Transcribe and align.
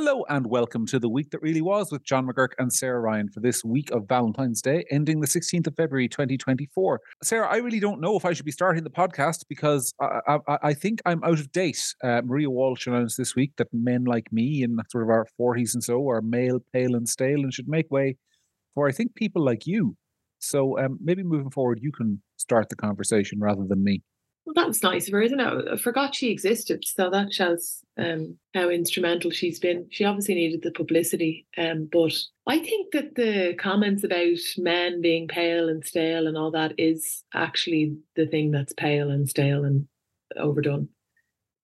Hello 0.00 0.24
and 0.28 0.46
welcome 0.46 0.86
to 0.86 1.00
the 1.00 1.08
week 1.08 1.30
that 1.30 1.42
really 1.42 1.60
was 1.60 1.90
with 1.90 2.04
John 2.04 2.28
McGurk 2.28 2.50
and 2.56 2.72
Sarah 2.72 3.00
Ryan 3.00 3.28
for 3.30 3.40
this 3.40 3.64
week 3.64 3.90
of 3.90 4.06
Valentine's 4.06 4.62
Day, 4.62 4.84
ending 4.92 5.18
the 5.18 5.26
16th 5.26 5.66
of 5.66 5.74
February 5.74 6.06
2024. 6.06 7.00
Sarah, 7.24 7.48
I 7.48 7.56
really 7.56 7.80
don't 7.80 8.00
know 8.00 8.16
if 8.16 8.24
I 8.24 8.32
should 8.32 8.44
be 8.44 8.52
starting 8.52 8.84
the 8.84 8.90
podcast 8.90 9.46
because 9.48 9.92
I, 10.00 10.38
I, 10.46 10.58
I 10.62 10.72
think 10.72 11.00
I'm 11.04 11.24
out 11.24 11.40
of 11.40 11.50
date. 11.50 11.82
Uh, 12.00 12.22
Maria 12.24 12.48
Walsh 12.48 12.86
announced 12.86 13.18
this 13.18 13.34
week 13.34 13.54
that 13.56 13.66
men 13.72 14.04
like 14.04 14.30
me 14.30 14.62
in 14.62 14.78
sort 14.88 15.02
of 15.02 15.10
our 15.10 15.26
40s 15.36 15.74
and 15.74 15.82
so 15.82 16.08
are 16.08 16.22
male, 16.22 16.60
pale, 16.72 16.94
and 16.94 17.08
stale 17.08 17.40
and 17.40 17.52
should 17.52 17.66
make 17.66 17.90
way 17.90 18.18
for, 18.76 18.88
I 18.88 18.92
think, 18.92 19.16
people 19.16 19.44
like 19.44 19.66
you. 19.66 19.96
So 20.38 20.78
um, 20.78 20.98
maybe 21.02 21.24
moving 21.24 21.50
forward, 21.50 21.80
you 21.82 21.90
can 21.90 22.22
start 22.36 22.68
the 22.68 22.76
conversation 22.76 23.40
rather 23.40 23.64
than 23.68 23.82
me. 23.82 24.02
Well, 24.48 24.64
that's 24.64 24.82
nice 24.82 25.06
of 25.08 25.12
her, 25.12 25.20
isn't 25.20 25.40
it? 25.40 25.68
I 25.72 25.76
forgot 25.76 26.14
she 26.14 26.30
existed, 26.30 26.82
so 26.86 27.10
that 27.10 27.34
shows 27.34 27.84
um, 27.98 28.38
how 28.54 28.70
instrumental 28.70 29.30
she's 29.30 29.58
been. 29.58 29.86
She 29.90 30.06
obviously 30.06 30.36
needed 30.36 30.62
the 30.62 30.70
publicity, 30.70 31.46
um, 31.58 31.86
but 31.92 32.14
I 32.46 32.58
think 32.58 32.92
that 32.92 33.14
the 33.14 33.54
comments 33.60 34.04
about 34.04 34.38
men 34.56 35.02
being 35.02 35.28
pale 35.28 35.68
and 35.68 35.84
stale 35.84 36.26
and 36.26 36.38
all 36.38 36.50
that 36.52 36.72
is 36.78 37.24
actually 37.34 37.98
the 38.16 38.26
thing 38.26 38.50
that's 38.50 38.72
pale 38.72 39.10
and 39.10 39.28
stale 39.28 39.66
and 39.66 39.86
overdone. 40.34 40.88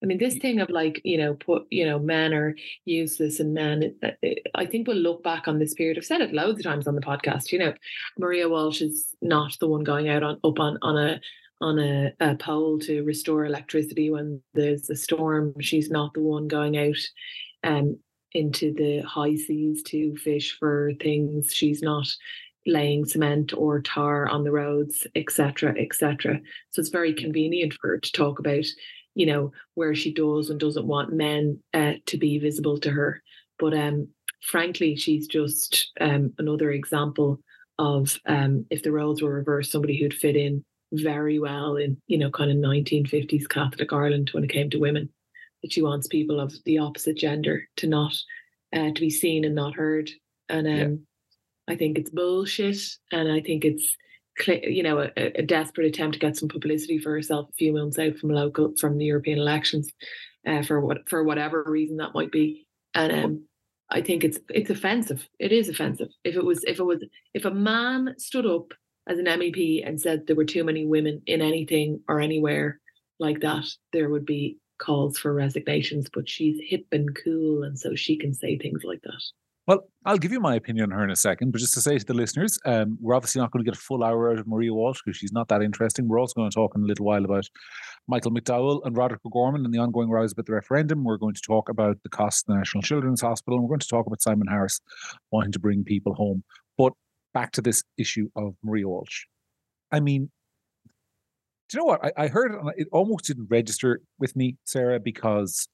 I 0.02 0.06
mean, 0.06 0.18
this 0.18 0.36
thing 0.36 0.60
of 0.60 0.68
like, 0.68 1.00
you 1.04 1.16
know, 1.16 1.32
put, 1.32 1.66
you 1.70 1.86
know, 1.86 1.98
men 1.98 2.34
are 2.34 2.54
useless 2.84 3.40
and 3.40 3.54
men, 3.54 3.94
I 4.54 4.66
think 4.66 4.86
we'll 4.86 4.98
look 4.98 5.22
back 5.22 5.48
on 5.48 5.58
this 5.58 5.72
period. 5.72 5.96
I've 5.96 6.04
said 6.04 6.20
it 6.20 6.34
loads 6.34 6.58
of 6.58 6.64
times 6.64 6.86
on 6.86 6.96
the 6.96 7.00
podcast, 7.00 7.50
you 7.50 7.58
know, 7.58 7.72
Maria 8.18 8.46
Walsh 8.46 8.82
is 8.82 9.14
not 9.22 9.56
the 9.58 9.68
one 9.68 9.84
going 9.84 10.10
out 10.10 10.22
on 10.22 10.38
up 10.44 10.60
on, 10.60 10.76
on 10.82 10.98
a 10.98 11.20
on 11.60 11.78
a, 11.78 12.12
a 12.20 12.34
pole 12.36 12.78
to 12.80 13.02
restore 13.02 13.44
electricity 13.44 14.10
when 14.10 14.42
there's 14.54 14.90
a 14.90 14.96
storm. 14.96 15.54
She's 15.60 15.90
not 15.90 16.14
the 16.14 16.20
one 16.20 16.48
going 16.48 16.76
out 16.76 16.96
um, 17.62 17.98
into 18.32 18.74
the 18.74 19.00
high 19.00 19.36
seas 19.36 19.82
to 19.84 20.16
fish 20.16 20.56
for 20.58 20.92
things. 21.00 21.52
She's 21.54 21.82
not 21.82 22.06
laying 22.66 23.04
cement 23.04 23.52
or 23.56 23.80
tar 23.80 24.28
on 24.28 24.44
the 24.44 24.52
roads, 24.52 25.06
etc., 25.14 25.74
etc. 25.78 26.40
So 26.70 26.80
it's 26.80 26.88
very 26.88 27.12
convenient 27.12 27.74
for 27.74 27.88
her 27.88 27.98
to 27.98 28.12
talk 28.12 28.38
about, 28.38 28.64
you 29.14 29.26
know, 29.26 29.52
where 29.74 29.94
she 29.94 30.12
does 30.12 30.50
and 30.50 30.58
doesn't 30.58 30.86
want 30.86 31.12
men 31.12 31.60
uh, 31.72 31.94
to 32.06 32.18
be 32.18 32.38
visible 32.38 32.78
to 32.80 32.90
her. 32.90 33.22
But 33.58 33.74
um, 33.74 34.08
frankly, 34.42 34.96
she's 34.96 35.26
just 35.26 35.92
um, 36.00 36.32
another 36.38 36.72
example 36.72 37.40
of 37.78 38.18
um, 38.26 38.66
if 38.70 38.82
the 38.82 38.92
roles 38.92 39.22
were 39.22 39.34
reversed, 39.34 39.72
somebody 39.72 39.98
who'd 39.98 40.14
fit 40.14 40.36
in 40.36 40.64
very 41.02 41.38
well 41.38 41.76
in, 41.76 41.96
you 42.06 42.18
know, 42.18 42.30
kind 42.30 42.50
of 42.50 42.56
1950s 42.56 43.48
Catholic 43.48 43.92
Ireland 43.92 44.30
when 44.32 44.44
it 44.44 44.50
came 44.50 44.70
to 44.70 44.78
women. 44.78 45.08
That 45.62 45.72
she 45.72 45.82
wants 45.82 46.08
people 46.08 46.40
of 46.40 46.52
the 46.66 46.78
opposite 46.78 47.16
gender 47.16 47.66
to 47.76 47.86
not 47.86 48.14
uh, 48.74 48.92
to 48.92 49.00
be 49.00 49.08
seen 49.08 49.44
and 49.44 49.54
not 49.54 49.74
heard. 49.74 50.10
And 50.48 50.66
um, 50.66 50.74
yeah. 50.74 51.74
I 51.74 51.76
think 51.76 51.98
it's 51.98 52.10
bullshit, 52.10 52.78
and 53.10 53.32
I 53.32 53.40
think 53.40 53.64
it's 53.64 53.96
you 54.46 54.82
know 54.82 54.98
a, 54.98 55.10
a, 55.16 55.42
desperate 55.42 55.86
attempt 55.86 56.14
to 56.14 56.18
get 56.18 56.36
some 56.36 56.48
publicity 56.48 56.98
for 56.98 57.12
herself 57.12 57.48
a 57.48 57.52
few 57.52 57.72
months 57.72 57.98
out 57.98 58.18
from 58.18 58.30
local 58.30 58.74
from 58.78 58.98
the 58.98 59.06
European 59.06 59.38
elections, 59.38 59.90
uh, 60.46 60.62
for 60.62 60.80
what 60.80 61.08
for 61.08 61.22
whatever 61.24 61.64
reason 61.66 61.96
that 61.98 62.14
might 62.14 62.32
be. 62.32 62.66
And 62.94 63.12
um, 63.12 63.44
I 63.90 64.00
think 64.00 64.24
it's 64.24 64.38
it's 64.50 64.70
offensive. 64.70 65.26
It 65.38 65.52
is 65.52 65.68
offensive. 65.68 66.08
If 66.24 66.36
it 66.36 66.44
was 66.44 66.64
if 66.64 66.78
it 66.78 66.84
was 66.84 67.02
if 67.32 67.44
a 67.44 67.50
man 67.50 68.14
stood 68.18 68.46
up 68.46 68.74
as 69.06 69.18
an 69.18 69.26
MEP 69.26 69.86
and 69.86 70.00
said 70.00 70.26
there 70.26 70.36
were 70.36 70.44
too 70.44 70.64
many 70.64 70.86
women 70.86 71.22
in 71.26 71.42
anything 71.42 72.00
or 72.08 72.20
anywhere 72.20 72.80
like 73.18 73.40
that, 73.40 73.64
there 73.92 74.08
would 74.08 74.26
be 74.26 74.58
calls 74.78 75.18
for 75.18 75.32
resignations. 75.32 76.08
But 76.12 76.28
she's 76.28 76.60
hip 76.62 76.86
and 76.92 77.16
cool, 77.22 77.62
and 77.62 77.78
so 77.78 77.94
she 77.94 78.16
can 78.16 78.34
say 78.34 78.58
things 78.58 78.82
like 78.84 79.02
that. 79.02 79.22
Well, 79.66 79.88
I'll 80.04 80.18
give 80.18 80.30
you 80.30 80.40
my 80.40 80.56
opinion 80.56 80.92
on 80.92 80.98
her 80.98 81.04
in 81.04 81.10
a 81.10 81.16
second, 81.16 81.50
but 81.50 81.58
just 81.58 81.72
to 81.72 81.80
say 81.80 81.96
to 81.96 82.04
the 82.04 82.12
listeners, 82.12 82.58
um, 82.66 82.98
we're 83.00 83.14
obviously 83.14 83.40
not 83.40 83.50
going 83.50 83.64
to 83.64 83.70
get 83.70 83.78
a 83.78 83.80
full 83.80 84.04
hour 84.04 84.30
out 84.30 84.38
of 84.38 84.46
Maria 84.46 84.74
Walsh 84.74 85.00
because 85.02 85.16
she's 85.16 85.32
not 85.32 85.48
that 85.48 85.62
interesting. 85.62 86.06
We're 86.06 86.20
also 86.20 86.34
going 86.34 86.50
to 86.50 86.54
talk 86.54 86.72
in 86.76 86.82
a 86.82 86.86
little 86.86 87.06
while 87.06 87.24
about 87.24 87.48
Michael 88.06 88.30
McDowell 88.30 88.82
and 88.84 88.94
Roderick 88.94 89.22
O'Gorman 89.24 89.64
and 89.64 89.72
the 89.72 89.78
ongoing 89.78 90.10
rise 90.10 90.32
about 90.32 90.44
the 90.44 90.52
referendum. 90.52 91.02
We're 91.02 91.16
going 91.16 91.32
to 91.32 91.40
talk 91.40 91.70
about 91.70 92.02
the 92.02 92.10
cost 92.10 92.44
of 92.44 92.52
the 92.52 92.58
National 92.58 92.82
Children's 92.82 93.22
Hospital, 93.22 93.56
and 93.56 93.64
we're 93.64 93.72
going 93.72 93.80
to 93.80 93.88
talk 93.88 94.06
about 94.06 94.20
Simon 94.20 94.48
Harris 94.48 94.82
wanting 95.30 95.52
to 95.52 95.58
bring 95.58 95.82
people 95.82 96.12
home. 96.12 96.44
But 96.76 96.92
back 97.34 97.52
to 97.52 97.60
this 97.60 97.82
issue 97.98 98.28
of 98.36 98.54
Maria 98.62 98.88
Walsh. 98.88 99.24
I 99.92 100.00
mean, 100.00 100.30
do 101.68 101.76
you 101.76 101.80
know 101.80 101.86
what? 101.86 102.04
I, 102.04 102.24
I 102.24 102.28
heard 102.28 102.52
it, 102.52 102.60
it 102.76 102.88
almost 102.92 103.26
didn't 103.26 103.48
register 103.50 104.00
with 104.18 104.34
me, 104.36 104.56
Sarah, 104.64 105.00
because 105.00 105.68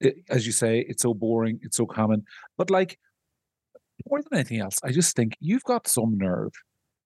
it, 0.00 0.16
as 0.30 0.46
you 0.46 0.52
say, 0.52 0.84
it's 0.88 1.02
so 1.02 1.14
boring, 1.14 1.60
it's 1.62 1.76
so 1.76 1.86
common. 1.86 2.24
But 2.56 2.70
like, 2.70 2.98
more 4.08 4.20
than 4.20 4.38
anything 4.38 4.60
else, 4.60 4.78
I 4.82 4.90
just 4.90 5.14
think 5.14 5.34
you've 5.40 5.64
got 5.64 5.86
some 5.86 6.16
nerve. 6.16 6.52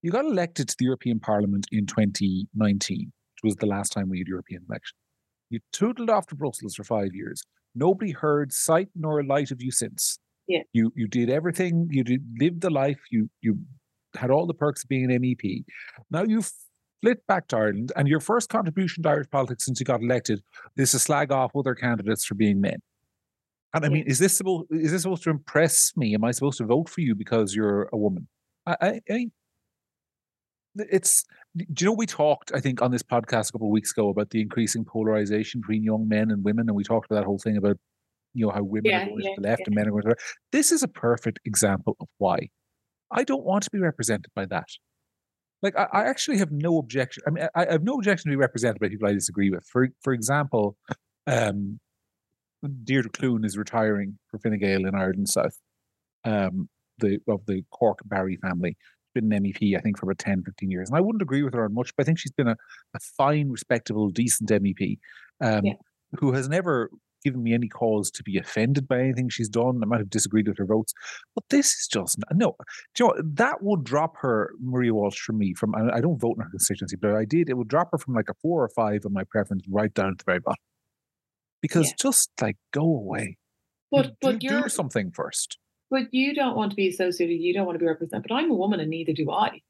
You 0.02 0.10
got 0.10 0.24
elected 0.24 0.68
to 0.68 0.76
the 0.78 0.84
European 0.84 1.18
Parliament 1.18 1.66
in 1.72 1.86
2019, 1.86 3.12
which 3.34 3.42
was 3.42 3.56
the 3.56 3.66
last 3.66 3.92
time 3.92 4.08
we 4.08 4.18
had 4.18 4.28
European 4.28 4.62
election. 4.68 4.96
You 5.50 5.60
tootled 5.72 6.10
off 6.10 6.26
to 6.28 6.34
Brussels 6.34 6.74
for 6.74 6.84
five 6.84 7.14
years. 7.14 7.42
Nobody 7.74 8.12
heard 8.12 8.52
sight 8.52 8.88
nor 8.94 9.22
light 9.24 9.50
of 9.50 9.62
you 9.62 9.70
since. 9.70 10.18
Yeah. 10.48 10.62
You 10.72 10.92
you 10.94 11.08
did 11.08 11.28
everything. 11.28 11.88
You 11.90 12.04
did 12.04 12.24
live 12.38 12.60
the 12.60 12.70
life. 12.70 13.00
You 13.10 13.28
you 13.40 13.58
had 14.14 14.30
all 14.30 14.46
the 14.46 14.54
perks 14.54 14.84
of 14.84 14.88
being 14.88 15.10
an 15.10 15.22
MEP. 15.22 15.64
Now 16.10 16.22
you've 16.22 16.50
flit 17.02 17.26
back 17.26 17.48
to 17.48 17.56
Ireland, 17.56 17.92
and 17.96 18.08
your 18.08 18.20
first 18.20 18.48
contribution 18.48 19.02
to 19.02 19.10
Irish 19.10 19.30
politics 19.30 19.64
since 19.64 19.80
you 19.80 19.84
got 19.84 20.02
elected 20.02 20.42
is 20.76 20.92
to 20.92 20.98
slag 20.98 21.30
off 21.30 21.52
other 21.54 21.74
candidates 21.74 22.24
for 22.24 22.34
being 22.34 22.60
men. 22.60 22.78
And 23.74 23.84
I 23.84 23.88
mean, 23.88 24.04
is 24.06 24.18
this 24.18 24.36
supposed 24.36 24.66
is 24.70 24.92
this 24.92 25.02
supposed 25.02 25.22
to 25.24 25.30
impress 25.30 25.92
me? 25.96 26.14
Am 26.14 26.24
I 26.24 26.30
supposed 26.30 26.58
to 26.58 26.64
vote 26.64 26.88
for 26.88 27.02
you 27.02 27.14
because 27.14 27.54
you're 27.54 27.88
a 27.92 27.96
woman? 27.96 28.26
I, 28.64 28.76
I, 28.80 29.00
I 29.10 29.26
it's 30.76 31.24
do 31.56 31.84
you 31.84 31.86
know 31.86 31.92
we 31.92 32.06
talked 32.06 32.52
I 32.54 32.60
think 32.60 32.82
on 32.82 32.90
this 32.90 33.02
podcast 33.02 33.48
a 33.48 33.52
couple 33.52 33.68
of 33.68 33.72
weeks 33.72 33.92
ago 33.92 34.08
about 34.08 34.30
the 34.30 34.40
increasing 34.40 34.84
polarization 34.84 35.60
between 35.60 35.82
young 35.82 36.08
men 36.08 36.30
and 36.30 36.44
women, 36.44 36.68
and 36.68 36.76
we 36.76 36.84
talked 36.84 37.10
about 37.10 37.20
that 37.20 37.26
whole 37.26 37.38
thing 37.38 37.56
about 37.56 37.76
you 38.34 38.46
know 38.46 38.52
how 38.52 38.62
women 38.62 38.90
yeah, 38.90 39.02
are 39.02 39.06
going 39.06 39.20
yeah, 39.20 39.34
to 39.34 39.40
the 39.40 39.48
left 39.48 39.60
yeah. 39.60 39.64
and 39.66 39.74
men 39.74 39.88
are 39.88 39.90
going 39.90 40.02
to 40.02 40.06
the 40.06 40.10
right. 40.10 40.20
This 40.52 40.72
is 40.72 40.82
a 40.82 40.88
perfect 40.88 41.40
example 41.44 41.96
of 42.00 42.08
why 42.18 42.48
I 43.10 43.24
don't 43.24 43.44
want 43.44 43.64
to 43.64 43.70
be 43.70 43.78
represented 43.78 44.30
by 44.34 44.46
that. 44.46 44.68
Like, 45.62 45.76
I, 45.76 45.86
I 45.92 46.04
actually 46.04 46.38
have 46.38 46.52
no 46.52 46.78
objection. 46.78 47.22
I 47.26 47.30
mean, 47.30 47.48
I, 47.54 47.66
I, 47.66 47.72
have 47.72 47.82
no 47.82 47.94
objection 47.94 48.30
to 48.30 48.36
be 48.36 48.40
represented 48.40 48.78
by 48.80 48.88
people 48.88 49.08
I 49.08 49.12
disagree 49.12 49.50
with. 49.50 49.64
For 49.66 49.88
for 50.02 50.12
example, 50.12 50.76
um, 51.26 51.80
Deirdre 52.84 53.10
Clune 53.10 53.44
is 53.44 53.56
retiring 53.56 54.18
for 54.30 54.38
Fine 54.38 54.58
Gael 54.58 54.86
in 54.86 54.94
Ireland 54.94 55.28
South, 55.28 55.58
um, 56.24 56.68
the 56.98 57.18
of 57.28 57.46
the 57.46 57.62
Cork 57.70 58.00
Barry 58.04 58.36
family. 58.36 58.76
She's 58.78 59.22
been 59.22 59.32
an 59.32 59.42
MEP, 59.42 59.76
I 59.76 59.80
think, 59.80 59.98
for 59.98 60.06
about 60.06 60.18
10, 60.18 60.42
15 60.44 60.70
years. 60.70 60.88
And 60.88 60.96
I 60.96 61.00
wouldn't 61.00 61.22
agree 61.22 61.42
with 61.42 61.54
her 61.54 61.64
on 61.64 61.74
much, 61.74 61.90
but 61.96 62.04
I 62.04 62.06
think 62.06 62.18
she's 62.18 62.32
been 62.32 62.48
a, 62.48 62.56
a 62.94 63.00
fine, 63.16 63.50
respectable, 63.50 64.10
decent 64.10 64.50
MEP 64.50 64.98
um, 65.40 65.64
yeah. 65.64 65.72
who 66.18 66.32
has 66.32 66.48
never 66.48 66.90
given 67.26 67.42
me 67.42 67.53
any 67.53 67.69
cause 67.69 68.10
to 68.12 68.22
be 68.22 68.38
offended 68.38 68.87
by 68.87 69.00
anything 69.00 69.28
she's 69.28 69.48
done. 69.48 69.81
I 69.82 69.87
might 69.87 69.98
have 69.98 70.10
disagreed 70.10 70.47
with 70.47 70.59
her 70.59 70.64
votes, 70.64 70.94
but 71.34 71.44
this 71.50 71.66
is 71.75 71.88
just 71.91 72.16
no. 72.32 72.56
Do 72.94 73.04
you 73.04 73.09
know 73.09 73.22
that 73.34 73.62
would 73.62 73.82
drop 73.82 74.16
her 74.19 74.53
Maria 74.60 74.94
Walsh 74.94 75.19
from 75.19 75.38
me. 75.38 75.54
From 75.54 75.75
I 75.75 76.00
don't 76.00 76.19
vote 76.19 76.36
in 76.36 76.44
her 76.44 76.50
constituency, 76.50 76.97
but 76.97 77.15
I 77.15 77.25
did. 77.25 77.50
It 77.50 77.56
would 77.56 77.69
drop 77.69 77.88
her 77.91 77.98
from 77.98 78.15
like 78.15 78.28
a 78.31 78.34
four 78.41 78.62
or 78.62 78.69
five 78.69 79.04
on 79.04 79.12
my 79.12 79.25
preference 79.25 79.65
right 79.69 79.92
down 79.92 80.12
at 80.12 80.19
the 80.19 80.25
very 80.25 80.41
bottom. 80.41 80.62
Because 81.62 81.88
yeah. 81.88 81.97
just 81.98 82.31
like 82.41 82.56
go 82.72 82.84
away, 82.84 83.36
but 83.91 84.15
but 84.20 84.38
do, 84.38 84.48
do 84.48 84.69
something 84.69 85.10
first. 85.10 85.59
But 85.91 86.12
you 86.12 86.34
don't 86.34 86.56
want 86.56 86.70
to 86.70 86.76
be 86.76 86.88
associated. 86.88 87.34
You 87.34 87.54
don't 87.54 87.66
want 87.66 87.76
to 87.76 87.81
be 87.81 87.86
represented. 87.86 88.26
But 88.28 88.34
I'm 88.34 88.50
a 88.50 88.54
woman, 88.54 88.81
and 88.81 88.91
neither 88.91 89.12
do 89.12 89.31
I. 89.31 89.60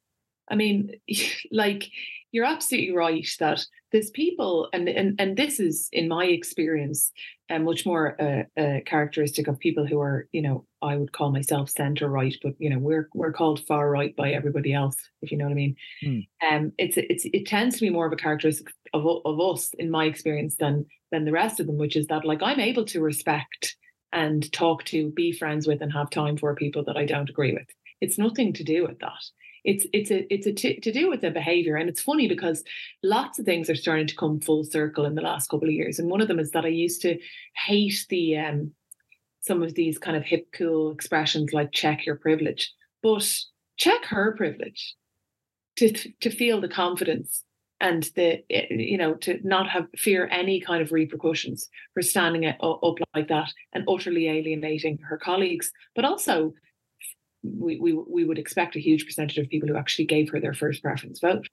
I 0.49 0.55
mean, 0.55 0.93
like 1.51 1.91
you're 2.33 2.45
absolutely 2.45 2.95
right 2.95 3.27
that 3.41 3.65
there's 3.93 4.11
people, 4.11 4.69
and 4.73 4.89
and 4.89 5.19
and 5.19 5.37
this 5.37 5.59
is 5.59 5.89
in 5.93 6.09
my 6.09 6.25
experience, 6.27 7.13
and 7.49 7.65
much 7.65 7.87
more 7.87 8.17
a, 8.19 8.47
a, 8.59 8.83
characteristic 8.85 9.47
of 9.47 9.59
people 9.59 9.87
who 9.87 10.01
are, 10.01 10.29
you 10.33 10.43
know, 10.43 10.67
I 10.83 10.97
would 10.97 11.13
call 11.13 11.31
myself 11.31 11.71
center 11.71 12.09
right, 12.09 12.37
but 12.43 12.55
you 12.59 12.69
know, 12.69 12.79
we're 12.79 13.09
we're 13.15 13.33
called 13.33 13.65
far 13.67 13.89
right 13.89 14.15
by 14.15 14.33
everybody 14.33 14.75
else, 14.75 14.97
if 15.23 15.31
you 15.31 15.39
know 15.39 15.45
what 15.45 15.53
I 15.53 15.55
mean. 15.55 15.77
Hmm. 16.03 16.19
Um, 16.47 16.73
it's 16.79 16.97
it's 16.97 17.25
it 17.33 17.47
tends 17.47 17.77
to 17.77 17.81
be 17.81 17.91
more 17.91 18.07
of 18.07 18.13
a 18.13 18.17
characteristic 18.17 18.69
of 18.93 19.07
of 19.25 19.41
us, 19.41 19.71
in 19.79 19.91
my 19.91 20.05
experience, 20.05 20.57
than 20.57 20.87
than 21.13 21.25
the 21.25 21.33
rest 21.33 21.61
of 21.61 21.67
them, 21.67 21.79
which 21.79 21.97
is 21.97 22.09
that 22.09 22.25
like 22.25 22.43
I'm 22.43 22.61
able 22.61 22.85
to 22.87 23.01
respect 23.01 23.77
and 24.13 24.51
talk 24.53 24.85
to, 24.85 25.11
be 25.11 25.33
friends 25.33 25.67
with, 25.67 25.81
and 25.81 25.93
have 25.93 26.11
time 26.11 26.37
for 26.37 26.55
people 26.55 26.85
that 26.85 26.97
I 26.97 27.07
don't 27.07 27.31
agree 27.31 27.55
with. 27.55 27.69
It's 28.01 28.19
nothing 28.19 28.53
to 28.55 28.65
do 28.65 28.83
with 28.83 28.99
that 28.99 29.25
it's 29.67 29.87
it's 29.93 30.11
a 30.11 30.33
it's 30.33 30.47
a 30.47 30.53
t- 30.53 30.81
to 30.81 30.93
do 30.93 31.11
with 31.11 31.21
the 31.21 31.31
behavior. 31.31 31.77
And 31.77 31.89
it's 31.89 32.03
funny 32.03 32.29
because 32.29 32.65
lots 33.03 33.39
of 33.39 33.45
things 33.45 33.69
are 33.69 33.75
starting 33.75 34.07
to 34.07 34.17
come 34.17 34.41
full 34.41 34.65
circle 34.65 35.05
in 35.05 35.17
the 35.17 35.23
last 35.23 35.49
couple 35.51 35.69
of 35.69 35.75
years. 35.75 35.99
And 35.99 36.09
one 36.09 36.21
of 36.21 36.29
them 36.29 36.39
is 36.39 36.53
that 36.53 36.65
i 36.65 36.69
used 36.69 37.03
to 37.03 37.19
hate 37.67 38.07
the 38.09 38.39
um 38.39 38.73
some 39.41 39.63
of 39.63 39.75
these 39.75 39.99
kind 39.99 40.17
of 40.17 40.25
hip 40.25 40.47
cool 40.53 40.91
expressions 40.91 41.53
like 41.53 41.71
check 41.73 42.05
your 42.05 42.17
privilege 42.17 42.73
but 43.03 43.29
check 43.77 44.05
her 44.07 44.35
privilege 44.37 44.95
to 45.77 45.93
to 46.21 46.31
feel 46.31 46.61
the 46.61 46.69
confidence 46.69 47.45
and 47.81 48.05
the 48.15 48.43
eh, 48.51 48.67
you 48.71 48.99
know 48.99 49.15
to 49.15 49.39
not 49.45 49.69
have 49.69 49.87
fear 49.97 50.29
any 50.31 50.61
kind 50.61 50.83
of 50.83 50.93
repercussions 50.93 51.69
for 51.95 52.03
standing 52.03 52.47
up 52.47 52.99
like 53.15 53.29
that 53.29 53.53
and 53.73 53.85
utterly 53.89 54.29
alienating 54.29 54.99
her 55.09 55.19
colleagues. 55.19 55.71
But 55.95 56.05
also 56.05 56.55
we, 57.59 57.79
we 57.79 57.93
we 57.93 58.25
would 58.25 58.39
expect 58.39 58.77
a 58.77 58.81
huge 58.81 59.05
percentage 59.05 59.39
of 59.39 59.49
people 59.49 59.69
who 59.69 59.77
actually 59.77 60.05
gave 60.05 60.31
her 60.31 60.41
their 60.41 60.55
first 60.55 60.83
preference 60.83 61.21
vote 61.21 61.49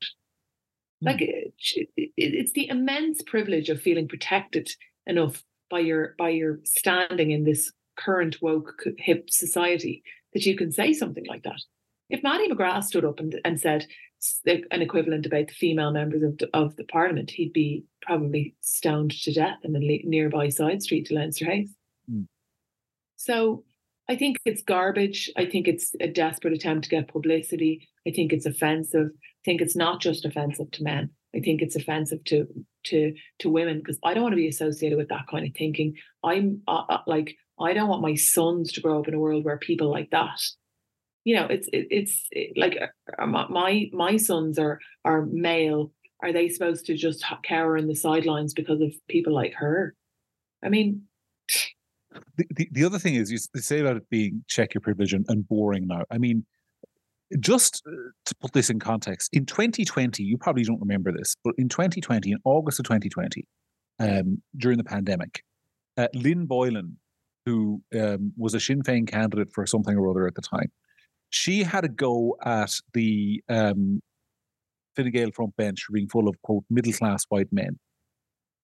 mm. 1.04 1.08
like 1.08 1.22
it, 1.22 1.54
it, 1.96 2.12
it's 2.18 2.54
the 2.54 2.68
immense 2.68 3.22
privilege 3.24 3.70
of 3.70 3.82
feeling 3.82 4.08
protected 4.08 4.70
enough 5.06 5.44
by 5.70 5.80
your 5.80 6.16
by 6.18 6.30
your 6.30 6.60
standing 6.64 7.32
in 7.32 7.44
this 7.44 7.72
current 7.98 8.42
woke 8.42 8.84
hip 8.98 9.30
society 9.30 10.04
that 10.34 10.46
you 10.46 10.56
can 10.56 10.72
say 10.72 10.94
something 10.94 11.26
like 11.28 11.44
that 11.44 11.62
if 12.10 12.22
Mattie 12.22 12.48
McGrath 12.48 12.84
stood 12.84 13.06
up 13.06 13.20
and, 13.20 13.40
and 13.44 13.60
said 13.60 13.88
an 14.46 14.82
equivalent 14.82 15.26
about 15.26 15.48
the 15.48 15.54
female 15.54 15.92
members 15.92 16.24
of 16.24 16.38
the, 16.38 16.50
of 16.54 16.76
the 16.76 16.84
parliament, 16.86 17.32
he'd 17.32 17.54
be 17.54 17.86
probably 18.02 18.56
stoned 18.62 19.12
to 19.12 19.34
death 19.34 19.58
in 19.64 19.74
the 19.74 20.02
nearby 20.04 20.50
side 20.50 20.82
street 20.82 21.08
to 21.08 21.16
Leinster 21.16 21.46
House. 21.46 21.70
Mm. 22.10 22.28
So 23.16 23.64
I 24.10 24.16
think 24.16 24.38
it's 24.46 24.62
garbage. 24.62 25.32
I 25.38 25.46
think 25.46 25.68
it's 25.68 25.96
a 26.00 26.08
desperate 26.08 26.54
attempt 26.54 26.86
to 26.86 26.90
get 26.90 27.08
publicity. 27.08 27.88
I 28.08 28.12
think 28.12 28.34
it's 28.34 28.46
offensive. 28.46 29.08
I 29.16 29.42
think 29.46 29.62
it's 29.62 29.76
not 29.76 30.02
just 30.02 30.26
offensive 30.26 30.72
to 30.72 30.84
men. 30.84 31.10
I 31.36 31.40
think 31.40 31.62
it's 31.62 31.76
offensive 31.76 32.24
to 32.26 32.48
to 32.86 33.14
to 33.40 33.50
women 33.50 33.80
because 33.80 33.98
I 34.04 34.14
don't 34.14 34.24
want 34.24 34.34
to 34.34 34.38
be 34.38 34.48
associated 34.48 34.98
with 34.98 35.10
that 35.10 35.28
kind 35.32 35.48
of 35.48 35.54
thinking. 35.56 35.96
I'm 36.24 36.62
uh, 36.68 36.84
uh 36.90 37.02
like 37.08 37.36
I 37.60 37.74
don't 37.74 37.90
want 37.90 38.02
my 38.02 38.16
sons 38.16 38.72
to 38.74 38.82
grow 38.82 39.00
up 39.00 39.08
in 39.08 39.14
a 39.14 39.20
world 39.20 39.46
where 39.46 39.58
people 39.58 39.90
like 39.90 40.10
that 40.12 40.40
you 41.24 41.36
know 41.36 41.46
it's 41.50 41.68
it, 41.72 41.88
it's 41.90 42.28
it, 42.32 42.58
like 42.58 42.78
uh, 43.18 43.26
my 43.26 43.90
my 43.92 44.18
sons 44.18 44.60
are 44.60 44.80
are 45.06 45.26
male 45.26 45.92
are 46.22 46.34
they 46.34 46.50
supposed 46.50 46.86
to 46.86 46.96
just 46.96 47.26
cower 47.44 47.78
in 47.78 47.88
the 47.88 47.96
sidelines 47.96 48.54
because 48.54 48.82
of 48.82 48.92
people 49.08 49.34
like 49.34 49.54
her 49.54 49.96
i 50.64 50.70
mean 50.70 51.04
the, 52.38 52.46
the, 52.56 52.70
the 52.72 52.86
other 52.86 53.00
thing 53.00 53.16
is 53.16 53.32
you 53.32 53.38
say 53.38 53.80
about 53.80 53.98
it 53.98 54.10
being 54.10 54.44
check 54.48 54.74
your 54.74 54.82
privilege 54.82 55.14
and, 55.14 55.26
and 55.30 55.48
boring 55.48 55.88
now 55.88 56.04
i 56.12 56.18
mean 56.18 56.46
just 57.40 57.82
uh, 57.88 57.92
to 58.26 58.36
put 58.36 58.54
this 58.54 58.70
in 58.70 58.80
context 58.80 59.30
in 59.34 59.46
2020 59.46 60.24
you 60.24 60.38
probably 60.38 60.64
don't 60.64 60.80
remember 60.80 61.12
this 61.12 61.36
but 61.44 61.54
in 61.58 61.70
2020 61.70 62.32
in 62.32 62.38
august 62.44 62.80
of 62.80 62.86
2020 62.86 63.46
um, 64.00 64.42
during 64.58 64.78
the 64.78 64.84
pandemic 64.84 65.44
uh, 65.98 66.08
lynn 66.14 66.46
boylan 66.46 66.98
who 67.46 67.82
um, 68.00 68.34
was 68.38 68.54
a 68.54 68.60
Sinn 68.60 68.84
Féin 68.84 69.08
candidate 69.08 69.52
for 69.54 69.66
something 69.66 69.98
or 69.98 70.10
other 70.10 70.28
at 70.28 70.36
the 70.36 70.42
time, 70.42 70.72
she 71.30 71.64
had 71.64 71.84
a 71.84 71.90
go 71.90 72.38
at 72.46 72.74
the 72.94 73.44
um, 73.50 74.02
Fine 74.96 75.12
Gael 75.12 75.32
front 75.32 75.56
bench 75.56 75.86
being 75.92 76.08
full 76.08 76.28
of 76.28 76.40
quote 76.44 76.64
middle 76.70 76.94
class 76.94 77.26
white 77.30 77.52
men. 77.52 77.80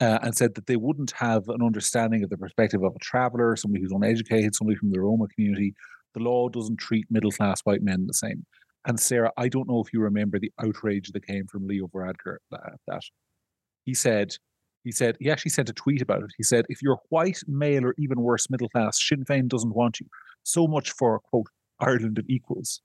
Uh, 0.02 0.18
and 0.22 0.34
said 0.34 0.56
that 0.56 0.66
they 0.66 0.78
wouldn't 0.78 1.12
have 1.12 1.50
an 1.50 1.62
understanding 1.62 2.24
of 2.24 2.30
the 2.30 2.38
perspective 2.38 2.82
of 2.84 2.96
a 2.96 3.00
traveller, 3.00 3.56
somebody 3.58 3.82
who's 3.84 3.92
uneducated, 3.92 4.56
somebody 4.56 4.78
from 4.78 4.92
the 4.92 5.00
Roma 5.00 5.28
community. 5.36 5.74
The 6.14 6.22
law 6.22 6.48
doesn't 6.48 6.78
treat 6.78 7.06
middle 7.10 7.32
class 7.32 7.60
white 7.66 7.82
men 7.82 8.08
the 8.08 8.14
same. 8.14 8.46
And 8.86 8.98
Sarah, 8.98 9.32
I 9.36 9.50
don't 9.50 9.68
know 9.68 9.82
if 9.82 9.92
you 9.92 10.00
remember 10.00 10.40
the 10.40 10.54
outrage 10.64 11.12
that 11.12 11.28
came 11.28 11.48
from 11.48 11.68
Leo 11.68 11.88
Varadkar 11.88 12.38
at 12.54 12.80
that. 12.88 13.02
He 13.84 13.94
said, 13.94 14.36
he 14.86 14.92
said, 14.94 15.18
he 15.20 15.30
actually 15.30 15.52
sent 15.52 15.70
a 15.70 15.74
tweet 15.74 16.02
about 16.02 16.24
it. 16.24 16.32
He 16.38 16.44
said, 16.44 16.66
if 16.70 16.82
you're 16.82 17.00
white, 17.10 17.42
male, 17.48 17.86
or 17.86 17.94
even 17.98 18.22
worse, 18.22 18.50
middle 18.50 18.70
class, 18.70 19.06
Sinn 19.06 19.26
Féin 19.26 19.50
doesn't 19.50 19.76
want 19.76 20.00
you. 20.00 20.08
So 20.44 20.66
much 20.66 20.92
for, 20.92 21.20
quote, 21.20 21.48
Ireland 21.82 22.18
of 22.18 22.26
equals. 22.30 22.82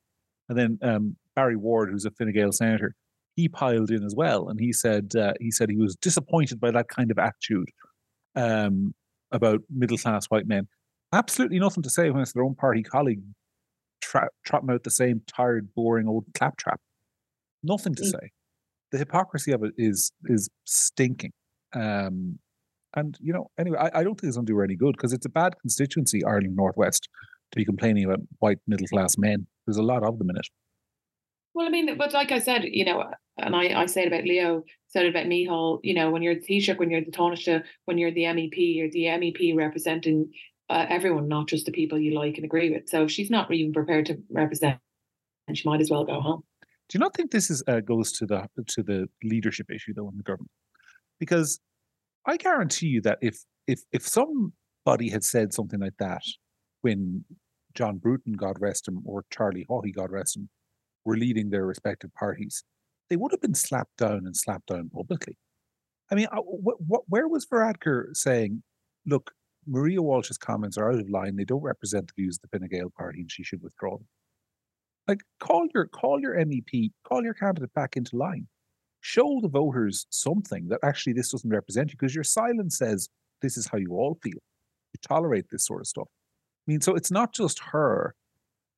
And 0.48 0.58
then 0.58 0.78
um, 0.82 1.16
Barry 1.36 1.56
Ward, 1.56 1.90
who's 1.90 2.04
a 2.04 2.10
Fine 2.10 2.32
Gael 2.32 2.50
senator, 2.50 2.96
he 3.36 3.48
piled 3.48 3.90
in 3.90 4.04
as 4.04 4.14
well, 4.16 4.48
and 4.48 4.60
he 4.60 4.72
said 4.72 5.12
uh, 5.16 5.32
he 5.40 5.50
said 5.50 5.70
he 5.70 5.76
was 5.76 5.96
disappointed 5.96 6.60
by 6.60 6.70
that 6.70 6.88
kind 6.88 7.10
of 7.10 7.18
attitude 7.18 7.68
um, 8.36 8.94
about 9.32 9.60
middle 9.70 9.98
class 9.98 10.26
white 10.26 10.46
men. 10.46 10.68
Absolutely 11.12 11.58
nothing 11.58 11.82
to 11.82 11.90
say 11.90 12.10
when 12.10 12.22
it's 12.22 12.32
their 12.32 12.44
own 12.44 12.54
party 12.54 12.82
colleague 12.82 13.22
tra- 14.00 14.30
trotting 14.44 14.70
out 14.70 14.84
the 14.84 14.90
same 14.90 15.22
tired, 15.26 15.74
boring 15.74 16.08
old 16.08 16.24
claptrap. 16.34 16.80
Nothing 17.62 17.94
to 17.96 18.02
mm. 18.02 18.10
say. 18.10 18.30
The 18.92 18.98
hypocrisy 18.98 19.52
of 19.52 19.64
it 19.64 19.72
is 19.76 20.12
is 20.26 20.48
stinking. 20.64 21.32
Um, 21.74 22.38
and 22.96 23.16
you 23.20 23.32
know, 23.32 23.48
anyway, 23.58 23.78
I, 23.78 24.00
I 24.00 24.04
don't 24.04 24.20
think 24.20 24.28
it's 24.28 24.36
going 24.36 24.46
to 24.46 24.52
do 24.52 24.56
her 24.58 24.64
any 24.64 24.76
good 24.76 24.94
because 24.96 25.12
it's 25.12 25.26
a 25.26 25.30
bad 25.30 25.54
constituency, 25.60 26.24
Ireland 26.24 26.54
Northwest 26.54 27.08
to 27.50 27.56
be 27.56 27.64
complaining 27.64 28.04
about 28.04 28.20
white 28.38 28.58
middle 28.66 28.86
class 28.86 29.16
men. 29.18 29.46
There's 29.66 29.76
a 29.76 29.82
lot 29.82 30.04
of 30.04 30.18
them 30.18 30.30
in 30.30 30.36
it. 30.36 30.46
Well, 31.54 31.66
I 31.66 31.70
mean, 31.70 31.96
but 31.96 32.12
like 32.12 32.32
I 32.32 32.40
said, 32.40 32.62
you 32.64 32.84
know, 32.84 33.04
and 33.38 33.54
I, 33.56 33.80
I 33.82 33.86
said 33.86 34.06
about 34.06 34.24
Leo, 34.24 34.64
said 34.88 35.06
about 35.06 35.26
Micheál, 35.26 35.80
you 35.82 35.94
know, 35.94 36.10
when 36.10 36.22
you're 36.22 36.36
the 36.36 36.40
Taoiseach, 36.40 36.78
when 36.78 36.90
you're 36.90 37.04
the 37.04 37.10
Taoiseach, 37.10 37.64
when 37.84 37.98
you're 37.98 38.12
the 38.12 38.22
MEP, 38.24 38.54
you're 38.56 38.90
the 38.90 39.04
MEP 39.04 39.56
representing 39.56 40.30
uh, 40.70 40.86
everyone, 40.88 41.28
not 41.28 41.48
just 41.48 41.66
the 41.66 41.72
people 41.72 41.98
you 41.98 42.18
like 42.18 42.36
and 42.36 42.44
agree 42.44 42.70
with. 42.70 42.88
So 42.88 43.04
if 43.04 43.10
she's 43.10 43.30
not 43.30 43.52
even 43.52 43.72
prepared 43.72 44.06
to 44.06 44.18
represent, 44.30 44.78
and 45.46 45.58
she 45.58 45.68
might 45.68 45.80
as 45.80 45.90
well 45.90 46.04
go 46.04 46.20
home. 46.20 46.42
Do 46.88 46.96
you 46.96 47.00
not 47.00 47.14
think 47.14 47.30
this 47.30 47.50
is 47.50 47.62
uh, 47.66 47.80
goes 47.80 48.12
to 48.12 48.26
the 48.26 48.48
to 48.68 48.82
the 48.82 49.08
leadership 49.22 49.70
issue 49.70 49.92
though 49.94 50.08
in 50.08 50.16
the 50.16 50.22
government? 50.22 50.50
Because 51.18 51.60
I 52.26 52.36
guarantee 52.36 52.86
you 52.86 53.00
that 53.02 53.18
if 53.20 53.38
if 53.66 53.82
if 53.92 54.06
somebody 54.06 55.10
had 55.10 55.24
said 55.24 55.52
something 55.52 55.80
like 55.80 55.96
that 55.98 56.22
when 56.82 57.24
John 57.74 57.98
Bruton, 57.98 58.34
God 58.34 58.56
rest 58.60 58.86
him, 58.86 59.02
or 59.04 59.24
Charlie 59.30 59.66
Haughey, 59.68 59.94
God 59.94 60.10
rest 60.10 60.36
him, 60.36 60.48
were 61.04 61.16
leading 61.16 61.50
their 61.50 61.66
respective 61.66 62.12
parties, 62.14 62.64
they 63.10 63.16
would 63.16 63.32
have 63.32 63.40
been 63.40 63.54
slapped 63.54 63.96
down 63.98 64.26
and 64.26 64.36
slapped 64.36 64.66
down 64.66 64.90
publicly. 64.90 65.36
I 66.10 66.14
mean, 66.14 66.26
uh, 66.32 66.40
what, 66.40 66.76
what, 66.86 67.02
where 67.08 67.28
was 67.28 67.46
Varadkar 67.46 68.14
saying, 68.14 68.62
look, 69.06 69.32
Maria 69.66 70.02
Walsh's 70.02 70.38
comments 70.38 70.76
are 70.76 70.92
out 70.92 71.00
of 71.00 71.08
line. 71.08 71.36
They 71.36 71.44
don't 71.44 71.62
represent 71.62 72.08
the 72.08 72.22
views 72.22 72.38
of 72.38 72.50
the 72.50 72.58
Fine 72.58 72.68
Gael 72.68 72.90
party 72.96 73.20
and 73.20 73.30
she 73.30 73.42
should 73.42 73.62
withdraw 73.62 73.96
them. 73.96 74.06
Like, 75.08 75.20
call 75.40 75.66
your 75.74 75.86
call 75.86 76.20
your 76.20 76.34
MEP, 76.34 76.90
call 77.06 77.22
your 77.22 77.34
candidate 77.34 77.74
back 77.74 77.96
into 77.96 78.16
line. 78.16 78.46
Show 79.00 79.40
the 79.42 79.48
voters 79.48 80.06
something 80.10 80.68
that 80.68 80.80
actually 80.82 81.12
this 81.12 81.30
doesn't 81.30 81.50
represent 81.50 81.90
you 81.90 81.96
because 81.98 82.14
your 82.14 82.24
silence 82.24 82.78
says 82.78 83.08
this 83.42 83.58
is 83.58 83.66
how 83.66 83.76
you 83.76 83.92
all 83.92 84.18
feel. 84.22 84.32
You 84.32 85.00
tolerate 85.06 85.46
this 85.50 85.66
sort 85.66 85.82
of 85.82 85.86
stuff. 85.86 86.08
I 86.08 86.70
mean, 86.70 86.80
so 86.80 86.94
it's 86.94 87.10
not 87.10 87.34
just 87.34 87.58
her 87.72 88.14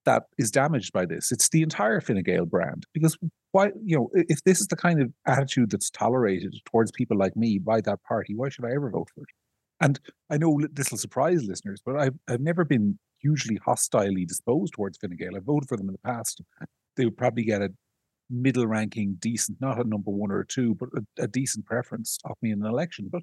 that 0.05 0.25
is 0.37 0.51
damaged 0.51 0.93
by 0.93 1.07
this; 1.07 1.31
it's 1.31 1.49
the 1.49 1.63
entire 1.63 2.01
Fine 2.01 2.23
Gael 2.25 2.47
brand. 2.47 2.87
Because 2.93 3.17
why, 3.57 3.71
you 3.83 3.97
know, 3.97 4.11
if 4.13 4.45
this 4.45 4.61
is 4.61 4.67
the 4.67 4.77
kind 4.77 5.01
of 5.01 5.11
attitude 5.27 5.71
that's 5.71 5.89
tolerated 5.89 6.55
towards 6.67 6.91
people 6.93 7.17
like 7.17 7.35
me 7.37 7.59
by 7.59 7.81
that 7.81 8.03
party, 8.03 8.35
why 8.35 8.51
should 8.51 8.67
I 8.67 8.73
ever 8.75 8.91
vote 8.91 9.09
for 9.15 9.23
it? 9.23 9.29
And 9.81 9.99
I 10.31 10.37
know 10.37 10.61
this 10.73 10.91
will 10.91 10.99
surprise 10.99 11.43
listeners, 11.43 11.81
but 11.85 11.97
I've 11.97 12.17
I've 12.29 12.43
never 12.43 12.65
been 12.67 12.99
hugely 13.19 13.59
hostilely 13.65 14.27
disposed 14.27 14.75
towards 14.75 14.99
Fine 14.99 15.17
Gael. 15.19 15.37
I 15.37 15.41
voted 15.41 15.71
for 15.71 15.79
them 15.79 15.89
in 15.89 15.95
the 15.95 16.13
past. 16.13 16.43
They 16.97 17.07
would 17.07 17.17
probably 17.17 17.45
get 17.45 17.63
a 17.63 17.71
middle 18.29 18.67
ranking, 18.67 19.17
decent, 19.19 19.59
not 19.59 19.81
a 19.83 19.89
number 19.89 20.11
one 20.11 20.31
or 20.31 20.45
two, 20.45 20.75
but 20.75 20.91
a, 20.99 21.25
a 21.25 21.27
decent 21.27 21.65
preference 21.65 22.19
of 22.27 22.37
me 22.43 22.53
in 22.53 22.61
an 22.63 22.71
election. 22.71 23.09
But 23.11 23.23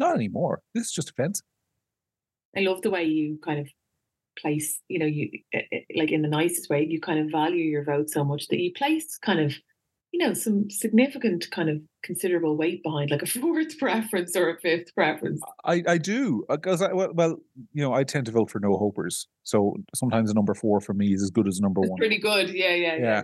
not 0.00 0.16
anymore. 0.16 0.62
This 0.74 0.86
is 0.86 0.92
just 0.92 1.10
offensive. 1.10 1.46
I 2.56 2.60
love 2.60 2.82
the 2.82 2.90
way 2.90 3.04
you 3.04 3.38
kind 3.44 3.60
of 3.60 3.68
place, 4.40 4.80
you 4.88 4.98
know, 4.98 5.06
you 5.06 5.30
like 5.96 6.10
in 6.10 6.22
the 6.22 6.28
nicest 6.28 6.70
way, 6.70 6.86
you 6.88 7.00
kind 7.00 7.20
of 7.20 7.30
value 7.30 7.64
your 7.64 7.84
vote 7.84 8.10
so 8.10 8.24
much 8.24 8.48
that 8.48 8.58
you 8.58 8.72
place 8.72 9.18
kind 9.18 9.40
of, 9.40 9.54
you 10.12 10.24
know, 10.24 10.34
some 10.34 10.70
significant 10.70 11.50
kind 11.50 11.68
of 11.68 11.78
considerable 12.02 12.56
weight 12.56 12.82
behind 12.82 13.10
like 13.10 13.22
a 13.22 13.26
fourth 13.40 13.78
preference 13.78 14.36
or 14.36 14.50
a 14.50 14.60
fifth 14.60 14.94
preference. 14.94 15.40
I, 15.64 15.82
I 15.86 15.98
do 15.98 16.44
because 16.48 16.82
I 16.82 16.92
well, 16.92 17.10
well, 17.14 17.36
you 17.72 17.82
know, 17.82 17.92
I 17.92 18.04
tend 18.04 18.26
to 18.26 18.32
vote 18.32 18.50
for 18.50 18.60
no 18.60 18.76
hopers. 18.76 19.26
So 19.44 19.76
sometimes 19.94 20.30
a 20.30 20.34
number 20.34 20.54
four 20.54 20.80
for 20.80 20.94
me 20.94 21.12
is 21.12 21.22
as 21.22 21.30
good 21.30 21.48
as 21.48 21.60
number 21.60 21.80
it's 21.82 21.90
one. 21.90 21.98
Pretty 21.98 22.18
good, 22.18 22.50
yeah, 22.50 22.74
yeah, 22.74 22.96
yeah. 22.96 23.02
yeah. 23.02 23.22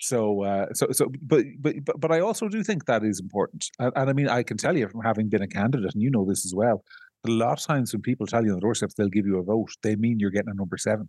So, 0.00 0.42
uh, 0.42 0.72
so, 0.72 0.86
so, 0.90 1.12
but, 1.20 1.44
but, 1.60 1.84
but, 1.84 2.00
but 2.00 2.10
I 2.10 2.20
also 2.20 2.48
do 2.48 2.62
think 2.62 2.86
that 2.86 3.04
is 3.04 3.20
important, 3.20 3.66
and, 3.78 3.92
and 3.94 4.08
I 4.08 4.14
mean, 4.14 4.26
I 4.26 4.42
can 4.42 4.56
tell 4.56 4.74
you 4.74 4.88
from 4.88 5.02
having 5.02 5.28
been 5.28 5.42
a 5.42 5.46
candidate, 5.46 5.92
and 5.92 6.02
you 6.02 6.10
know 6.10 6.24
this 6.24 6.46
as 6.46 6.54
well 6.56 6.82
a 7.26 7.30
lot 7.30 7.58
of 7.58 7.64
times 7.64 7.92
when 7.92 8.02
people 8.02 8.26
tell 8.26 8.44
you 8.44 8.50
on 8.50 8.56
the 8.56 8.60
doorsteps 8.60 8.94
they'll 8.94 9.08
give 9.08 9.26
you 9.26 9.38
a 9.38 9.42
vote, 9.42 9.70
they 9.82 9.96
mean 9.96 10.18
you're 10.18 10.30
getting 10.30 10.50
a 10.50 10.54
number 10.54 10.76
seven. 10.76 11.08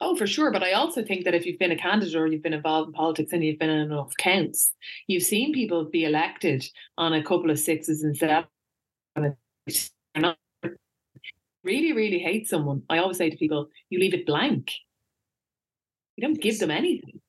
Oh, 0.00 0.14
for 0.14 0.26
sure. 0.26 0.52
But 0.52 0.62
I 0.62 0.72
also 0.72 1.02
think 1.02 1.24
that 1.24 1.34
if 1.34 1.46
you've 1.46 1.58
been 1.58 1.72
a 1.72 1.76
candidate 1.76 2.14
or 2.14 2.26
you've 2.26 2.42
been 2.42 2.52
involved 2.52 2.88
in 2.88 2.92
politics 2.92 3.32
and 3.32 3.42
you've 3.42 3.58
been 3.58 3.70
in 3.70 3.80
enough 3.80 4.12
counts, 4.18 4.72
you've 5.06 5.22
seen 5.22 5.54
people 5.54 5.86
be 5.86 6.04
elected 6.04 6.64
on 6.98 7.14
a 7.14 7.22
couple 7.22 7.50
of 7.50 7.58
sixes 7.58 8.02
and 8.02 8.16
sevens. 8.16 8.46
Really, 11.64 11.92
really 11.92 12.18
hate 12.18 12.46
someone. 12.46 12.82
I 12.90 12.98
always 12.98 13.16
say 13.16 13.30
to 13.30 13.36
people, 13.36 13.68
you 13.90 13.98
leave 13.98 14.14
it 14.14 14.26
blank. 14.26 14.70
You 16.16 16.26
don't 16.26 16.40
give 16.40 16.58
them 16.58 16.70
anything. 16.70 17.20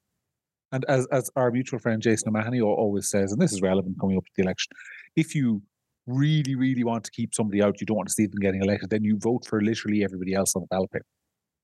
And 0.72 0.84
as 0.90 1.08
as 1.08 1.32
our 1.38 1.50
mutual 1.50 1.80
friend 1.80 2.02
Jason 2.02 2.28
O'Mahony 2.28 2.62
always 2.62 3.10
says, 3.10 3.32
and 3.32 3.42
this 3.42 3.54
is 3.54 3.62
relevant 3.62 3.98
coming 4.00 4.18
up 4.18 4.26
to 4.26 4.32
the 4.36 4.44
election, 4.44 4.74
if 5.16 5.34
you 5.34 5.62
really, 6.08 6.56
really 6.56 6.84
want 6.84 7.04
to 7.04 7.12
keep 7.12 7.36
somebody 7.36 7.62
out, 7.62 7.80
you 7.80 7.86
don't 7.86 7.98
want 7.98 8.08
to 8.08 8.14
see 8.14 8.26
them 8.26 8.40
getting 8.40 8.62
elected, 8.62 8.90
then 8.90 9.04
you 9.04 9.18
vote 9.22 9.46
for 9.46 9.62
literally 9.62 10.04
everybody 10.04 10.34
else 10.34 10.56
on 10.56 10.62
the 10.62 10.68
ballot 10.68 10.92
paper. 10.92 11.06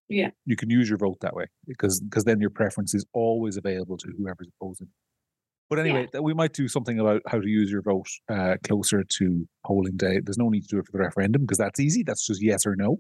Yeah. 0.10 0.30
You 0.46 0.56
can 0.56 0.70
use 0.70 0.90
your 0.90 0.98
vote 0.98 1.18
that 1.22 1.34
way 1.34 1.46
because 1.66 2.02
because 2.02 2.26
then 2.26 2.40
your 2.40 2.50
preference 2.50 2.94
is 2.94 3.06
always 3.14 3.58
available 3.58 3.98
to 3.98 4.10
whoever's 4.18 4.50
opposing. 4.60 4.90
But 5.70 5.80
anyway, 5.80 6.08
yeah. 6.14 6.20
we 6.20 6.34
might 6.34 6.54
do 6.54 6.68
something 6.68 7.00
about 7.00 7.22
how 7.26 7.40
to 7.40 7.48
use 7.48 7.72
your 7.72 7.82
vote 7.82 8.08
uh, 8.30 8.58
closer 8.64 9.04
to 9.04 9.48
polling 9.66 9.98
day. 9.98 10.20
There's 10.22 10.38
no 10.38 10.50
need 10.50 10.62
to 10.64 10.68
do 10.68 10.78
it 10.80 10.86
for 10.86 10.92
the 10.92 11.00
referendum 11.00 11.44
because 11.44 11.58
that's 11.58 11.80
easy. 11.80 12.04
That's 12.04 12.28
just 12.28 12.44
yes 12.44 12.66
or 12.66 12.76
no. 12.76 12.98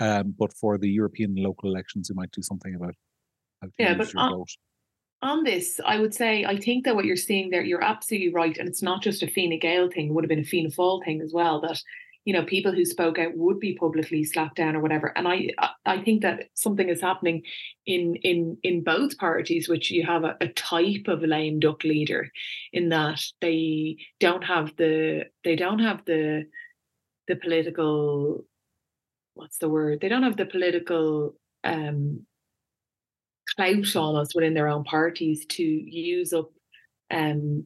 Um, 0.00 0.34
but 0.36 0.52
for 0.60 0.78
the 0.78 0.90
European 0.90 1.34
local 1.36 1.70
elections, 1.70 2.10
we 2.10 2.16
might 2.16 2.32
do 2.32 2.42
something 2.42 2.74
about 2.74 2.94
how 3.60 3.68
to 3.68 3.72
yeah, 3.78 3.96
use 3.96 4.12
your 4.12 4.22
on, 4.22 4.32
vote. 4.32 4.48
On 5.22 5.44
this, 5.44 5.80
I 5.86 6.00
would 6.00 6.12
say 6.12 6.44
I 6.44 6.58
think 6.58 6.84
that 6.84 6.96
what 6.96 7.04
you're 7.04 7.16
seeing 7.16 7.50
there, 7.50 7.62
you're 7.62 7.84
absolutely 7.84 8.32
right, 8.32 8.58
and 8.58 8.68
it's 8.68 8.82
not 8.82 9.02
just 9.02 9.22
a 9.22 9.28
Fine 9.28 9.56
Gael 9.60 9.88
thing. 9.88 10.08
It 10.08 10.12
would 10.12 10.24
have 10.24 10.28
been 10.28 10.40
a 10.40 10.44
Fianna 10.44 10.70
Fáil 10.70 11.04
thing 11.04 11.20
as 11.20 11.32
well. 11.32 11.60
That 11.60 11.80
you 12.24 12.32
know 12.32 12.44
people 12.44 12.72
who 12.72 12.84
spoke 12.84 13.18
out 13.18 13.36
would 13.36 13.58
be 13.58 13.74
publicly 13.74 14.24
slapped 14.24 14.56
down 14.56 14.76
or 14.76 14.80
whatever 14.80 15.12
and 15.16 15.26
i 15.26 15.48
i 15.84 16.00
think 16.00 16.22
that 16.22 16.44
something 16.54 16.88
is 16.88 17.00
happening 17.00 17.42
in 17.86 18.16
in 18.16 18.56
in 18.62 18.82
both 18.82 19.18
parties 19.18 19.68
which 19.68 19.90
you 19.90 20.04
have 20.04 20.24
a, 20.24 20.36
a 20.40 20.48
type 20.48 21.08
of 21.08 21.22
lame 21.22 21.58
duck 21.58 21.82
leader 21.84 22.30
in 22.72 22.90
that 22.90 23.20
they 23.40 23.96
don't 24.20 24.44
have 24.44 24.74
the 24.76 25.24
they 25.44 25.56
don't 25.56 25.80
have 25.80 26.04
the 26.04 26.44
the 27.28 27.36
political 27.36 28.44
what's 29.34 29.58
the 29.58 29.68
word 29.68 30.00
they 30.00 30.08
don't 30.08 30.22
have 30.22 30.36
the 30.36 30.46
political 30.46 31.34
um 31.64 32.24
clout 33.56 33.96
almost 33.96 34.34
within 34.34 34.54
their 34.54 34.68
own 34.68 34.84
parties 34.84 35.44
to 35.46 35.62
use 35.62 36.32
up 36.32 36.50
um 37.10 37.64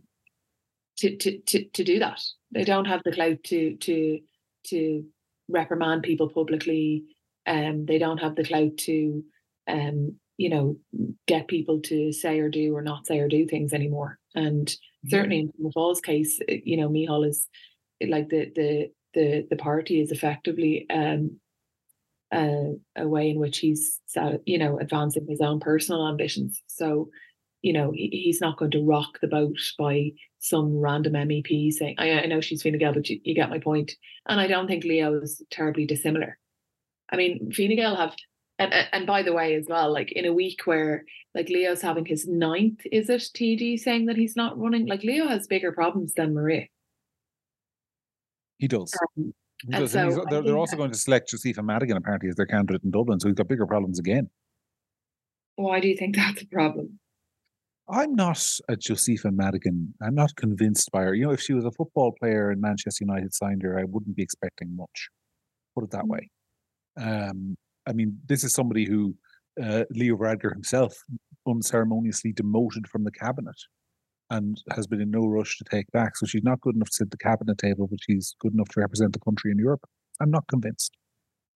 to, 0.98 1.16
to 1.16 1.38
to 1.40 1.64
to 1.64 1.84
do 1.84 1.98
that. 1.98 2.20
They 2.52 2.64
don't 2.64 2.86
have 2.86 3.02
the 3.04 3.12
clout 3.12 3.42
to 3.44 3.76
to 3.76 4.20
to 4.68 5.04
reprimand 5.48 6.02
people 6.02 6.28
publicly. 6.28 7.04
Um, 7.46 7.86
they 7.86 7.98
don't 7.98 8.18
have 8.18 8.34
the 8.34 8.44
clout 8.44 8.76
to, 8.78 9.24
um, 9.68 10.16
you 10.36 10.50
know, 10.50 10.76
get 11.28 11.46
people 11.46 11.80
to 11.82 12.12
say 12.12 12.40
or 12.40 12.48
do 12.48 12.74
or 12.74 12.82
not 12.82 13.06
say 13.06 13.20
or 13.20 13.28
do 13.28 13.46
things 13.46 13.72
anymore. 13.72 14.18
And 14.34 14.66
mm-hmm. 14.66 15.08
certainly 15.08 15.40
in 15.40 15.52
the 15.58 15.70
Falls 15.72 16.00
case, 16.00 16.40
uh, 16.50 16.54
you 16.64 16.76
know, 16.76 16.88
Micheál 16.88 17.28
is 17.28 17.46
like 18.06 18.28
the 18.28 18.50
the 18.54 18.90
the 19.14 19.46
the 19.48 19.56
party 19.56 20.00
is 20.00 20.10
effectively 20.10 20.86
um, 20.90 21.38
uh, 22.32 22.72
a 22.96 23.08
way 23.08 23.30
in 23.30 23.38
which 23.38 23.58
he's 23.58 24.00
you 24.44 24.58
know 24.58 24.78
advancing 24.78 25.26
his 25.28 25.40
own 25.40 25.60
personal 25.60 26.08
ambitions. 26.08 26.62
So 26.66 27.08
you 27.66 27.72
know, 27.72 27.90
he's 27.92 28.40
not 28.40 28.58
going 28.58 28.70
to 28.70 28.84
rock 28.84 29.18
the 29.20 29.26
boat 29.26 29.58
by 29.76 30.12
some 30.38 30.76
random 30.76 31.14
MEP 31.14 31.72
saying, 31.72 31.96
I, 31.98 32.12
I 32.12 32.26
know 32.26 32.40
she's 32.40 32.62
Fine 32.62 32.78
Gael, 32.78 32.92
but 32.92 33.08
you, 33.08 33.18
you, 33.24 33.34
get 33.34 33.50
my 33.50 33.58
point. 33.58 33.92
And 34.28 34.40
I 34.40 34.46
don't 34.46 34.68
think 34.68 34.84
Leo 34.84 35.20
is 35.20 35.42
terribly 35.50 35.84
dissimilar. 35.84 36.38
I 37.10 37.16
mean, 37.16 37.50
Fine 37.50 37.74
Gael 37.74 37.96
have, 37.96 38.14
and, 38.60 38.72
and 38.92 39.04
by 39.04 39.24
the 39.24 39.32
way, 39.32 39.56
as 39.56 39.66
well, 39.68 39.92
like 39.92 40.12
in 40.12 40.26
a 40.26 40.32
week 40.32 40.60
where 40.64 41.04
like 41.34 41.48
Leo's 41.48 41.82
having 41.82 42.06
his 42.06 42.28
ninth, 42.28 42.82
is 42.92 43.10
it 43.10 43.22
TD 43.34 43.80
saying 43.80 44.06
that 44.06 44.16
he's 44.16 44.36
not 44.36 44.56
running? 44.56 44.86
Like 44.86 45.02
Leo 45.02 45.26
has 45.26 45.48
bigger 45.48 45.72
problems 45.72 46.12
than 46.12 46.34
Maria. 46.34 46.66
He 48.58 48.68
does. 48.68 48.94
Um, 49.18 49.34
does. 49.70 49.92
So 49.92 50.24
they're, 50.30 50.42
they're 50.42 50.58
also 50.58 50.76
going 50.76 50.90
to 50.90 50.98
select 50.98 51.30
Josepha 51.30 51.62
Madigan 51.62 51.96
apparently 51.96 52.28
as 52.28 52.36
their 52.36 52.46
candidate 52.46 52.82
in 52.84 52.90
Dublin, 52.90 53.20
so 53.20 53.28
he's 53.28 53.34
got 53.34 53.48
bigger 53.48 53.66
problems 53.66 53.98
again. 53.98 54.28
Why 55.56 55.80
do 55.80 55.88
you 55.88 55.96
think 55.96 56.16
that's 56.16 56.42
a 56.42 56.46
problem? 56.46 56.98
I'm 57.88 58.14
not 58.16 58.44
a 58.68 58.76
Josepha 58.76 59.30
Madigan. 59.30 59.94
I'm 60.02 60.14
not 60.14 60.34
convinced 60.36 60.90
by 60.90 61.02
her. 61.02 61.14
You 61.14 61.26
know, 61.26 61.32
if 61.32 61.40
she 61.40 61.52
was 61.52 61.64
a 61.64 61.70
football 61.70 62.12
player 62.18 62.50
and 62.50 62.60
Manchester 62.60 63.04
United 63.04 63.32
signed 63.32 63.62
her, 63.62 63.78
I 63.78 63.84
wouldn't 63.84 64.16
be 64.16 64.22
expecting 64.22 64.74
much. 64.74 65.08
Put 65.74 65.84
it 65.84 65.90
that 65.92 66.04
mm. 66.04 66.08
way. 66.08 66.30
Um, 67.00 67.56
I 67.86 67.92
mean, 67.92 68.18
this 68.26 68.42
is 68.42 68.52
somebody 68.52 68.86
who 68.86 69.14
uh, 69.62 69.84
Leo 69.90 70.16
Varadkar 70.16 70.52
himself 70.52 70.96
unceremoniously 71.46 72.32
demoted 72.32 72.88
from 72.88 73.04
the 73.04 73.12
cabinet 73.12 73.54
and 74.30 74.60
has 74.74 74.86
been 74.86 75.00
in 75.00 75.10
no 75.10 75.26
rush 75.26 75.58
to 75.58 75.64
take 75.64 75.90
back. 75.92 76.16
So 76.16 76.26
she's 76.26 76.42
not 76.42 76.60
good 76.60 76.74
enough 76.74 76.88
to 76.88 76.94
sit 76.94 77.04
at 77.06 77.10
the 77.10 77.18
cabinet 77.18 77.58
table, 77.58 77.86
but 77.86 77.98
she's 78.02 78.34
good 78.40 78.54
enough 78.54 78.68
to 78.70 78.80
represent 78.80 79.12
the 79.12 79.20
country 79.20 79.50
in 79.50 79.58
Europe. 79.58 79.88
I'm 80.20 80.30
not 80.30 80.46
convinced. 80.48 80.96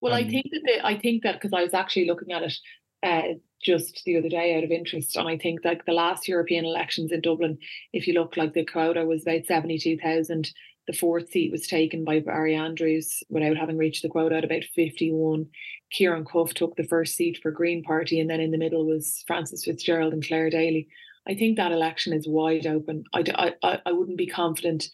Well, 0.02 0.14
um, 0.14 0.20
I 0.20 0.30
think 0.30 0.46
that 0.52 0.62
the, 0.66 0.86
I 0.86 0.98
think 0.98 1.24
that 1.24 1.36
because 1.36 1.54
I 1.54 1.64
was 1.64 1.74
actually 1.74 2.06
looking 2.06 2.32
at 2.32 2.44
it, 2.44 2.58
uh, 3.04 3.34
just 3.62 4.04
the 4.06 4.18
other 4.18 4.30
day 4.30 4.58
out 4.58 4.64
of 4.64 4.72
interest. 4.72 5.16
And 5.16 5.28
I 5.28 5.38
think 5.38 5.62
like 5.64 5.86
the 5.86 5.92
last 5.92 6.28
European 6.28 6.66
elections 6.66 7.12
in 7.12 7.22
Dublin, 7.22 7.58
if 7.94 8.08
you 8.08 8.14
look 8.14 8.38
like 8.38 8.54
the 8.54 8.66
quota 8.66 9.06
was 9.06 9.24
about 9.24 9.46
72,000. 9.46 10.52
The 10.88 10.94
fourth 10.94 11.30
seat 11.30 11.52
was 11.52 11.68
taken 11.68 12.04
by 12.04 12.20
Barry 12.20 12.56
Andrews 12.56 13.22
without 13.30 13.58
having 13.58 13.78
reached 13.78 14.02
the 14.02 14.10
quota 14.10 14.38
at 14.38 14.44
about 14.44 14.64
51. 14.64 15.46
Ciarán 15.94 16.26
Cuffe 16.26 16.56
took 16.56 16.76
the 16.78 16.88
first 16.88 17.16
seat 17.16 17.38
for 17.44 17.52
Green 17.52 17.84
Party, 17.84 18.20
and 18.20 18.28
then 18.28 18.40
in 18.40 18.50
the 18.50 18.58
middle 18.58 18.88
was 18.88 19.24
Frances 19.28 19.66
Fitzgerald 19.66 20.14
and 20.14 20.26
Clare 20.26 20.50
Daly. 20.50 20.88
I 21.28 21.36
think 21.36 21.58
that 21.58 21.72
election 21.72 22.14
is 22.14 22.28
wide 22.28 22.66
open. 22.66 23.04
I, 23.14 23.54
I, 23.64 23.80
I 23.86 23.92
wouldn't 23.92 24.18
be 24.18 24.28
confident. 24.28 24.90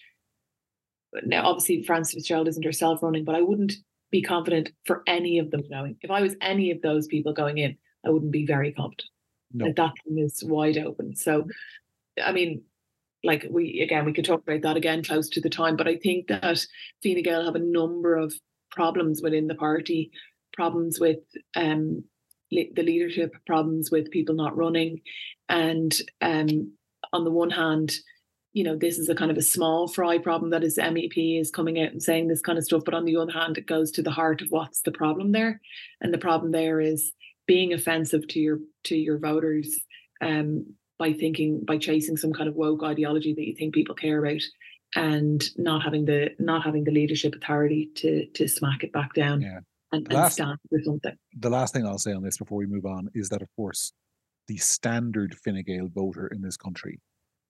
Now, 1.24 1.46
obviously, 1.46 1.84
Frances 1.84 2.13
Fitzgerald 2.13 2.48
isn't 2.48 2.65
herself 2.65 3.01
running, 3.01 3.24
but 3.24 3.36
I 3.36 3.41
wouldn't 3.41 3.74
be 4.12 4.22
confident 4.22 4.70
for 4.86 5.03
any 5.08 5.39
of 5.39 5.51
them 5.51 5.63
going. 5.70 5.98
If 6.01 6.12
I 6.12 6.22
was 6.22 6.36
any 6.41 6.72
of 6.72 6.82
those 6.82 7.08
people 7.08 7.34
going 7.34 7.58
in, 7.58 7.77
I 8.05 8.10
wouldn't 8.10 8.32
be 8.32 8.46
very 8.46 8.72
confident. 8.72 9.10
No. 9.53 9.65
Like 9.65 9.75
that 9.77 9.94
thing 10.03 10.20
is 10.20 10.44
wide 10.44 10.77
open. 10.77 11.15
So, 11.15 11.48
I 12.22 12.32
mean, 12.32 12.63
like 13.24 13.46
we 13.50 13.82
again, 13.82 14.05
we 14.05 14.13
could 14.13 14.25
talk 14.25 14.44
about 14.44 14.62
that 14.62 14.77
again 14.77 15.03
close 15.03 15.29
to 15.29 15.41
the 15.41 15.50
time, 15.50 15.75
but 15.75 15.88
I 15.88 15.96
think 15.98 16.27
that 16.27 16.65
Fine 17.03 17.24
Gael 17.24 17.46
have 17.46 17.55
a 17.55 17.60
number 17.60 18.15
of 18.15 18.34
problems 18.72 19.22
within 19.22 19.48
the 19.48 19.55
party, 19.55 20.12
problems 20.53 21.00
with 21.00 21.20
um, 21.55 22.03
the 22.51 22.84
leadership, 22.84 23.34
problems 23.48 23.89
with 23.91 24.12
people 24.12 24.36
not 24.36 24.55
running, 24.55 25.01
and 25.49 25.93
um, 26.21 26.73
on 27.13 27.23
the 27.23 27.31
one 27.31 27.51
hand, 27.51 27.95
you 28.53 28.63
know, 28.63 28.75
this 28.75 28.97
is 28.97 29.09
a 29.09 29.15
kind 29.15 29.31
of 29.31 29.37
a 29.37 29.41
small 29.41 29.87
fry 29.87 30.17
problem 30.17 30.51
that 30.51 30.63
his 30.63 30.77
MEP 30.77 31.39
is 31.41 31.51
coming 31.51 31.79
out 31.81 31.91
and 31.91 32.01
saying 32.01 32.27
this 32.27 32.41
kind 32.41 32.57
of 32.57 32.63
stuff. 32.63 32.83
But 32.85 32.93
on 32.93 33.03
the 33.05 33.17
other 33.17 33.33
hand, 33.33 33.57
it 33.57 33.67
goes 33.67 33.91
to 33.91 34.01
the 34.01 34.11
heart 34.11 34.41
of 34.41 34.47
what's 34.49 34.81
the 34.81 34.93
problem 34.93 35.33
there. 35.33 35.59
And 35.99 36.13
the 36.13 36.17
problem 36.17 36.51
there 36.51 36.79
is 36.79 37.11
being 37.47 37.73
offensive 37.73 38.27
to 38.29 38.39
your 38.39 38.59
to 38.85 38.95
your 38.95 39.19
voters 39.19 39.77
um, 40.21 40.73
by 40.97 41.13
thinking 41.13 41.63
by 41.67 41.77
chasing 41.77 42.17
some 42.17 42.33
kind 42.33 42.47
of 42.47 42.55
woke 42.55 42.83
ideology 42.83 43.33
that 43.33 43.45
you 43.45 43.55
think 43.55 43.73
people 43.73 43.95
care 43.95 44.23
about 44.23 44.41
and 44.95 45.43
not 45.57 45.83
having 45.83 46.05
the 46.05 46.29
not 46.39 46.63
having 46.63 46.85
the 46.85 46.91
leadership 46.91 47.35
authority 47.35 47.89
to 47.95 48.25
to 48.27 48.47
smack 48.47 48.83
it 48.83 48.93
back 48.93 49.13
down 49.13 49.41
yeah. 49.41 49.59
and, 49.91 50.07
and 50.07 50.13
last, 50.13 50.33
stand 50.33 50.57
for 50.69 50.79
something. 50.83 51.15
The 51.37 51.49
last 51.49 51.73
thing 51.73 51.85
I'll 51.85 51.99
say 51.99 52.13
on 52.13 52.23
this 52.23 52.37
before 52.37 52.57
we 52.57 52.65
move 52.65 52.85
on 52.85 53.09
is 53.13 53.29
that 53.29 53.41
of 53.41 53.49
course 53.55 53.91
the 54.47 54.57
standard 54.57 55.35
Fine 55.43 55.63
Gael 55.65 55.89
voter 55.93 56.27
in 56.27 56.41
this 56.41 56.57
country 56.57 56.99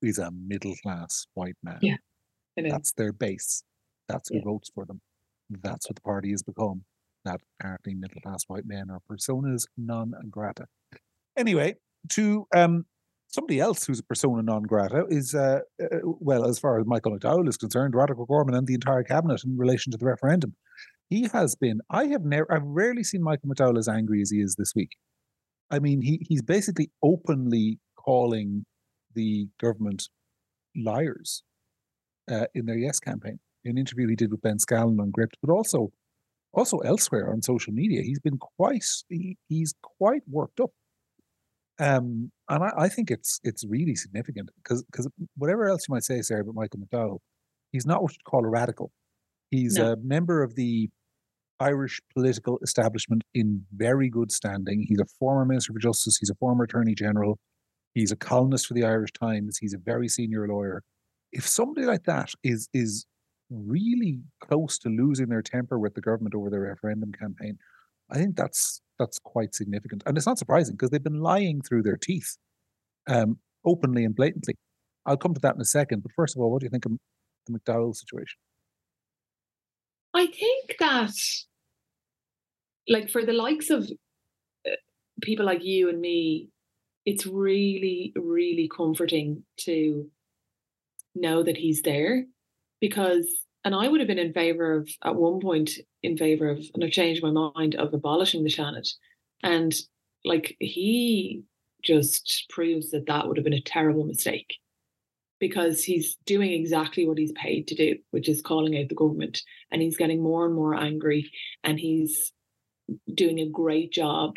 is 0.02 0.18
a 0.18 0.32
middle 0.32 0.76
class 0.84 1.28
white 1.34 1.58
man. 1.64 1.80
Yeah. 1.82 1.98
That's 2.58 2.94
their 2.94 3.12
base. 3.12 3.64
That's 4.08 4.30
who 4.30 4.36
yeah. 4.36 4.44
votes 4.46 4.72
for 4.74 4.86
them. 4.86 5.02
That's 5.50 5.90
what 5.90 5.96
the 5.96 6.02
party 6.02 6.32
has 6.32 6.42
become 6.44 6.84
that 7.26 7.42
apparently 7.60 7.96
middle 7.96 8.22
class 8.22 8.44
white 8.48 8.66
men 8.66 8.86
are 8.90 9.00
personas 9.12 9.66
non 9.78 10.14
grata. 10.30 10.66
Anyway, 11.36 11.76
to 12.10 12.48
um, 12.56 12.86
somebody 13.28 13.60
else 13.60 13.86
who's 13.86 14.00
a 14.00 14.04
persona 14.04 14.42
non 14.42 14.64
grata 14.64 15.06
is, 15.10 15.36
uh, 15.36 15.60
uh, 15.84 15.98
well, 16.04 16.46
as 16.46 16.58
far 16.60 16.80
as 16.80 16.86
Michael 16.86 17.18
McDowell 17.18 17.50
is 17.50 17.58
concerned, 17.58 17.94
Roderick 17.96 18.20
O'Gorman 18.20 18.56
and 18.56 18.66
the 18.66 18.76
entire 18.76 19.04
cabinet 19.04 19.44
in 19.44 19.58
relation 19.58 19.92
to 19.92 19.98
the 19.98 20.06
referendum. 20.06 20.56
He 21.10 21.28
has 21.34 21.56
been, 21.56 21.82
I 21.90 22.06
have 22.06 22.24
never, 22.24 22.52
I've 22.52 22.64
rarely 22.64 23.04
seen 23.04 23.22
Michael 23.22 23.50
McDowell 23.50 23.78
as 23.78 23.88
angry 23.88 24.22
as 24.22 24.32
he 24.32 24.40
is 24.40 24.56
this 24.56 24.74
week. 24.76 24.92
I 25.72 25.80
mean, 25.80 26.02
he, 26.02 26.26
he's 26.28 26.42
basically 26.42 26.92
openly 27.04 27.80
calling 27.96 28.66
the 29.14 29.48
government 29.60 30.10
liars 30.76 31.44
uh, 32.30 32.46
in 32.54 32.66
their 32.66 32.78
Yes 32.78 33.00
campaign. 33.00 33.40
In 33.64 33.72
an 33.72 33.78
interview 33.78 34.08
he 34.08 34.16
did 34.16 34.32
with 34.32 34.42
Ben 34.42 34.58
Scallan 34.58 35.00
on 35.00 35.10
Gript, 35.10 35.38
but 35.42 35.52
also 35.52 35.92
also 36.54 36.78
elsewhere 36.80 37.32
on 37.32 37.42
social 37.42 37.74
media, 37.74 38.02
he's 38.02 38.20
been 38.20 38.38
quite 38.38 38.86
he, 39.10 39.38
he's 39.50 39.74
quite 39.82 40.22
worked 40.28 40.60
up. 40.60 40.72
Um, 41.78 42.32
and 42.48 42.64
I, 42.64 42.72
I 42.78 42.90
think 42.90 43.12
it's 43.12 43.40
it's 43.44 43.66
really 43.66 43.96
significant 43.96 44.52
because 44.64 44.84
because 44.84 45.08
whatever 45.36 45.68
else 45.68 45.88
you 45.88 45.94
might 45.94 46.04
say, 46.04 46.22
Sarah, 46.22 46.42
about 46.42 46.56
Michael 46.56 46.80
McDowell, 46.80 47.20
he's 47.72 47.86
not 47.86 48.02
what 48.02 48.14
you'd 48.14 48.24
call 48.24 48.46
a 48.46 48.50
radical. 48.50 48.92
He's 49.52 49.78
no. 49.78 49.94
a 49.94 49.98
member 49.98 50.44
of 50.44 50.56
the 50.56 50.90
Irish 51.60 52.02
political 52.14 52.60
establishment 52.62 53.24
in 53.34 53.66
very 53.76 54.10
good 54.10 54.32
standing. 54.32 54.86
He's 54.88 55.00
a 55.00 55.06
former 55.20 55.46
Minister 55.46 55.74
for 55.74 55.80
Justice. 55.80 56.18
He's 56.18 56.30
a 56.30 56.36
former 56.36 56.66
Attorney 56.66 56.96
General. 56.96 57.38
He's 57.94 58.12
a 58.12 58.16
columnist 58.16 58.68
for 58.68 58.74
the 58.74 58.84
Irish 58.84 59.12
Times. 59.14 59.58
He's 59.58 59.74
a 59.74 59.78
very 59.78 60.08
senior 60.08 60.48
lawyer. 60.48 60.84
If 61.32 61.48
somebody 61.48 61.86
like 61.86 62.04
that 62.04 62.32
is 62.44 62.68
is 62.74 63.06
really 63.50 64.20
close 64.42 64.78
to 64.80 64.90
losing 64.90 65.30
their 65.30 65.42
temper 65.42 65.80
with 65.80 65.94
the 65.94 66.02
government 66.02 66.36
over 66.36 66.50
the 66.50 66.60
referendum 66.60 67.12
campaign. 67.12 67.58
I 68.10 68.18
think 68.18 68.36
that's 68.36 68.82
that's 69.00 69.20
quite 69.20 69.54
significant, 69.56 70.04
and 70.06 70.16
it's 70.18 70.28
not 70.28 70.38
surprising 70.38 70.76
because 70.76 70.90
they've 70.90 71.04
been 71.04 71.20
lying 71.20 71.62
through 71.62 71.84
their 71.84 71.98
teeth, 71.98 72.38
um, 73.08 73.40
openly 73.66 74.06
and 74.06 74.16
blatantly. 74.16 74.56
I'll 75.06 75.18
come 75.18 75.34
to 75.34 75.42
that 75.42 75.56
in 75.56 75.62
a 75.62 75.66
second, 75.66 76.02
but 76.02 76.12
first 76.16 76.36
of 76.36 76.42
all, 76.42 76.52
what 76.52 76.62
do 76.62 76.66
you 76.66 76.70
think 76.70 76.86
of 76.86 76.94
the 77.48 77.60
McDowell 77.60 77.96
situation? 77.96 78.38
I 80.16 80.28
think 80.28 80.78
that, 80.80 81.12
like, 82.88 83.10
for 83.10 83.26
the 83.26 83.34
likes 83.34 83.70
of 83.70 83.84
uh, 84.66 84.72
people 85.22 85.46
like 85.46 85.64
you 85.64 85.90
and 85.90 86.00
me, 86.00 86.50
it's 87.06 87.26
really, 87.26 88.14
really 88.16 88.70
comforting 88.74 89.44
to 89.58 90.10
know 91.14 91.44
that 91.44 91.58
he's 91.58 91.82
there 91.82 92.26
because 92.80 93.28
and 93.64 93.74
I 93.74 93.88
would 93.88 94.00
have 94.00 94.08
been 94.08 94.20
in 94.20 94.34
favor 94.34 94.76
of 94.76 94.90
at 95.04 95.16
one 95.16 95.40
point 95.40 95.72
in 96.04 96.18
favor 96.18 96.50
of 96.50 96.60
and 96.74 96.84
I've 96.84 96.92
changed 96.92 97.24
my 97.24 97.32
mind 97.32 97.76
of 97.76 97.94
abolishing 97.94 98.44
the 98.44 98.50
Seanad 98.50 98.88
and 99.42 99.74
like 100.26 100.58
he 100.60 101.44
just 101.84 102.46
proves 102.50 102.92
that 102.92 103.06
that 103.08 103.28
would 103.28 103.38
have 103.38 103.44
been 103.44 103.54
a 103.54 103.62
terrible 103.62 104.04
mistake 104.04 104.58
because 105.40 105.84
he's 105.84 106.18
doing 106.26 106.52
exactly 106.52 107.08
what 107.08 107.18
he's 107.18 107.34
paid 107.34 107.68
to 107.68 107.76
do, 107.76 107.96
which 108.12 108.30
is 108.30 108.42
calling 108.42 108.78
out 108.78 108.90
the 108.90 108.96
government. 108.96 109.42
And 109.72 109.82
he's 109.82 109.98
getting 109.98 110.22
more 110.22 110.46
and 110.46 110.56
more 110.56 110.76
angry 110.76 111.32
and 111.64 111.80
he's 111.80 112.32
doing 113.14 113.40
a 113.40 113.50
great 113.50 113.92
job. 113.92 114.36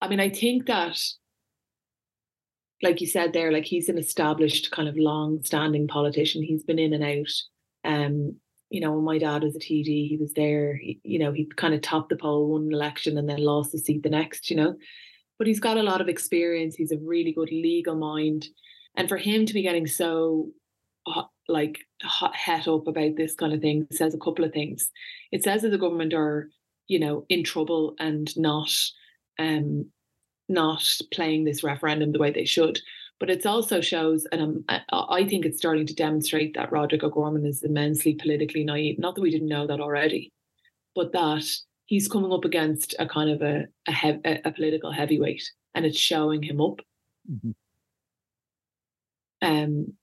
I 0.00 0.08
mean, 0.08 0.20
I 0.20 0.28
think 0.28 0.66
that, 0.66 0.98
like 2.82 3.00
you 3.00 3.06
said 3.06 3.32
there, 3.32 3.50
like 3.50 3.64
he's 3.64 3.88
an 3.88 3.98
established 3.98 4.70
kind 4.70 4.88
of 4.88 4.96
long 4.98 5.42
standing 5.42 5.88
politician. 5.88 6.42
He's 6.42 6.64
been 6.64 6.78
in 6.78 6.92
and 6.92 7.04
out. 7.04 7.90
Um, 7.90 8.36
you 8.68 8.80
know, 8.80 8.92
when 8.92 9.04
my 9.04 9.18
dad 9.18 9.42
was 9.42 9.54
a 9.56 9.60
TD, 9.60 10.08
he 10.08 10.18
was 10.20 10.32
there, 10.34 10.76
he, 10.76 11.00
you 11.04 11.18
know, 11.18 11.32
he 11.32 11.46
kind 11.56 11.72
of 11.72 11.80
topped 11.80 12.10
the 12.10 12.16
poll, 12.16 12.56
an 12.56 12.72
election 12.72 13.16
and 13.16 13.28
then 13.28 13.38
lost 13.38 13.72
the 13.72 13.78
seat 13.78 14.02
the 14.02 14.10
next, 14.10 14.50
you 14.50 14.56
know. 14.56 14.74
But 15.38 15.46
he's 15.46 15.60
got 15.60 15.76
a 15.76 15.82
lot 15.82 16.00
of 16.00 16.08
experience. 16.08 16.74
He's 16.74 16.92
a 16.92 16.98
really 16.98 17.32
good 17.32 17.50
legal 17.52 17.94
mind 17.94 18.46
and 18.96 19.08
for 19.08 19.16
him 19.16 19.46
to 19.46 19.54
be 19.54 19.62
getting 19.62 19.86
so 19.86 20.50
like 21.48 21.78
hot, 22.02 22.34
het 22.34 22.66
up 22.66 22.86
about 22.88 23.16
this 23.16 23.34
kind 23.34 23.52
of 23.52 23.60
thing 23.60 23.86
says 23.92 24.14
a 24.14 24.18
couple 24.18 24.44
of 24.44 24.52
things. 24.52 24.90
It 25.32 25.44
says 25.44 25.62
that 25.62 25.70
the 25.70 25.78
government 25.78 26.14
are, 26.14 26.48
you 26.88 26.98
know, 26.98 27.24
in 27.28 27.44
trouble 27.44 27.94
and 27.98 28.36
not 28.36 28.72
um 29.38 29.86
not 30.48 30.84
playing 31.12 31.44
this 31.44 31.64
referendum 31.64 32.12
the 32.12 32.18
way 32.18 32.30
they 32.30 32.44
should. 32.44 32.80
But 33.18 33.30
it 33.30 33.46
also 33.46 33.80
shows, 33.80 34.26
and 34.30 34.62
I 34.92 35.26
think 35.26 35.46
it's 35.46 35.56
starting 35.56 35.86
to 35.86 35.94
demonstrate 35.94 36.54
that 36.54 36.70
Roderick 36.70 37.02
O'Gorman 37.02 37.46
is 37.46 37.62
immensely 37.62 38.14
politically 38.14 38.62
naive. 38.62 38.98
Not 38.98 39.14
that 39.14 39.22
we 39.22 39.30
didn't 39.30 39.48
know 39.48 39.66
that 39.66 39.80
already, 39.80 40.34
but 40.94 41.12
that 41.12 41.44
he's 41.86 42.08
coming 42.08 42.30
up 42.30 42.44
against 42.44 42.94
a 42.98 43.06
kind 43.06 43.30
of 43.30 43.40
a 43.40 43.64
a, 43.86 43.92
hev- 43.92 44.20
a 44.24 44.52
political 44.52 44.92
heavyweight, 44.92 45.50
and 45.74 45.86
it's 45.86 45.98
showing 45.98 46.42
him 46.42 46.60
up. 46.60 46.80
Mm-hmm. 47.30 47.52
Um, 49.42 49.94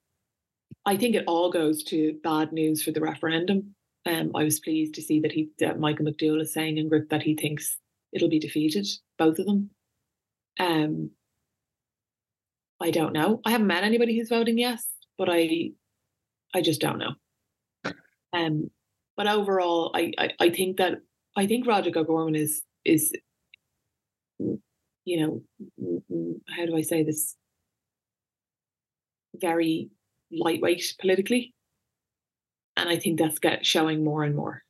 I 0.85 0.97
think 0.97 1.15
it 1.15 1.25
all 1.27 1.51
goes 1.51 1.83
to 1.85 2.19
bad 2.23 2.51
news 2.51 2.83
for 2.83 2.91
the 2.91 3.01
referendum. 3.01 3.75
Um, 4.05 4.31
I 4.35 4.43
was 4.43 4.59
pleased 4.59 4.95
to 4.95 5.01
see 5.01 5.21
that 5.21 5.31
he, 5.31 5.49
that 5.59 5.79
Michael 5.79 6.05
McDowell 6.05 6.41
is 6.41 6.53
saying 6.53 6.77
in 6.77 6.89
Gript 6.89 7.09
that 7.09 7.23
he 7.23 7.35
thinks 7.35 7.77
it'll 8.11 8.29
be 8.29 8.39
defeated, 8.39 8.85
both 9.17 9.39
of 9.39 9.45
them. 9.45 9.69
Um, 10.59 11.11
I 12.81 12.91
don't 12.91 13.13
know. 13.13 13.39
I 13.45 13.51
haven't 13.51 13.67
met 13.67 13.83
anybody 13.83 14.17
who's 14.17 14.29
voting 14.29 14.57
yes, 14.57 14.85
but 15.17 15.29
I, 15.31 15.71
I 16.53 16.61
just 16.61 16.81
don't 16.81 16.99
know. 16.99 17.13
Um, 18.33 18.69
but 19.15 19.27
overall, 19.27 19.91
I, 19.95 20.11
I, 20.17 20.29
I 20.39 20.49
think 20.49 20.77
that 20.77 20.99
I 21.37 21.47
think 21.47 21.67
Roderick 21.67 21.95
O'Gorman 21.95 22.35
is 22.35 22.61
is, 22.85 23.13
you 24.39 24.61
know, 25.07 25.41
how 26.49 26.65
do 26.65 26.75
I 26.75 26.81
say 26.81 27.03
this? 27.03 27.35
Very 29.35 29.89
lightweight 30.31 30.95
politically. 30.99 31.53
And 32.75 32.89
I 32.89 32.97
think 32.97 33.19
that's 33.19 33.39
get 33.39 33.65
showing 33.65 34.03
more 34.03 34.23
and 34.23 34.35
more. 34.35 34.63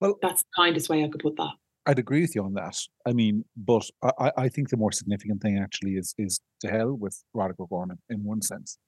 Well, 0.00 0.18
that's 0.20 0.42
the 0.42 0.48
kindest 0.56 0.88
way 0.88 1.04
I 1.04 1.08
could 1.08 1.22
put 1.22 1.36
that. 1.36 1.52
I'd 1.86 1.98
agree 1.98 2.22
with 2.22 2.34
you 2.34 2.44
on 2.44 2.54
that. 2.54 2.76
I 3.06 3.12
mean, 3.12 3.44
but 3.56 3.84
I, 4.18 4.32
I 4.36 4.48
think 4.48 4.70
the 4.70 4.76
more 4.76 4.92
significant 4.92 5.42
thing 5.42 5.58
actually 5.58 5.92
is 5.92 6.14
is 6.18 6.40
to 6.60 6.70
hell 6.70 6.92
with 6.92 7.22
Roderick 7.34 7.60
O'Gorman 7.60 7.98
in 8.08 8.24
one 8.24 8.42
sense, 8.42 8.78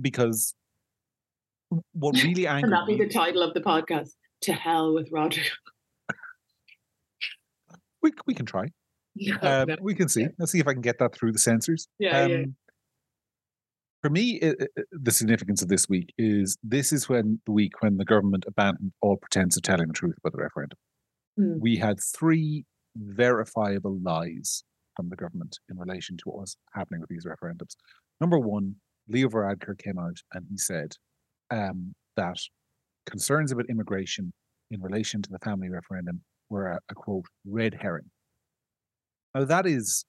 because 0.00 0.54
what 1.92 2.20
really 2.22 2.46
angers 2.46 2.70
that 2.70 2.86
be 2.86 2.96
the 2.96 3.08
title 3.08 3.42
of 3.42 3.54
the 3.54 3.60
podcast? 3.60 4.10
To 4.42 4.52
hell 4.52 4.94
with 4.94 5.08
Roderick. 5.12 5.50
we 8.02 8.12
we 8.26 8.34
can 8.34 8.46
try. 8.46 8.66
No, 9.18 9.38
um. 9.40 9.76
We 9.80 9.94
can 9.94 10.10
see. 10.10 10.26
Let's 10.38 10.52
see 10.52 10.60
if 10.60 10.68
I 10.68 10.74
can 10.74 10.82
get 10.82 10.98
that 10.98 11.14
through 11.14 11.32
the 11.32 11.38
censors. 11.38 11.88
Yeah, 11.98 12.20
um, 12.20 12.30
yeah 12.30 12.44
for 14.06 14.12
me, 14.12 14.38
it, 14.40 14.70
it, 14.76 14.86
the 14.92 15.10
significance 15.10 15.62
of 15.62 15.68
this 15.68 15.88
week 15.88 16.14
is 16.16 16.56
this 16.62 16.92
is 16.92 17.08
when 17.08 17.40
the 17.44 17.50
week 17.50 17.82
when 17.82 17.96
the 17.96 18.04
government 18.04 18.44
abandoned 18.46 18.92
all 19.02 19.16
pretense 19.16 19.56
of 19.56 19.64
telling 19.64 19.88
the 19.88 19.94
truth 19.94 20.14
about 20.18 20.32
the 20.32 20.42
referendum. 20.42 20.78
Mm. 21.40 21.58
We 21.58 21.76
had 21.76 21.98
three 22.00 22.64
verifiable 22.96 23.98
lies 24.00 24.62
from 24.94 25.08
the 25.08 25.16
government 25.16 25.58
in 25.68 25.76
relation 25.76 26.16
to 26.18 26.22
what 26.26 26.38
was 26.38 26.56
happening 26.72 27.00
with 27.00 27.10
these 27.10 27.26
referendums. 27.26 27.74
Number 28.20 28.38
one, 28.38 28.76
Leo 29.08 29.28
Varadkar 29.28 29.76
came 29.76 29.98
out 29.98 30.18
and 30.32 30.46
he 30.48 30.56
said 30.56 30.92
um, 31.50 31.92
that 32.16 32.38
concerns 33.06 33.50
about 33.50 33.68
immigration 33.68 34.32
in 34.70 34.80
relation 34.80 35.20
to 35.20 35.30
the 35.32 35.40
family 35.40 35.68
referendum 35.68 36.20
were 36.48 36.68
a, 36.68 36.78
a 36.90 36.94
quote 36.94 37.26
red 37.44 37.78
herring. 37.80 38.08
Now 39.34 39.46
that 39.46 39.66
is 39.66 40.04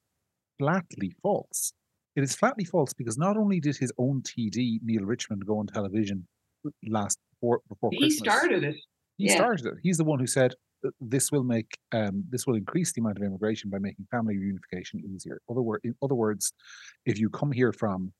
flatly 0.59 1.15
false. 1.23 1.73
It 2.17 2.23
is 2.23 2.35
flatly 2.35 2.65
false 2.65 2.93
because 2.93 3.15
not 3.15 3.37
only 3.37 3.59
did 3.59 3.77
his 3.77 3.93
own 3.99 4.23
TD 4.23 4.79
Neale 4.83 5.05
Richmond 5.05 5.45
go 5.45 5.59
on 5.59 5.67
television 5.67 6.27
last 6.87 7.19
before 7.31 7.61
before 7.69 7.91
he 7.91 7.99
Christmas, 7.99 8.17
started 8.17 8.63
it. 8.63 8.75
He 9.17 9.27
yeah. 9.27 9.35
started 9.35 9.67
it. 9.67 9.73
He's 9.83 9.97
the 9.97 10.03
one 10.03 10.17
who 10.17 10.25
said 10.25 10.55
this 10.99 11.31
will 11.31 11.43
make 11.43 11.77
um, 11.91 12.23
this 12.27 12.47
will 12.47 12.55
increase 12.55 12.91
the 12.91 13.01
amount 13.01 13.17
of 13.17 13.23
immigration 13.23 13.69
by 13.69 13.77
making 13.77 14.07
family 14.09 14.35
reunification 14.35 15.05
easier. 15.13 15.39
Other 15.47 15.61
word, 15.61 15.81
in 15.83 15.93
other 16.01 16.15
words, 16.15 16.53
if 17.05 17.19
you 17.19 17.29
come 17.29 17.51
here 17.51 17.71
from 17.71 18.11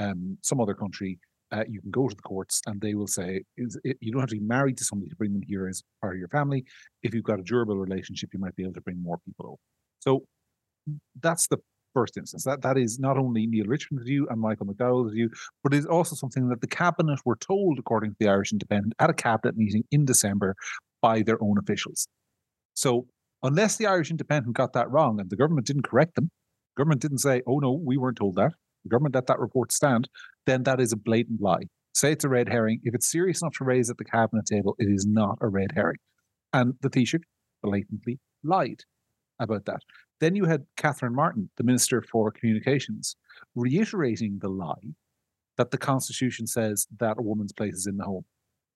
um, 0.00 0.38
some 0.40 0.58
other 0.58 0.74
country, 0.74 1.18
uh, 1.52 1.64
you 1.68 1.82
can 1.82 1.90
go 1.90 2.08
to 2.08 2.16
the 2.16 2.22
courts 2.22 2.62
and 2.66 2.80
they 2.80 2.94
will 2.94 3.06
say 3.06 3.42
it, 3.58 3.98
you 4.00 4.10
don't 4.10 4.22
have 4.22 4.30
to 4.30 4.36
be 4.36 4.40
married 4.40 4.78
to 4.78 4.84
somebody 4.84 5.10
to 5.10 5.16
bring 5.16 5.34
them 5.34 5.42
here 5.46 5.68
as 5.68 5.82
part 6.00 6.14
of 6.14 6.18
your 6.18 6.28
family. 6.28 6.64
If 7.02 7.12
you've 7.12 7.24
got 7.24 7.40
a 7.40 7.42
durable 7.42 7.76
relationship, 7.76 8.30
you 8.32 8.40
might 8.40 8.56
be 8.56 8.62
able 8.62 8.72
to 8.72 8.80
bring 8.80 9.02
more 9.02 9.18
people 9.18 9.46
over. 9.48 9.58
So 10.00 10.24
that's 11.20 11.46
the 11.48 11.58
first 11.94 12.16
instance. 12.16 12.44
That 12.44 12.62
that 12.62 12.76
is 12.76 12.98
not 12.98 13.16
only 13.16 13.46
Neale 13.46 13.66
Richmond's 13.66 14.04
view 14.04 14.26
and 14.28 14.40
Michael 14.40 14.66
McDowell's 14.66 15.12
view, 15.12 15.30
but 15.62 15.72
it 15.72 15.78
is 15.78 15.86
also 15.86 16.14
something 16.16 16.48
that 16.48 16.60
the 16.60 16.66
cabinet 16.66 17.20
were 17.24 17.36
told, 17.36 17.78
according 17.78 18.10
to 18.10 18.16
the 18.20 18.28
Irish 18.28 18.52
Independent, 18.52 18.94
at 18.98 19.10
a 19.10 19.14
cabinet 19.14 19.56
meeting 19.56 19.84
in 19.90 20.04
December 20.04 20.54
by 21.00 21.22
their 21.22 21.42
own 21.42 21.56
officials. 21.58 22.06
So 22.74 23.06
unless 23.42 23.76
the 23.76 23.86
Irish 23.86 24.10
Independent 24.10 24.56
got 24.56 24.72
that 24.74 24.90
wrong 24.90 25.20
and 25.20 25.30
the 25.30 25.36
government 25.36 25.66
didn't 25.66 25.88
correct 25.88 26.16
them, 26.16 26.30
the 26.76 26.82
government 26.82 27.00
didn't 27.00 27.18
say, 27.18 27.40
"Oh 27.46 27.60
no, 27.60 27.72
we 27.72 27.96
weren't 27.96 28.18
told 28.18 28.36
that." 28.36 28.52
The 28.84 28.90
government 28.90 29.14
let 29.14 29.26
that 29.28 29.38
report 29.38 29.72
stand. 29.72 30.08
Then 30.44 30.64
that 30.64 30.80
is 30.80 30.92
a 30.92 30.96
blatant 30.96 31.40
lie. 31.40 31.64
Say 31.94 32.12
it's 32.12 32.24
a 32.24 32.28
red 32.28 32.48
herring. 32.48 32.80
If 32.82 32.94
it's 32.94 33.10
serious 33.10 33.40
enough 33.40 33.56
to 33.58 33.64
raise 33.64 33.88
at 33.88 33.98
the 33.98 34.04
cabinet 34.04 34.46
table, 34.46 34.74
it 34.78 34.88
is 34.88 35.06
not 35.06 35.38
a 35.40 35.48
red 35.48 35.70
herring. 35.74 35.98
And 36.52 36.74
the 36.80 36.90
Taoiseach 36.90 37.22
blatantly 37.62 38.18
lied 38.42 38.82
about 39.38 39.64
that. 39.66 39.80
Then 40.20 40.34
you 40.34 40.44
had 40.44 40.64
Catherine 40.76 41.14
Martin, 41.14 41.50
the 41.56 41.64
Minister 41.64 42.02
for 42.02 42.30
Communications, 42.30 43.16
reiterating 43.54 44.38
the 44.40 44.48
lie 44.48 44.94
that 45.56 45.70
the 45.70 45.78
Constitution 45.78 46.46
says 46.46 46.86
that 46.98 47.18
a 47.18 47.22
woman's 47.22 47.52
place 47.52 47.74
is 47.74 47.86
in 47.86 47.96
the 47.96 48.04
home. 48.04 48.24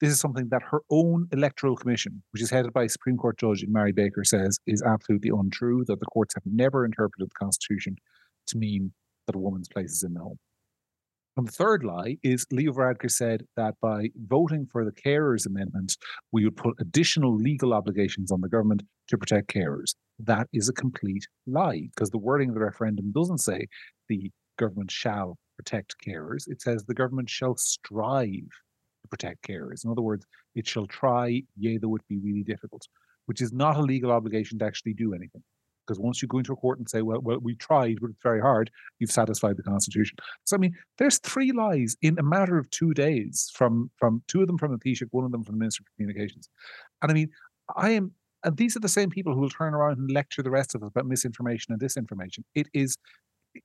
This 0.01 0.11
is 0.11 0.21
something 0.21 0.49
that 0.51 0.62
her 0.62 0.83
own 0.90 1.29
electoral 1.33 1.75
commission, 1.75 2.23
which 2.31 2.42
is 2.42 2.51
headed 2.51 2.73
by 2.73 2.87
Supreme 2.87 3.16
Court 3.16 3.38
Judge 3.38 3.64
Mary 3.66 3.92
Baker, 3.92 4.23
says 4.23 4.59
is 4.66 4.83
absolutely 4.83 5.31
untrue, 5.31 5.85
that 5.87 5.99
the 5.99 6.07
courts 6.07 6.35
have 6.35 6.44
never 6.47 6.85
interpreted 6.85 7.29
the 7.29 7.44
Constitution 7.44 7.97
to 8.47 8.59
mean 8.59 8.92
that 9.27 9.35
a 9.35 9.40
woman's 9.40 9.68
place 9.68 9.90
is 9.90 10.05
in 10.05 10.14
the 10.14 10.21
home. 10.21 10.38
And 11.37 11.47
the 11.47 11.53
third 11.53 11.85
lie 11.85 12.16
is 12.23 12.47
Leo 12.51 12.73
Varadkar 12.73 13.11
said 13.11 13.44
that 13.57 13.75
by 13.81 14.11
voting 14.27 14.66
for 14.66 14.85
the 14.85 14.92
carers 14.92 15.47
amendment, 15.47 15.97
we 16.33 16.44
would 16.44 16.57
put 16.57 16.75
additional 16.81 17.37
legal 17.37 17.75
obligations 17.75 18.33
on 18.33 18.40
the 18.40 18.49
government 18.49 18.83
to 19.09 19.18
protect 19.18 19.53
carers. 19.53 19.94
That 20.18 20.49
is 20.53 20.68
a 20.68 20.73
complete 20.73 21.27
lie 21.47 21.88
because 21.94 22.11
the 22.11 22.18
wording 22.18 22.49
of 22.51 22.55
the 22.55 22.61
referendum 22.61 23.12
doesn't 23.12 23.38
say 23.38 23.66
the 24.09 24.31
government 24.59 24.90
shall 24.90 25.38
protect 25.57 25.97
carers. 26.07 26.49
It 26.49 26.61
says 26.61 26.85
the 26.85 26.94
government 26.94 27.31
shall 27.31 27.57
strive 27.57 28.31
to 29.03 29.09
protect 29.11 29.47
carers. 29.47 29.85
In 29.85 29.90
other 29.90 30.03
words, 30.03 30.27
it 30.55 30.66
shall 30.66 30.87
try, 30.87 31.42
yea, 31.57 31.79
though 31.79 31.94
it 31.97 32.03
be 32.09 32.18
really 32.18 32.42
difficult, 32.42 32.87
which 33.27 33.40
is 33.40 33.53
not 33.53 33.77
a 33.77 33.83
legal 33.83 34.11
obligation 34.11 34.59
to 34.59 34.64
actually 34.64 34.94
do 34.94 35.14
anything 35.14 35.42
because 35.88 35.99
once 35.99 36.21
you 36.21 36.29
go 36.29 36.38
into 36.38 36.53
a 36.53 36.57
court 36.57 36.79
and 36.79 36.88
say, 36.88 37.03
well, 37.03 37.21
well, 37.21 37.38
we 37.40 37.55
tried, 37.55 37.97
but 38.01 38.11
it's 38.11 38.23
very 38.23 38.40
hard, 38.40 38.71
you've 38.99 39.11
satisfied 39.11 39.57
the 39.57 39.62
Constitution. 39.62 40.18
So 40.44 40.57
I 40.57 40.59
mean, 40.59 40.77
there's 40.99 41.18
three 41.18 41.53
lies 41.53 41.97
in 42.03 42.18
a 42.18 42.23
matter 42.23 42.59
of 42.59 42.68
two 42.71 42.92
days 42.92 43.51
from 43.55 43.90
from 43.97 44.23
two 44.29 44.42
of 44.42 44.47
them 44.47 44.59
from 44.59 44.73
the 44.73 44.79
Taoiseach, 44.79 45.09
one 45.11 45.25
of 45.25 45.33
them 45.33 45.42
from 45.42 45.55
the 45.55 45.61
Minister 45.61 45.83
of 45.83 45.97
Communications. 45.97 46.49
And 47.03 47.11
I 47.11 47.14
mean, 47.14 47.31
I 47.75 47.90
am 47.90 48.12
and 48.44 48.57
these 48.57 48.77
are 48.77 48.81
the 48.81 48.88
same 48.88 49.11
people 49.11 49.35
who 49.35 49.40
will 49.40 49.48
turn 49.48 49.74
around 49.74 49.98
and 49.98 50.11
lecture 50.11 50.42
the 50.42 50.51
rest 50.51 50.74
of 50.74 50.83
us 50.83 50.90
about 50.90 51.07
misinformation 51.07 51.72
and 51.72 51.81
disinformation. 51.81 52.40
It 52.55 52.68
is 52.72 52.96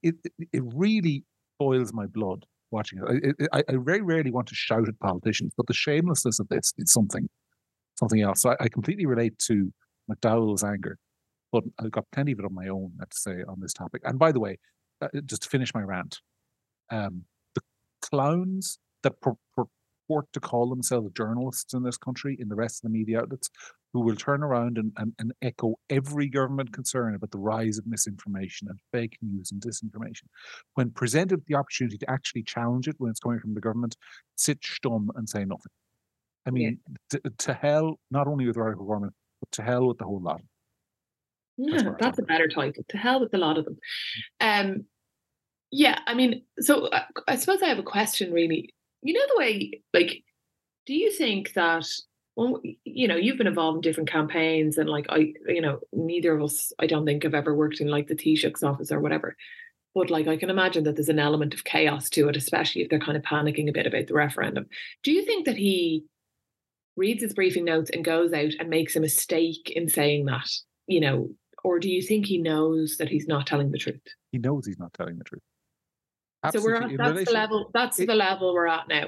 it 0.01 0.15
it 0.51 0.63
really 0.73 1.23
boils 1.59 1.93
my 1.93 2.05
blood 2.05 2.45
watching 2.71 2.99
it. 2.99 3.35
I, 3.53 3.59
I, 3.59 3.63
I 3.69 3.75
very 3.77 4.01
rarely 4.01 4.31
want 4.31 4.47
to 4.47 4.55
shout 4.55 4.87
at 4.87 4.99
politicians, 4.99 5.53
but 5.55 5.67
the 5.67 5.73
shamelessness 5.73 6.39
of 6.39 6.47
this 6.49 6.73
is 6.77 6.91
something 6.91 7.29
something 7.95 8.21
else. 8.21 8.41
So 8.41 8.51
I, 8.51 8.55
I 8.61 8.67
completely 8.69 9.05
relate 9.05 9.37
to 9.39 9.71
McDowell's 10.09 10.63
anger 10.63 10.97
but 11.53 11.63
I've 11.79 11.91
got 11.91 12.05
plenty 12.11 12.31
of 12.31 12.39
it 12.39 12.45
on 12.45 12.53
my 12.53 12.67
own, 12.67 12.91
to 12.99 13.15
say, 13.15 13.43
on 13.47 13.59
this 13.61 13.73
topic. 13.73 14.01
And 14.03 14.17
by 14.17 14.31
the 14.31 14.39
way, 14.39 14.57
uh, 15.01 15.07
just 15.23 15.43
to 15.43 15.49
finish 15.49 15.73
my 15.73 15.83
rant, 15.83 16.19
um, 16.89 17.23
the 17.53 17.61
clowns 18.01 18.79
that 19.03 19.21
purport 19.21 19.69
to 20.33 20.39
call 20.39 20.67
themselves 20.67 21.11
journalists 21.15 21.73
in 21.75 21.83
this 21.83 21.95
country, 21.95 22.35
in 22.39 22.49
the 22.49 22.55
rest 22.55 22.83
of 22.83 22.91
the 22.91 22.97
media 22.97 23.21
outlets, 23.21 23.51
who 23.93 24.01
will 24.01 24.15
turn 24.15 24.43
around 24.43 24.77
and, 24.77 24.91
and, 24.97 25.13
and 25.19 25.33
echo 25.41 25.75
every 25.89 26.27
government 26.27 26.73
concern 26.73 27.13
about 27.13 27.31
the 27.31 27.37
rise 27.37 27.77
of 27.77 27.85
misinformation 27.85 28.67
and 28.67 28.79
fake 28.91 29.17
news 29.21 29.51
and 29.51 29.61
disinformation. 29.61 30.23
When 30.73 30.89
presented 30.89 31.37
with 31.37 31.45
the 31.45 31.55
opportunity 31.55 31.97
to 31.99 32.09
actually 32.09 32.43
challenge 32.43 32.87
it 32.87 32.95
when 32.97 33.11
it's 33.11 33.19
coming 33.19 33.39
from 33.39 33.53
the 33.53 33.61
government, 33.61 33.95
sit 34.35 34.61
stum 34.61 35.07
and 35.15 35.29
say 35.29 35.45
nothing. 35.45 35.71
I 36.45 36.49
mean, 36.49 36.79
yeah. 37.11 37.19
to, 37.23 37.31
to, 37.37 37.53
hell, 37.53 37.99
not 38.11 38.27
only 38.27 38.47
with 38.47 38.57
Roderick 38.57 38.79
O'Gorman, 38.79 39.11
but 39.39 39.51
to 39.51 39.61
hell 39.61 39.87
with 39.87 39.99
the 39.99 40.05
whole 40.05 40.21
lot. 40.21 40.41
That's, 41.57 41.83
yeah, 41.83 41.91
that's 41.99 42.19
a 42.19 42.23
better 42.23 42.47
title. 42.47 42.83
To 42.89 42.97
hell 42.97 43.21
with 43.21 43.33
a 43.33 43.37
lot 43.37 43.57
of 43.57 43.65
them. 43.65 43.77
Um, 44.41 44.85
yeah, 45.71 45.99
I 46.05 46.15
mean, 46.15 46.43
so 46.59 46.89
I, 46.91 46.97
uh, 46.97 47.03
I 47.27 47.35
suppose 47.35 47.61
I 47.61 47.67
have 47.67 47.79
a 47.79 47.83
question 47.83 48.33
really. 48.33 48.73
You 49.03 49.13
know, 49.13 49.21
the 49.27 49.39
way, 49.39 49.81
like, 49.93 50.23
do 50.85 50.93
you 50.93 51.11
think 51.11 51.53
that 51.53 51.85
well, 52.35 52.61
you 52.83 53.07
know, 53.07 53.15
you've 53.15 53.37
been 53.37 53.47
involved 53.47 53.77
in 53.77 53.81
different 53.81 54.09
campaigns, 54.09 54.77
and 54.77 54.89
like 54.89 55.05
I, 55.09 55.33
you 55.47 55.61
know, 55.61 55.79
neither 55.91 56.35
of 56.35 56.43
us, 56.43 56.71
I 56.79 56.87
don't 56.87 57.05
think, 57.05 57.23
have 57.23 57.35
ever 57.35 57.53
worked 57.53 57.79
in 57.79 57.87
like 57.87 58.07
the 58.07 58.15
Taoiseach's 58.15 58.63
office 58.63 58.91
or 58.91 58.99
whatever. 58.99 59.35
But 59.95 60.09
like, 60.09 60.27
I 60.27 60.37
can 60.37 60.49
imagine 60.49 60.85
that 60.85 60.95
there's 60.95 61.09
an 61.09 61.19
element 61.19 61.53
of 61.53 61.63
chaos 61.63 62.09
to 62.11 62.27
it, 62.27 62.35
especially 62.35 62.81
if 62.81 62.89
they're 62.89 62.99
kind 62.99 63.15
of 63.15 63.23
panicking 63.23 63.69
a 63.69 63.73
bit 63.73 63.85
about 63.85 64.07
the 64.07 64.15
referendum. 64.15 64.65
Do 65.03 65.11
you 65.11 65.23
think 65.23 65.45
that 65.45 65.57
he 65.57 66.05
reads 66.95 67.21
his 67.21 67.33
briefing 67.33 67.65
notes 67.65 67.91
and 67.91 68.03
goes 68.03 68.33
out 68.33 68.53
and 68.59 68.69
makes 68.69 68.95
a 68.95 68.99
mistake 68.99 69.71
in 69.75 69.87
saying 69.87 70.25
that, 70.25 70.49
you 70.87 70.99
know, 70.99 71.29
or 71.63 71.79
do 71.79 71.89
you 71.89 72.01
think 72.01 72.25
he 72.25 72.39
knows 72.39 72.97
that 72.97 73.09
he's 73.09 73.27
not 73.27 73.45
telling 73.45 73.71
the 73.71 73.77
truth? 73.77 74.01
He 74.31 74.39
knows 74.39 74.65
he's 74.65 74.79
not 74.79 74.93
telling 74.93 75.19
the 75.19 75.23
truth. 75.23 75.43
Absolutely. 76.43 76.73
So 76.73 76.79
we're 76.79 76.83
at, 76.83 76.97
that's 76.97 77.09
relation, 77.11 77.25
the 77.25 77.39
level. 77.39 77.71
That's 77.73 77.99
it, 77.99 78.07
the 78.07 78.15
level 78.15 78.53
we're 78.53 78.67
at 78.67 78.87
now. 78.87 79.05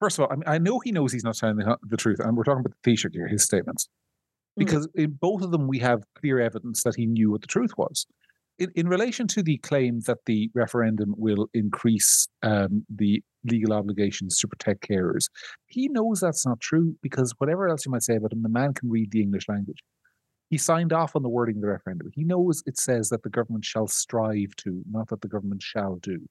First 0.00 0.18
of 0.18 0.24
all, 0.24 0.32
I, 0.32 0.36
mean, 0.36 0.44
I 0.46 0.58
know 0.58 0.78
he 0.78 0.92
knows 0.92 1.12
he's 1.12 1.24
not 1.24 1.36
telling 1.36 1.56
the, 1.56 1.76
the, 1.82 1.96
truth, 1.96 2.20
and 2.20 2.36
we're 2.36 2.44
talking 2.44 2.60
about 2.60 2.74
the 2.82 2.90
Taoiseach 2.90 3.14
here, 3.14 3.26
his 3.26 3.42
statements, 3.42 3.88
hmm. 4.56 4.64
because 4.64 4.86
mm. 4.88 5.04
in 5.04 5.10
both 5.20 5.42
of 5.42 5.50
them 5.50 5.66
we 5.66 5.78
have 5.80 6.04
clear 6.18 6.40
evidence 6.40 6.82
that 6.84 6.94
he 6.96 7.06
knew 7.06 7.30
what 7.30 7.40
the 7.40 7.46
truth 7.46 7.72
was. 7.76 8.06
In, 8.58 8.70
in 8.74 8.88
relation 8.88 9.26
to 9.28 9.42
the 9.42 9.58
claim 9.58 10.00
that 10.06 10.18
the 10.26 10.50
referendum 10.54 11.14
will 11.16 11.48
increase 11.54 12.28
um, 12.42 12.84
the 12.88 13.22
legal 13.44 13.72
obligations 13.72 14.38
to 14.38 14.48
protect 14.48 14.88
carers, 14.88 15.28
he 15.66 15.88
knows 15.88 16.20
that's 16.20 16.46
not 16.46 16.60
true 16.60 16.96
because 17.02 17.34
whatever 17.38 17.68
else 17.68 17.84
you 17.86 17.92
might 17.92 18.02
say 18.02 18.16
about 18.16 18.32
him, 18.32 18.42
the 18.42 18.48
man 18.48 18.74
can 18.74 18.90
read 18.90 19.10
the 19.10 19.22
English 19.22 19.48
language. 19.48 19.82
He 20.50 20.58
signed 20.58 20.92
off 20.92 21.14
on 21.14 21.22
the 21.22 21.28
wording 21.28 21.56
of 21.56 21.62
the 21.62 21.68
referendum. 21.68 22.10
He 22.14 22.24
knows 22.24 22.62
it 22.66 22.78
says 22.78 23.10
that 23.10 23.22
the 23.22 23.28
government 23.28 23.64
shall 23.64 23.86
strive 23.86 24.56
to, 24.56 24.82
not 24.90 25.08
that 25.08 25.20
the 25.20 25.28
government 25.28 25.62
shall 25.62 25.96
do 25.96 26.26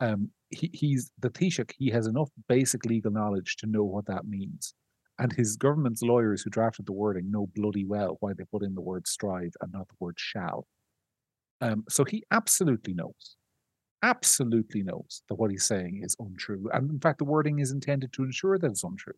um, 0.00 0.30
he, 0.50 0.70
he's 0.72 1.10
the 1.20 1.30
Taoiseach, 1.30 1.72
he 1.78 1.90
has 1.90 2.06
enough 2.06 2.30
basic 2.48 2.84
legal 2.84 3.12
knowledge 3.12 3.56
to 3.58 3.66
know 3.66 3.84
what 3.84 4.06
that 4.06 4.26
means. 4.26 4.74
And 5.18 5.32
his 5.32 5.56
government's 5.56 6.02
lawyers 6.02 6.42
who 6.42 6.50
drafted 6.50 6.86
the 6.86 6.92
wording 6.92 7.30
know 7.30 7.48
bloody 7.54 7.84
well 7.84 8.16
why 8.20 8.32
they 8.32 8.44
put 8.44 8.62
in 8.62 8.74
the 8.74 8.80
word 8.80 9.06
strive 9.06 9.52
and 9.60 9.70
not 9.72 9.86
the 9.88 9.94
word 10.00 10.16
shall. 10.16 10.66
Um, 11.60 11.84
so 11.90 12.04
he 12.04 12.24
absolutely 12.30 12.94
knows, 12.94 13.36
absolutely 14.02 14.82
knows 14.82 15.22
that 15.28 15.34
what 15.34 15.50
he's 15.50 15.64
saying 15.64 16.00
is 16.02 16.16
untrue. 16.18 16.70
And 16.72 16.90
in 16.90 17.00
fact, 17.00 17.18
the 17.18 17.24
wording 17.24 17.58
is 17.58 17.70
intended 17.70 18.14
to 18.14 18.22
ensure 18.22 18.58
that 18.58 18.70
it's 18.70 18.82
untrue. 18.82 19.12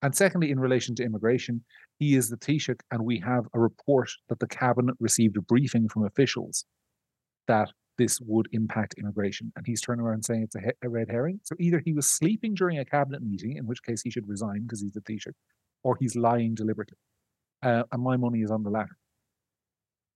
And 0.00 0.14
secondly, 0.14 0.50
in 0.50 0.60
relation 0.60 0.94
to 0.96 1.04
immigration, 1.04 1.64
he 1.98 2.16
is 2.16 2.28
the 2.28 2.36
Taoiseach, 2.36 2.80
and 2.90 3.04
we 3.04 3.20
have 3.20 3.46
a 3.54 3.60
report 3.60 4.10
that 4.28 4.40
the 4.40 4.48
cabinet 4.48 4.96
received 4.98 5.36
a 5.36 5.42
briefing 5.42 5.88
from 5.88 6.04
officials 6.04 6.64
that 7.46 7.72
this 7.98 8.20
would 8.20 8.48
impact 8.52 8.94
immigration. 8.98 9.52
And 9.56 9.66
he's 9.66 9.80
turning 9.80 10.04
around 10.04 10.24
saying 10.24 10.44
it's 10.44 10.56
a, 10.56 10.60
he- 10.60 10.86
a, 10.86 10.88
red 10.88 11.08
herring. 11.10 11.40
So 11.42 11.54
either 11.58 11.80
he 11.84 11.92
was 11.92 12.08
sleeping 12.08 12.54
during 12.54 12.78
a 12.78 12.84
cabinet 12.84 13.22
meeting, 13.22 13.56
in 13.56 13.66
which 13.66 13.82
case 13.82 14.02
he 14.02 14.10
should 14.10 14.28
resign 14.28 14.62
because 14.62 14.80
he's 14.80 14.96
a 14.96 15.00
Taoiseach, 15.00 15.32
or 15.82 15.96
he's 16.00 16.16
lying 16.16 16.54
deliberately. 16.54 16.98
Uh, 17.62 17.84
and 17.92 18.02
my 18.02 18.16
money 18.16 18.40
is 18.40 18.50
on 18.50 18.62
the 18.62 18.70
latter. 18.70 18.96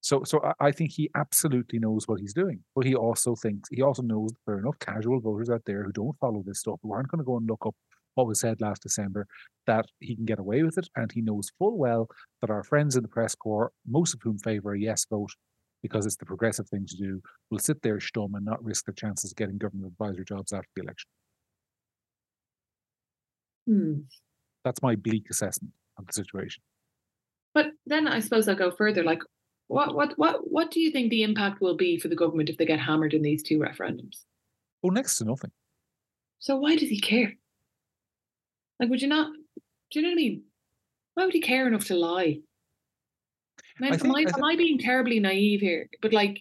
So, 0.00 0.22
so 0.24 0.40
I, 0.42 0.68
I 0.68 0.72
think 0.72 0.92
he 0.92 1.10
absolutely 1.14 1.78
knows 1.78 2.08
what 2.08 2.20
he's 2.20 2.34
doing. 2.34 2.60
But 2.74 2.86
he 2.86 2.94
also 2.94 3.34
thinks 3.34 3.68
he 3.70 3.82
also 3.82 4.02
knows 4.02 4.30
there 4.46 4.56
are 4.56 4.60
enough 4.60 4.78
casual 4.78 5.20
voters 5.20 5.50
out 5.50 5.62
there 5.66 5.84
who 5.84 5.92
don't 5.92 6.18
follow 6.18 6.42
this 6.46 6.60
stuff, 6.60 6.80
who 6.82 6.92
aren't 6.92 7.08
going 7.08 7.20
to 7.20 7.24
go 7.24 7.36
and 7.36 7.48
look 7.48 7.66
up 7.66 7.74
what 8.14 8.26
was 8.26 8.40
said 8.40 8.60
last 8.60 8.82
December, 8.82 9.26
that 9.66 9.84
he 10.00 10.16
can 10.16 10.24
get 10.24 10.38
away 10.38 10.62
with 10.62 10.78
it. 10.78 10.88
And 10.96 11.12
he 11.12 11.20
knows 11.20 11.50
full 11.58 11.76
well 11.76 12.08
that 12.40 12.50
our 12.50 12.62
friends 12.62 12.96
in 12.96 13.02
the 13.02 13.08
press 13.08 13.34
corps, 13.34 13.72
most 13.86 14.14
of 14.14 14.22
whom 14.22 14.38
favour 14.38 14.72
a 14.72 14.80
yes 14.80 15.04
vote, 15.10 15.32
because 15.82 16.06
it's 16.06 16.16
the 16.16 16.26
progressive 16.26 16.68
thing 16.68 16.86
to 16.86 16.96
do, 16.96 17.22
will 17.50 17.58
sit 17.58 17.82
there 17.82 17.98
stum 17.98 18.34
and 18.34 18.44
not 18.44 18.62
risk 18.64 18.86
their 18.86 18.94
chances 18.94 19.30
of 19.30 19.36
getting 19.36 19.58
government 19.58 19.92
advisor 19.92 20.24
jobs 20.24 20.52
after 20.52 20.68
the 20.74 20.82
election. 20.82 21.08
Hmm. 23.66 23.94
That's 24.64 24.82
my 24.82 24.96
bleak 24.96 25.26
assessment 25.30 25.72
of 25.98 26.06
the 26.06 26.12
situation. 26.12 26.62
But 27.54 27.68
then 27.86 28.06
I 28.06 28.20
suppose 28.20 28.48
I'll 28.48 28.54
go 28.54 28.70
further. 28.70 29.02
Like, 29.02 29.22
what, 29.68 29.94
what, 29.94 30.18
what, 30.18 30.50
what 30.50 30.70
do 30.70 30.80
you 30.80 30.90
think 30.90 31.10
the 31.10 31.22
impact 31.22 31.60
will 31.60 31.76
be 31.76 31.98
for 31.98 32.08
the 32.08 32.16
government 32.16 32.48
if 32.48 32.56
they 32.56 32.66
get 32.66 32.80
hammered 32.80 33.14
in 33.14 33.22
these 33.22 33.42
two 33.42 33.58
referendums? 33.58 34.24
Well, 34.82 34.92
next 34.92 35.16
to 35.18 35.24
nothing. 35.24 35.50
So 36.38 36.56
why 36.56 36.76
does 36.76 36.88
he 36.88 37.00
care? 37.00 37.32
Like, 38.78 38.90
would 38.90 39.02
you 39.02 39.08
not? 39.08 39.32
Do 39.90 40.00
you 40.00 40.02
know 40.02 40.08
what 40.08 40.14
I 40.14 40.16
mean? 40.16 40.42
Why 41.14 41.24
would 41.24 41.34
he 41.34 41.40
care 41.40 41.66
enough 41.66 41.86
to 41.86 41.94
lie? 41.96 42.40
I 43.82 43.90
think, 43.90 44.04
am, 44.04 44.14
I, 44.14 44.20
I 44.20 44.36
am 44.36 44.44
I 44.44 44.56
being 44.56 44.78
terribly 44.78 45.20
naive 45.20 45.60
here? 45.60 45.88
But 46.00 46.12
like, 46.12 46.40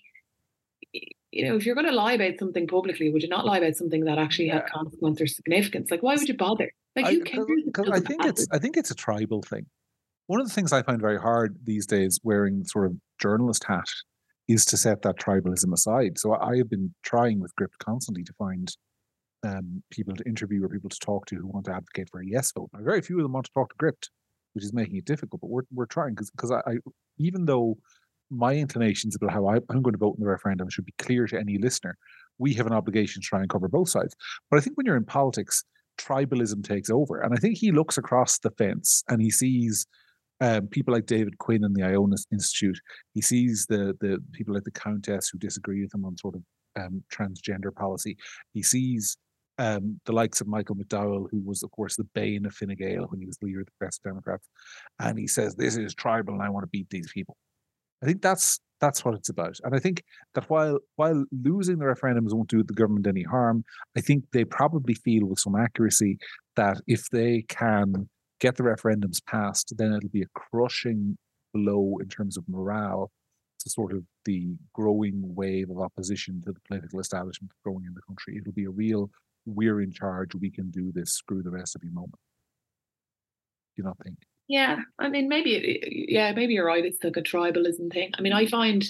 you 1.31 1.49
know, 1.49 1.55
if 1.57 1.65
you're 1.65 1.75
going 1.75 1.87
to 1.87 1.93
lie 1.93 2.13
about 2.13 2.39
something 2.39 2.65
publicly, 2.65 3.09
would 3.09 3.21
you 3.21 3.27
not 3.27 3.45
lie 3.45 3.57
about 3.57 3.75
something 3.75 4.05
that 4.05 4.17
actually 4.17 4.47
had 4.47 4.65
consequence 4.67 5.19
or 5.19 5.27
significance? 5.27 5.91
Like, 5.91 6.01
why 6.01 6.15
would 6.15 6.27
you 6.27 6.37
bother? 6.37 6.71
Like, 6.95 7.07
cares? 7.25 7.45
Because 7.65 7.89
I 7.89 7.99
think 7.99 8.25
it's 8.25 8.47
I 8.51 8.57
think 8.57 8.77
it's 8.77 8.91
a 8.91 8.95
tribal 8.95 9.41
thing. 9.41 9.65
One 10.27 10.39
of 10.39 10.47
the 10.47 10.53
things 10.53 10.71
I 10.71 10.81
find 10.81 10.99
very 10.99 11.19
hard 11.19 11.57
these 11.63 11.85
days, 11.85 12.19
wearing 12.23 12.63
sort 12.63 12.85
of 12.85 12.93
journalist 13.21 13.65
hat, 13.65 13.87
is 14.47 14.63
to 14.65 14.77
set 14.77 15.01
that 15.01 15.17
tribalism 15.17 15.73
aside. 15.73 16.17
So 16.17 16.35
I 16.35 16.57
have 16.57 16.69
been 16.69 16.93
trying 17.03 17.41
with 17.41 17.55
Gript 17.55 17.77
constantly 17.79 18.23
to 18.23 18.33
find 18.33 18.71
um, 19.45 19.83
people 19.91 20.15
to 20.15 20.23
interview 20.25 20.63
or 20.63 20.69
people 20.69 20.89
to 20.89 20.99
talk 20.99 21.25
to 21.27 21.35
who 21.35 21.47
want 21.47 21.65
to 21.65 21.73
advocate 21.73 22.09
for 22.11 22.21
a 22.21 22.25
yes 22.25 22.51
vote. 22.53 22.69
Now, 22.73 22.79
very 22.81 23.01
few 23.01 23.17
of 23.17 23.23
them 23.23 23.33
want 23.33 23.45
to 23.47 23.51
talk 23.51 23.69
to 23.69 23.75
Gript, 23.77 24.09
which 24.55 24.63
is 24.63 24.73
making 24.73 24.95
it 24.95 25.05
difficult. 25.05 25.41
But 25.41 25.49
we're 25.49 25.63
we're 25.71 25.85
trying 25.85 26.15
because 26.15 26.31
because 26.31 26.51
I, 26.51 26.61
I 26.65 26.77
even 27.19 27.45
though 27.45 27.77
my 28.31 28.55
inclinations 28.55 29.15
about 29.15 29.31
how 29.31 29.47
I, 29.47 29.57
am 29.57 29.81
going 29.83 29.93
to 29.93 29.99
vote 29.99 30.15
in 30.17 30.23
the 30.23 30.29
referendum 30.29 30.69
should 30.69 30.85
be 30.85 30.95
clear 30.97 31.27
to 31.27 31.39
any 31.39 31.59
listener, 31.59 31.95
we 32.39 32.53
have 32.55 32.65
an 32.65 32.73
obligation 32.73 33.21
to 33.21 33.27
try 33.27 33.39
and 33.39 33.49
cover 33.49 33.67
both 33.67 33.89
sides. 33.89 34.15
But 34.49 34.57
I 34.57 34.61
think 34.61 34.77
when 34.77 34.85
you're 34.87 34.97
in 34.97 35.05
politics, 35.05 35.63
tribalism 35.99 36.63
takes 36.63 36.89
over. 36.89 37.21
And 37.21 37.33
I 37.33 37.37
think 37.37 37.57
he 37.57 37.71
looks 37.71 37.97
across 37.97 38.39
the 38.39 38.51
fence 38.51 39.03
and 39.09 39.21
he 39.21 39.29
sees 39.29 39.85
um, 40.41 40.67
people 40.67 40.93
like 40.93 41.05
David 41.05 41.37
Quinn 41.37 41.63
and 41.63 41.75
the 41.75 41.83
Iona 41.83 42.17
Institute. 42.31 42.79
He 43.13 43.21
sees 43.21 43.65
the 43.69 43.95
the 44.01 44.19
people 44.33 44.53
like 44.53 44.63
the 44.63 44.71
Countess 44.71 45.29
who 45.29 45.37
disagree 45.37 45.81
with 45.81 45.93
him 45.93 46.05
on 46.05 46.17
sort 46.17 46.35
of 46.35 46.41
um, 46.77 47.03
transgender 47.13 47.73
policy. 47.73 48.17
He 48.53 48.61
sees 48.61 49.17
um, 49.57 49.99
the 50.05 50.11
likes 50.11 50.41
of 50.41 50.47
Michael 50.47 50.75
McDowell, 50.75 51.27
who 51.31 51.41
was, 51.41 51.63
of 51.63 51.71
course, 51.71 51.95
the 51.95 52.07
bane 52.13 52.45
of 52.45 52.53
Fine 52.53 52.75
Gael 52.77 53.05
when 53.05 53.19
he 53.19 53.25
was 53.25 53.37
leader 53.41 53.61
of 53.61 53.65
the 53.65 53.71
Progressive 53.77 54.03
Democrats, 54.03 54.47
and 54.99 55.17
he 55.17 55.27
says 55.27 55.55
this 55.55 55.77
is 55.77 55.93
tribal, 55.93 56.33
and 56.33 56.43
I 56.43 56.49
want 56.49 56.63
to 56.63 56.69
beat 56.69 56.89
these 56.89 57.11
people. 57.11 57.37
I 58.03 58.05
think 58.05 58.21
that's 58.21 58.59
that's 58.81 59.05
what 59.05 59.15
it's 59.15 59.29
about, 59.29 59.57
and 59.63 59.73
I 59.73 59.79
think 59.79 60.03
that 60.33 60.49
while 60.49 60.79
while 60.97 61.25
losing 61.31 61.77
the 61.77 61.85
referendums 61.85 62.33
won't 62.33 62.49
do 62.49 62.63
the 62.63 62.73
government 62.73 63.07
any 63.07 63.23
harm, 63.23 63.63
I 63.97 64.01
think 64.01 64.25
they 64.33 64.43
probably 64.43 64.93
feel 64.93 65.25
with 65.25 65.39
some 65.39 65.55
accuracy 65.55 66.17
that 66.55 66.81
if 66.87 67.09
they 67.09 67.45
can 67.47 68.09
get 68.41 68.57
the 68.57 68.63
referendums 68.63 69.25
passed, 69.25 69.73
then 69.77 69.93
it'll 69.93 70.09
be 70.09 70.23
a 70.23 70.39
crushing 70.39 71.17
blow 71.53 71.97
in 72.01 72.09
terms 72.09 72.35
of 72.37 72.43
morale 72.49 73.11
to 73.59 73.69
sort 73.69 73.93
of 73.93 74.03
the 74.25 74.55
growing 74.73 75.21
wave 75.35 75.69
of 75.69 75.79
opposition 75.79 76.41
to 76.45 76.51
the 76.51 76.59
political 76.67 76.99
establishment 76.99 77.51
growing 77.63 77.85
in 77.85 77.93
the 77.93 78.01
country. 78.01 78.37
It'll 78.37 78.51
be 78.51 78.65
a 78.65 78.69
real 78.69 79.09
we're 79.45 79.81
in 79.81 79.91
charge, 79.91 80.35
we 80.35 80.49
can 80.49 80.71
do 80.71 80.91
this, 80.93 81.11
screw 81.11 81.43
the 81.43 81.51
you 81.51 81.91
moment. 81.91 82.15
Do 83.75 83.81
you 83.81 83.83
not 83.83 83.97
think? 84.03 84.17
Yeah, 84.47 84.77
I 84.99 85.09
mean, 85.09 85.27
maybe, 85.27 86.07
yeah, 86.09 86.31
maybe 86.33 86.53
you're 86.53 86.65
right. 86.65 86.85
It's 86.85 87.03
like 87.03 87.17
a 87.17 87.21
tribalism 87.21 87.91
thing. 87.91 88.11
I 88.17 88.21
mean, 88.21 88.33
I 88.33 88.45
find, 88.45 88.85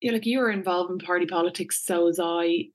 yeah, 0.00 0.12
like 0.12 0.26
you 0.26 0.40
are 0.40 0.50
involved 0.50 0.90
in 0.90 0.98
party 0.98 1.26
politics, 1.26 1.82
so 1.84 2.08
as 2.08 2.20
I. 2.20 2.66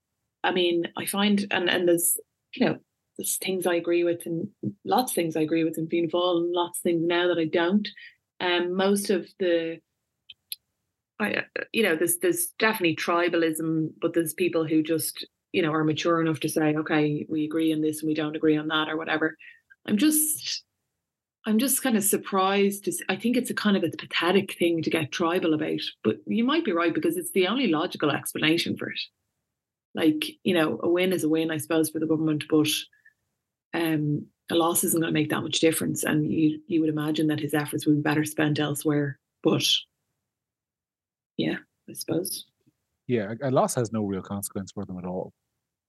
I 0.42 0.52
mean, 0.52 0.86
I 0.98 1.06
find, 1.06 1.46
and 1.52 1.70
and 1.70 1.88
there's, 1.88 2.18
you 2.56 2.66
know, 2.66 2.78
there's 3.18 3.38
things 3.38 3.68
I 3.68 3.76
agree 3.76 4.06
with, 4.06 4.26
and 4.26 4.48
lots 4.86 5.12
of 5.12 5.16
things 5.16 5.36
I 5.36 5.42
agree 5.42 5.66
with 5.66 5.78
in 5.78 5.88
Fianna 5.88 6.08
Fáil, 6.08 6.38
and 6.38 6.52
lots 6.54 6.80
of 6.80 6.84
things 6.84 7.04
now 7.06 7.28
that 7.28 7.38
I 7.38 7.46
don't. 7.46 7.88
Um, 8.40 8.74
most 8.74 9.10
of 9.10 9.28
the 9.38 9.80
I, 11.20 11.44
you 11.74 11.84
know, 11.84 11.96
there's 11.96 12.18
there's 12.18 12.48
definitely 12.58 12.96
tribalism, 12.96 13.90
but 14.02 14.14
there's 14.14 14.34
people 14.34 14.66
who 14.66 14.82
just 14.82 15.28
you 15.52 15.62
know, 15.62 15.74
are 15.74 15.84
mature 15.84 16.22
enough 16.22 16.40
to 16.42 16.50
say, 16.50 16.76
okay, 16.76 17.26
we 17.30 17.46
agree 17.46 17.74
on 17.74 17.82
this 17.82 18.02
and 18.02 18.08
we 18.08 18.14
don't 18.14 18.36
agree 18.36 18.58
on 18.58 18.68
that 18.68 18.90
or 18.90 18.98
whatever. 18.98 19.36
I'm 19.88 19.98
just, 19.98 20.64
I'm 21.46 21.58
just 21.58 21.82
kind 21.82 21.98
of 21.98 22.04
surprised. 22.04 22.86
To, 22.86 22.94
I 23.10 23.16
think 23.16 23.38
it's 23.38 23.50
a 23.50 23.56
kind 23.56 23.78
of 23.78 23.84
a 23.84 23.90
pathetic 23.90 24.58
thing 24.58 24.82
to 24.84 24.90
get 24.90 25.12
tribal 25.12 25.54
about, 25.54 25.82
but 26.04 26.18
you 26.28 26.44
might 26.44 26.66
be 26.66 26.72
right 26.72 26.94
because 26.94 27.18
it's 27.18 27.32
the 27.32 27.48
only 27.48 27.68
logical 27.68 28.12
explanation 28.12 28.78
for 28.78 28.90
it. 28.90 29.00
Like, 29.96 30.26
you 30.44 30.54
know, 30.54 30.80
a 30.84 30.90
win 30.90 31.14
is 31.14 31.24
a 31.24 31.30
win, 31.30 31.50
I 31.50 31.58
suppose, 31.58 31.90
for 31.90 32.00
the 32.00 32.06
government, 32.06 32.44
but 32.50 32.70
um, 33.74 34.28
a 34.52 34.56
loss 34.56 34.84
isn't 34.84 35.00
going 35.00 35.14
to 35.14 35.20
make 35.20 35.30
that 35.30 35.42
much 35.42 35.60
difference, 35.60 36.04
and 36.04 36.32
you 36.32 36.60
you 36.68 36.82
would 36.82 36.90
imagine 36.90 37.28
that 37.28 37.40
his 37.40 37.54
efforts 37.54 37.86
would 37.86 37.96
be 37.96 38.02
better 38.02 38.24
spent 38.24 38.60
elsewhere. 38.60 39.20
But 39.44 39.64
yeah, 41.38 41.58
I 41.90 41.94
suppose. 41.94 42.46
Yeah, 43.10 43.34
a 43.42 43.50
loss 43.50 43.74
has 43.76 43.92
no 43.92 44.04
real 44.06 44.22
consequence 44.22 44.72
for 44.72 44.86
them 44.86 44.98
at 45.00 45.06
all. 45.06 45.34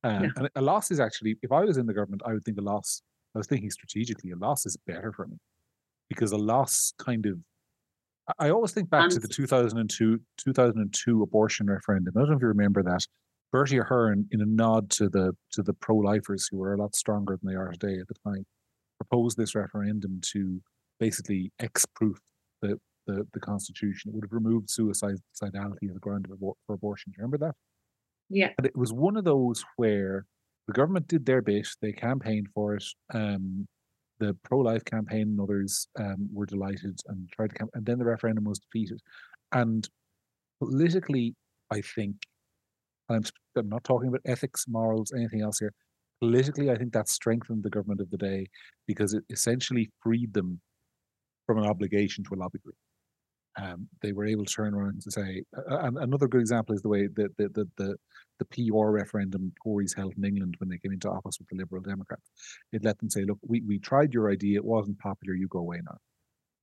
Um. 0.03 0.33
And 0.37 0.49
a 0.55 0.63
loss 0.63 0.91
is 0.91 0.99
actually, 1.01 1.37
if 1.43 1.53
I 1.53 1.63
was 1.65 1.77
in 1.77 1.85
the 1.87 1.93
government, 1.95 2.23
I 2.25 2.33
would 2.33 2.43
think 2.45 2.59
a 2.59 2.63
loss. 2.63 3.03
I 3.35 3.39
was 3.39 3.47
thinking 3.47 3.71
strategically, 3.71 4.31
a 4.33 4.37
loss 4.37 4.65
is 4.67 4.77
better 4.87 5.13
for 5.13 5.27
me 5.27 5.37
because 6.09 6.33
a 6.33 6.39
loss 6.39 6.93
kind 6.99 7.27
of. 7.27 7.39
I- 8.27 8.47
I 8.47 8.51
always 8.51 8.73
think 8.73 8.89
back 8.91 9.11
to 9.11 9.19
the 9.21 9.29
2002 9.29 10.19
2002 10.39 11.23
abortion 11.23 11.67
referendum. 11.69 12.15
I 12.17 12.21
don't 12.21 12.31
know 12.31 12.37
if 12.37 12.43
you 12.43 12.49
remember 12.49 12.83
that. 12.85 13.07
Bertie 13.53 13.79
Ahern, 13.79 14.27
in 14.31 14.41
a 14.41 14.47
nod 14.47 14.89
to 14.91 15.09
the 15.11 15.37
to 15.53 15.63
the 15.63 15.75
pro-lifers 15.75 16.49
who 16.51 16.57
were 16.59 16.73
a 16.73 16.79
lot 16.79 16.95
stronger 16.97 17.37
than 17.37 17.51
they 17.51 17.57
are 17.57 17.71
today 17.73 17.99
at 18.01 18.09
the 18.09 18.15
time, 18.25 18.47
proposed 18.99 19.37
this 19.37 19.55
referendum 19.55 20.21
to 20.33 20.61
basically 21.01 21.53
X-proof 21.59 22.19
the, 22.63 22.79
the 23.07 23.27
the 23.33 23.41
Constitution. 23.41 24.11
It 24.11 24.15
would 24.15 24.25
have 24.25 24.33
removed 24.33 24.71
suicide 24.71 25.17
suicidality 25.35 25.91
as 25.91 25.97
a 25.97 26.01
ground 26.01 26.27
for 26.67 26.75
abortion. 26.75 27.13
Do 27.13 27.17
you 27.19 27.23
remember 27.23 27.47
that? 27.47 27.55
Yeah, 28.29 28.53
And 28.59 28.67
it 28.67 28.77
was 28.77 28.93
one 28.93 29.17
of 29.17 29.25
those 29.25 29.65
where 29.77 30.25
the 30.69 30.73
government 30.73 31.09
did 31.09 31.27
their 31.27 31.43
bit, 31.43 31.67
they 31.83 31.93
campaigned 31.93 32.49
for 32.55 32.77
it. 32.77 32.85
Um, 33.13 33.67
the 34.21 34.37
pro-life 34.45 34.85
campaign 34.85 35.23
and 35.23 35.41
others 35.41 35.89
um, 35.99 36.29
were 36.33 36.47
delighted 36.47 37.01
and 37.09 37.29
tried 37.31 37.51
to 37.51 37.57
camp, 37.57 37.71
and 37.75 37.85
then 37.85 37.99
the 37.99 38.05
referendum 38.05 38.45
was 38.45 38.59
defeated. 38.61 39.01
And 39.53 39.89
politically, 40.61 41.35
I 41.71 41.81
think, 41.81 42.17
and 43.09 43.17
I'm, 43.57 43.61
I'm 43.61 43.69
not 43.69 43.85
talking 43.85 44.09
about 44.09 44.21
ethics, 44.27 44.67
morals, 44.69 45.13
anything 45.17 45.41
else 45.41 45.59
here. 45.59 45.73
Politically, 46.21 46.71
I 46.71 46.77
think 46.77 46.93
that 46.93 47.09
strengthened 47.09 47.63
the 47.63 47.71
government 47.71 48.01
of 48.01 48.11
the 48.11 48.19
day 48.19 48.47
because 48.87 49.15
it 49.15 49.25
essentially 49.31 49.91
freed 50.03 50.35
them 50.35 50.61
from 51.47 51.59
an 51.59 51.65
obligation 51.67 52.23
to 52.25 52.35
a 52.35 52.37
lobby 52.37 52.59
group. 52.59 52.77
Um, 53.61 53.89
they 54.01 54.13
were 54.13 54.27
able 54.27 54.45
to 54.45 54.53
turn 54.53 54.75
around 54.75 55.03
and 55.05 55.13
say, 55.13 55.43
uh, 55.57 55.91
another 55.97 56.29
good 56.29 56.41
example 56.41 56.75
is 56.75 56.83
the 56.83 56.89
way 56.89 57.09
the 57.09 57.29
the 57.37 57.49
the 57.49 57.69
the, 57.77 57.97
the 58.39 58.45
PR 58.45 58.91
referendum 58.91 59.53
Tories 59.63 59.95
held 59.95 60.15
in 60.17 60.25
England 60.25 60.55
when 60.59 60.69
they 60.69 60.79
came 60.79 60.93
into 60.93 61.11
office 61.11 61.39
with 61.39 61.49
the 61.49 61.57
Liberal 61.57 61.83
Democrats. 61.83 62.31
It 62.73 62.85
let 62.85 62.99
them 62.99 63.11
say, 63.11 63.25
look, 63.25 63.39
we, 63.47 63.61
we 63.63 63.79
tried 63.79 64.15
your 64.15 64.31
idea, 64.31 64.59
it 64.59 64.65
wasn't 64.65 64.99
popular, 64.99 65.35
you 65.35 65.49
go 65.49 65.59
away 65.59 65.81
now. 65.85 65.99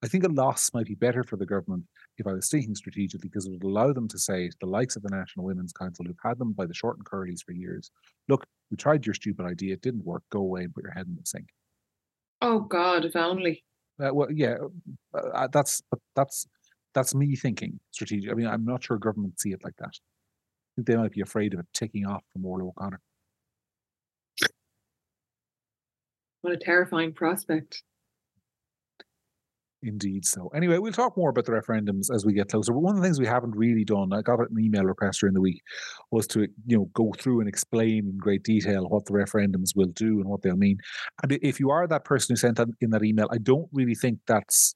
I 0.04 0.08
think 0.08 0.24
a 0.24 0.30
loss 0.30 0.70
might 0.74 0.86
be 0.86 0.96
better 0.96 1.24
for 1.24 1.38
the 1.38 1.46
government 1.46 1.84
if 2.18 2.28
I 2.28 2.34
was 2.34 2.50
thinking 2.50 2.76
strategically, 2.76 3.30
because 3.30 3.48
it 3.48 3.52
would 3.52 3.64
allow 3.64 3.92
them 3.94 4.08
to 4.10 4.20
say 4.20 4.48
to 4.48 4.58
the 4.62 4.68
likes 4.68 4.96
of 4.96 5.02
the 5.02 5.10
National 5.10 5.46
Women's 5.46 5.74
Council, 5.74 6.06
who've 6.06 6.16
had 6.24 6.38
them 6.38 6.54
by 6.54 6.66
the 6.66 6.74
short 6.74 6.98
and 6.98 7.06
curlies 7.06 7.44
for 7.44 7.52
years, 7.52 7.90
look, 8.28 8.46
we 8.70 8.78
tried 8.78 9.06
your 9.06 9.16
stupid 9.16 9.46
idea, 9.46 9.74
it 9.74 9.82
didn't 9.82 10.06
work, 10.06 10.24
go 10.32 10.40
away 10.40 10.64
and 10.64 10.74
put 10.74 10.84
your 10.84 10.94
head 10.94 11.08
in 11.08 11.16
the 11.16 11.26
sink. 11.26 11.48
Oh 12.42 12.60
God, 12.60 13.06
if 13.06 13.16
only. 13.16 13.64
Uh, 14.00 14.14
well, 14.14 14.32
yeah, 14.32 14.58
uh, 15.16 15.28
uh, 15.30 15.48
that's 15.52 15.82
that's 16.16 16.46
that's 16.98 17.14
me 17.14 17.36
thinking 17.36 17.80
strategic. 17.92 18.32
I 18.32 18.34
mean, 18.34 18.48
I'm 18.48 18.66
not 18.66 18.84
sure 18.84 18.98
government 18.98 19.40
see 19.40 19.52
it 19.52 19.64
like 19.64 19.76
that. 19.78 19.92
I 19.94 20.72
think 20.76 20.88
they 20.88 20.96
might 20.96 21.12
be 21.12 21.22
afraid 21.22 21.54
of 21.54 21.60
it 21.60 21.68
ticking 21.72 22.08
off 22.08 22.24
from 22.34 22.44
Orla 22.44 22.70
O'Connor. 22.70 23.00
What 26.42 26.54
a 26.54 26.58
terrifying 26.58 27.14
prospect. 27.14 27.84
Indeed. 29.84 30.26
So 30.26 30.48
anyway, 30.56 30.80
we'll 30.80 30.92
talk 30.92 31.16
more 31.16 31.30
about 31.30 31.46
the 31.46 31.52
referendums 31.52 32.08
as 32.12 32.26
we 32.26 32.34
get 32.34 32.50
closer. 32.50 32.74
But 32.74 32.80
one 32.80 32.96
of 32.96 33.02
the 33.02 33.08
things 33.08 33.20
we 33.20 33.28
haven't 33.28 33.56
really 33.56 33.86
done, 33.86 34.12
I 34.12 34.24
got 34.24 34.40
an 34.40 34.60
email 34.60 34.84
request 34.84 35.20
during 35.20 35.36
the 35.36 35.42
week, 35.42 35.62
was 36.10 36.26
to 36.28 36.48
you 36.66 36.78
know 36.78 36.90
go 36.96 37.14
through 37.20 37.42
and 37.42 37.50
explain 37.50 38.08
in 38.08 38.18
great 38.18 38.42
detail 38.42 38.88
what 38.90 39.06
the 39.06 39.14
referendums 39.14 39.76
will 39.76 39.92
do 39.94 40.20
and 40.20 40.26
what 40.26 40.42
they'll 40.42 40.56
mean. 40.56 40.80
And 41.22 41.34
if 41.44 41.60
you 41.60 41.70
are 41.70 41.88
that 41.88 42.06
person 42.06 42.34
who 42.34 42.38
sent 42.38 42.60
in 42.82 42.90
that 42.90 43.04
email, 43.04 43.28
I 43.32 43.38
don't 43.38 43.70
really 43.72 43.94
think 43.94 44.18
that's 44.26 44.74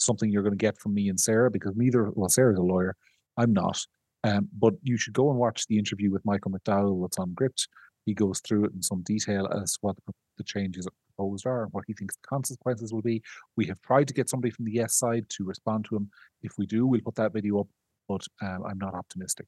something 0.00 0.30
you're 0.30 0.42
going 0.42 0.56
to 0.56 0.56
get 0.56 0.78
from 0.78 0.94
me 0.94 1.08
and 1.08 1.20
Sarah 1.20 1.50
because 1.50 1.74
neither 1.76 2.10
well, 2.10 2.28
Sarah's 2.28 2.58
a 2.58 2.62
lawyer, 2.62 2.96
I'm 3.36 3.52
not. 3.52 3.80
Um, 4.24 4.48
but 4.58 4.74
you 4.82 4.98
should 4.98 5.14
go 5.14 5.30
and 5.30 5.38
watch 5.38 5.66
the 5.66 5.78
interview 5.78 6.10
with 6.10 6.24
Michael 6.24 6.50
McDowell 6.50 7.02
that's 7.02 7.18
on 7.18 7.32
Gript. 7.32 7.68
He 8.04 8.14
goes 8.14 8.40
through 8.40 8.66
it 8.66 8.72
in 8.72 8.82
some 8.82 9.02
detail 9.02 9.48
as 9.48 9.72
to 9.74 9.78
what 9.82 9.96
the, 10.06 10.12
changes 10.42 10.88
proposed 11.14 11.46
are 11.46 11.64
and 11.64 11.72
what 11.74 11.84
he 11.86 11.92
thinks 11.92 12.16
the 12.16 12.26
consequences 12.26 12.94
will 12.94 13.02
be. 13.02 13.22
We 13.58 13.66
have 13.66 13.78
tried 13.82 14.08
to 14.08 14.14
get 14.14 14.30
somebody 14.30 14.50
from 14.50 14.64
the 14.64 14.72
yes 14.72 14.94
side 14.94 15.26
to 15.28 15.44
respond 15.44 15.84
to 15.90 15.96
him. 15.96 16.10
If 16.42 16.52
we 16.56 16.64
do, 16.64 16.86
we'll 16.86 17.02
put 17.02 17.16
that 17.16 17.34
video 17.34 17.60
up, 17.60 17.66
but 18.08 18.24
um, 18.40 18.64
I'm 18.66 18.78
not 18.78 18.94
optimistic 18.94 19.44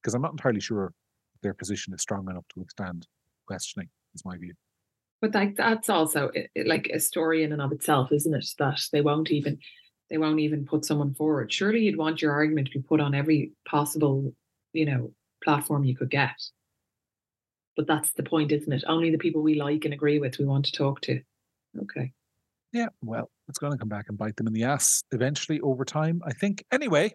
because 0.00 0.14
I'm 0.14 0.22
not 0.22 0.30
entirely 0.30 0.60
sure 0.60 0.92
their 1.42 1.52
position 1.52 1.92
is 1.94 2.00
strong 2.00 2.30
enough 2.30 2.44
to 2.50 2.60
withstand 2.60 3.08
questioning, 3.48 3.88
is 4.14 4.24
my 4.24 4.38
view. 4.38 4.54
But 5.20 5.34
like 5.34 5.56
that's 5.56 5.88
also 5.88 6.30
like 6.64 6.90
a 6.94 7.00
story 7.00 7.42
in 7.42 7.52
and 7.52 7.60
of 7.60 7.72
itself, 7.72 8.12
isn't 8.12 8.34
it? 8.34 8.46
That 8.58 8.80
they 8.92 9.00
won't 9.00 9.32
even 9.32 9.58
they 10.10 10.18
won't 10.18 10.40
even 10.40 10.64
put 10.64 10.84
someone 10.84 11.14
forward. 11.14 11.52
Surely 11.52 11.80
you'd 11.80 11.98
want 11.98 12.22
your 12.22 12.32
argument 12.32 12.68
to 12.68 12.78
be 12.78 12.82
put 12.82 13.00
on 13.00 13.14
every 13.14 13.52
possible, 13.68 14.32
you 14.72 14.86
know, 14.86 15.12
platform 15.42 15.84
you 15.84 15.96
could 15.96 16.10
get. 16.10 16.34
But 17.76 17.86
that's 17.86 18.12
the 18.12 18.22
point, 18.22 18.52
isn't 18.52 18.72
it? 18.72 18.84
Only 18.86 19.10
the 19.10 19.18
people 19.18 19.42
we 19.42 19.54
like 19.54 19.84
and 19.84 19.92
agree 19.92 20.18
with 20.18 20.38
we 20.38 20.44
want 20.44 20.64
to 20.66 20.72
talk 20.72 21.00
to. 21.02 21.20
Okay. 21.82 22.12
Yeah, 22.72 22.88
well, 23.02 23.30
it's 23.48 23.58
going 23.58 23.72
to 23.72 23.78
come 23.78 23.88
back 23.88 24.06
and 24.08 24.18
bite 24.18 24.36
them 24.36 24.46
in 24.46 24.52
the 24.52 24.64
ass 24.64 25.02
eventually 25.12 25.60
over 25.60 25.84
time, 25.84 26.20
I 26.26 26.32
think. 26.32 26.64
Anyway, 26.72 27.14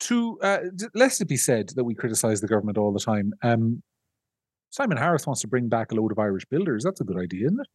to 0.00 0.38
uh, 0.42 0.58
lest 0.94 1.20
it 1.20 1.28
be 1.28 1.36
said 1.36 1.70
that 1.76 1.84
we 1.84 1.94
criticize 1.94 2.40
the 2.40 2.48
government 2.48 2.78
all 2.78 2.92
the 2.92 3.00
time, 3.00 3.32
um, 3.42 3.82
Simon 4.70 4.96
Harris 4.96 5.26
wants 5.26 5.42
to 5.42 5.48
bring 5.48 5.68
back 5.68 5.92
a 5.92 5.94
load 5.94 6.12
of 6.12 6.18
Irish 6.18 6.44
builders. 6.46 6.82
That's 6.82 7.00
a 7.00 7.04
good 7.04 7.18
idea, 7.18 7.46
isn't 7.46 7.60
it? 7.60 7.66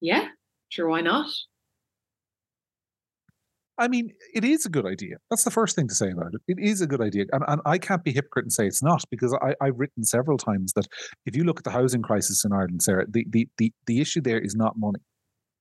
Yeah, 0.00 0.28
sure, 0.68 0.88
why 0.88 1.00
not? 1.00 1.28
I 3.78 3.88
mean, 3.88 4.10
it 4.34 4.44
is 4.44 4.64
a 4.64 4.70
good 4.70 4.86
idea. 4.86 5.16
That's 5.28 5.44
the 5.44 5.50
first 5.50 5.76
thing 5.76 5.86
to 5.88 5.94
say 5.94 6.10
about 6.10 6.32
it. 6.34 6.40
It 6.48 6.58
is 6.58 6.80
a 6.80 6.86
good 6.86 7.02
idea. 7.02 7.26
And, 7.32 7.44
and 7.46 7.60
I 7.66 7.76
can't 7.76 8.02
be 8.02 8.12
hypocrite 8.12 8.46
and 8.46 8.52
say 8.52 8.66
it's 8.66 8.82
not 8.82 9.04
because 9.10 9.36
I, 9.42 9.54
I've 9.60 9.78
written 9.78 10.02
several 10.04 10.38
times 10.38 10.72
that 10.74 10.86
if 11.26 11.36
you 11.36 11.44
look 11.44 11.58
at 11.58 11.64
the 11.64 11.70
housing 11.70 12.02
crisis 12.02 12.44
in 12.44 12.52
Ireland, 12.52 12.82
Sarah, 12.82 13.04
the, 13.08 13.26
the, 13.28 13.48
the, 13.58 13.72
the 13.86 14.00
issue 14.00 14.22
there 14.22 14.40
is 14.40 14.54
not 14.54 14.74
money. 14.78 15.00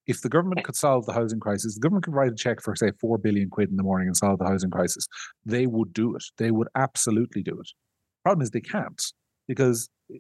If 0.07 0.21
the 0.21 0.29
government 0.29 0.63
could 0.63 0.75
solve 0.75 1.05
the 1.05 1.13
housing 1.13 1.39
crisis, 1.39 1.75
the 1.75 1.81
government 1.81 2.05
could 2.05 2.13
write 2.13 2.31
a 2.31 2.35
check 2.35 2.61
for, 2.61 2.75
say, 2.75 2.91
4 3.01 3.17
billion 3.17 3.49
quid 3.49 3.69
in 3.69 3.75
the 3.75 3.83
morning 3.83 4.07
and 4.07 4.15
solve 4.15 4.39
the 4.39 4.45
housing 4.45 4.69
crisis. 4.69 5.07
They 5.45 5.65
would 5.65 5.93
do 5.93 6.15
it. 6.15 6.23
They 6.37 6.51
would 6.51 6.67
absolutely 6.75 7.41
do 7.41 7.59
it. 7.59 7.69
Problem 8.23 8.43
is, 8.43 8.51
they 8.51 8.61
can't 8.61 9.01
because 9.47 9.89
eh, 10.13 10.19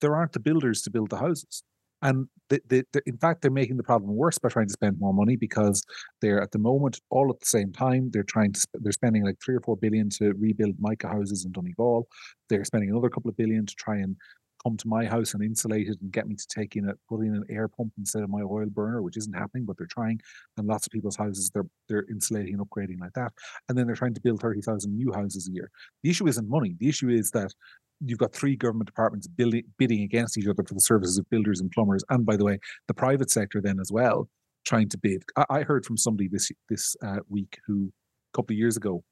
there 0.00 0.14
aren't 0.14 0.32
the 0.32 0.40
builders 0.40 0.82
to 0.82 0.90
build 0.90 1.10
the 1.10 1.18
houses. 1.18 1.62
And 2.02 2.28
the, 2.48 2.60
the, 2.68 2.84
the, 2.92 3.02
in 3.06 3.18
fact, 3.18 3.42
they're 3.42 3.50
making 3.50 3.76
the 3.76 3.82
problem 3.82 4.14
worse 4.14 4.38
by 4.38 4.48
trying 4.48 4.68
to 4.68 4.72
spend 4.72 4.98
more 5.00 5.12
money 5.12 5.36
because 5.36 5.82
they're 6.20 6.40
at 6.40 6.52
the 6.52 6.58
moment 6.58 7.00
all 7.10 7.30
at 7.30 7.40
the 7.40 7.46
same 7.46 7.72
time. 7.72 8.10
They're 8.12 8.22
trying 8.22 8.52
to 8.52 8.60
sp- 8.62 8.80
they're 8.80 8.92
spending 8.92 9.24
like 9.24 9.36
three 9.44 9.56
or 9.56 9.60
four 9.60 9.76
billion 9.76 10.08
to 10.10 10.32
rebuild 10.34 10.76
mica 10.78 11.08
houses 11.08 11.44
in 11.44 11.52
Donegal. 11.52 12.08
They're 12.48 12.64
spending 12.64 12.90
another 12.90 13.10
couple 13.10 13.28
of 13.28 13.36
billion 13.36 13.66
to 13.66 13.74
try 13.74 13.96
and 13.96 14.16
come 14.62 14.76
to 14.76 14.88
my 14.88 15.04
house 15.04 15.34
and 15.34 15.42
insulate 15.42 15.88
it 15.88 16.00
and 16.00 16.12
get 16.12 16.26
me 16.26 16.34
to 16.34 16.46
take 16.48 16.76
in 16.76 16.88
a 16.88 16.94
put 17.08 17.20
in 17.20 17.34
an 17.34 17.44
air 17.48 17.68
pump 17.68 17.92
instead 17.98 18.22
of 18.22 18.30
my 18.30 18.42
oil 18.42 18.66
burner, 18.66 19.02
which 19.02 19.16
isn't 19.16 19.36
happening, 19.36 19.64
but 19.64 19.76
they're 19.76 19.86
trying. 19.86 20.20
And 20.56 20.66
lots 20.66 20.86
of 20.86 20.92
people's 20.92 21.16
houses 21.16 21.50
they're 21.52 21.66
they're 21.88 22.06
insulating 22.10 22.54
and 22.54 22.66
upgrading 22.66 23.00
like 23.00 23.12
that. 23.14 23.32
And 23.68 23.76
then 23.76 23.86
they're 23.86 23.96
trying 23.96 24.14
to 24.14 24.20
build 24.20 24.40
thirty 24.40 24.60
thousand 24.60 24.96
new 24.96 25.12
houses 25.12 25.48
a 25.48 25.52
year. 25.52 25.70
The 26.02 26.10
issue 26.10 26.26
isn't 26.26 26.48
money. 26.48 26.76
The 26.78 26.88
issue 26.88 27.08
is 27.08 27.30
that 27.32 27.52
you've 28.00 28.18
got 28.18 28.32
three 28.32 28.56
government 28.56 28.86
departments 28.86 29.26
building, 29.26 29.64
bidding 29.76 30.02
against 30.02 30.38
each 30.38 30.46
other 30.46 30.62
for 30.62 30.74
the 30.74 30.80
services 30.80 31.18
of 31.18 31.28
builders 31.30 31.60
and 31.60 31.70
plumbers, 31.70 32.04
and 32.10 32.24
by 32.24 32.36
the 32.36 32.44
way, 32.44 32.58
the 32.86 32.94
private 32.94 33.30
sector 33.30 33.60
then 33.60 33.80
as 33.80 33.90
well 33.92 34.28
trying 34.64 34.88
to 34.90 34.98
bid. 34.98 35.22
I, 35.36 35.44
I 35.50 35.62
heard 35.62 35.86
from 35.86 35.96
somebody 35.96 36.28
this 36.28 36.50
this 36.68 36.96
uh, 37.02 37.20
week 37.28 37.58
who 37.66 37.90
a 38.32 38.36
couple 38.36 38.54
of 38.54 38.58
years 38.58 38.76
ago 38.76 39.02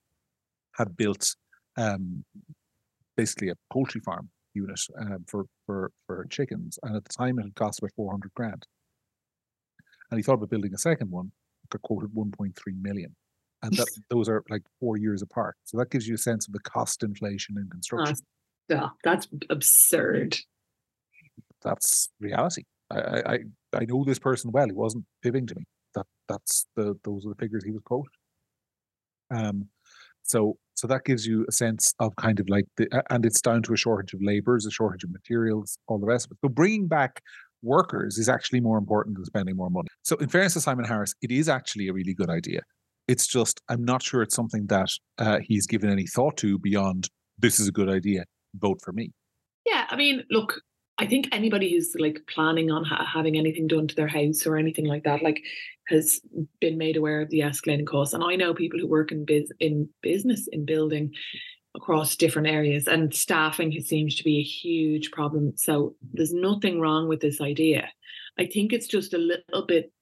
had 0.74 0.96
built 0.96 1.34
um, 1.78 2.24
basically 3.16 3.48
a 3.48 3.54
poultry 3.72 4.00
farm 4.00 4.28
unit 4.56 4.80
um, 4.98 5.24
for 5.28 5.44
for 5.66 5.90
for 6.06 6.26
chickens, 6.30 6.78
and 6.82 6.96
at 6.96 7.04
the 7.04 7.12
time 7.12 7.38
it 7.38 7.42
had 7.44 7.54
cost 7.54 7.78
about 7.78 7.92
four 7.96 8.10
hundred 8.10 8.32
grand, 8.34 8.66
and 10.10 10.18
he 10.18 10.22
thought 10.22 10.34
about 10.34 10.50
building 10.50 10.74
a 10.74 10.78
second 10.78 11.10
one, 11.10 11.30
got 11.70 11.82
quoted 11.82 12.10
one 12.14 12.30
point 12.30 12.56
three 12.56 12.74
million. 12.80 13.14
And 13.62 13.72
that 13.74 13.88
those 14.10 14.28
are 14.28 14.42
like 14.50 14.62
four 14.80 14.96
years 14.96 15.22
apart. 15.22 15.56
So 15.64 15.78
that 15.78 15.90
gives 15.90 16.06
you 16.08 16.14
a 16.14 16.18
sense 16.18 16.46
of 16.46 16.52
the 16.52 16.60
cost 16.60 17.02
inflation 17.02 17.56
in 17.58 17.68
construction. 17.70 18.16
Stop. 18.70 18.96
That's 19.04 19.28
absurd. 19.50 20.36
that's 21.62 22.08
reality. 22.20 22.64
I, 22.90 22.98
I 23.00 23.32
I- 23.34 23.44
I 23.74 23.84
know 23.84 24.04
this 24.04 24.18
person 24.18 24.52
well. 24.52 24.64
He 24.66 24.72
wasn't 24.72 25.04
fibbing 25.22 25.46
to 25.48 25.54
me. 25.54 25.64
That 25.94 26.06
that's 26.28 26.66
the 26.76 26.94
those 27.04 27.26
are 27.26 27.30
the 27.30 27.34
figures 27.34 27.62
he 27.64 27.72
was 27.72 27.82
quoted. 27.84 28.10
Um, 29.30 29.68
so 30.26 30.56
so 30.74 30.86
that 30.86 31.04
gives 31.04 31.26
you 31.26 31.46
a 31.48 31.52
sense 31.52 31.94
of 32.00 32.14
kind 32.16 32.38
of 32.38 32.48
like 32.48 32.66
the 32.76 32.86
and 33.10 33.24
it's 33.24 33.40
down 33.40 33.62
to 33.62 33.72
a 33.72 33.76
shortage 33.76 34.12
of 34.12 34.20
laborers, 34.22 34.66
a 34.66 34.70
shortage 34.70 35.04
of 35.04 35.10
materials, 35.10 35.78
all 35.88 35.98
the 35.98 36.06
rest 36.06 36.26
of 36.26 36.32
it. 36.32 36.38
So 36.44 36.48
bringing 36.48 36.86
back 36.86 37.22
workers 37.62 38.18
is 38.18 38.28
actually 38.28 38.60
more 38.60 38.78
important 38.78 39.16
than 39.16 39.24
spending 39.24 39.56
more 39.56 39.70
money. 39.70 39.88
So 40.02 40.16
in 40.16 40.28
fairness 40.28 40.54
to 40.54 40.60
Simon 40.60 40.84
Harris, 40.84 41.14
it 41.22 41.30
is 41.30 41.48
actually 41.48 41.88
a 41.88 41.92
really 41.92 42.14
good 42.14 42.30
idea. 42.30 42.60
It's 43.08 43.26
just 43.26 43.60
I'm 43.68 43.84
not 43.84 44.02
sure 44.02 44.22
it's 44.22 44.34
something 44.34 44.66
that 44.66 44.88
uh, 45.18 45.38
he's 45.42 45.66
given 45.66 45.90
any 45.90 46.06
thought 46.06 46.36
to 46.38 46.58
beyond 46.58 47.08
this 47.38 47.58
is 47.60 47.68
a 47.68 47.72
good 47.72 47.88
idea. 47.88 48.24
Vote 48.54 48.80
for 48.82 48.92
me. 48.92 49.12
Yeah, 49.64 49.86
I 49.88 49.96
mean, 49.96 50.22
look, 50.30 50.60
I 50.98 51.06
think 51.06 51.28
anybody 51.30 51.70
who's 51.70 51.94
like 51.98 52.20
planning 52.26 52.70
on 52.70 52.84
ha- 52.84 53.06
having 53.12 53.36
anything 53.36 53.66
done 53.66 53.86
to 53.88 53.94
their 53.94 54.08
house 54.08 54.46
or 54.46 54.56
anything 54.56 54.86
like 54.86 55.04
that, 55.04 55.22
like, 55.22 55.42
has 55.88 56.20
been 56.60 56.78
made 56.78 56.96
aware 56.96 57.20
of 57.20 57.30
the 57.30 57.40
escalating 57.40 57.86
costs. 57.86 58.14
And 58.14 58.24
I 58.24 58.36
know 58.36 58.54
people 58.54 58.80
who 58.80 58.88
work 58.88 59.12
in 59.12 59.24
biz 59.24 59.52
in 59.60 59.88
business 60.02 60.48
in 60.50 60.64
building 60.64 61.12
across 61.74 62.16
different 62.16 62.48
areas, 62.48 62.88
and 62.88 63.14
staffing 63.14 63.70
has 63.72 63.86
seems 63.86 64.16
to 64.16 64.24
be 64.24 64.38
a 64.38 64.42
huge 64.42 65.10
problem. 65.10 65.52
So 65.56 65.94
there's 66.14 66.32
nothing 66.32 66.80
wrong 66.80 67.08
with 67.08 67.20
this 67.20 67.40
idea. 67.40 67.88
I 68.38 68.46
think 68.46 68.72
it's 68.72 68.88
just 68.88 69.14
a 69.14 69.18
little 69.18 69.66
bit 69.66 69.92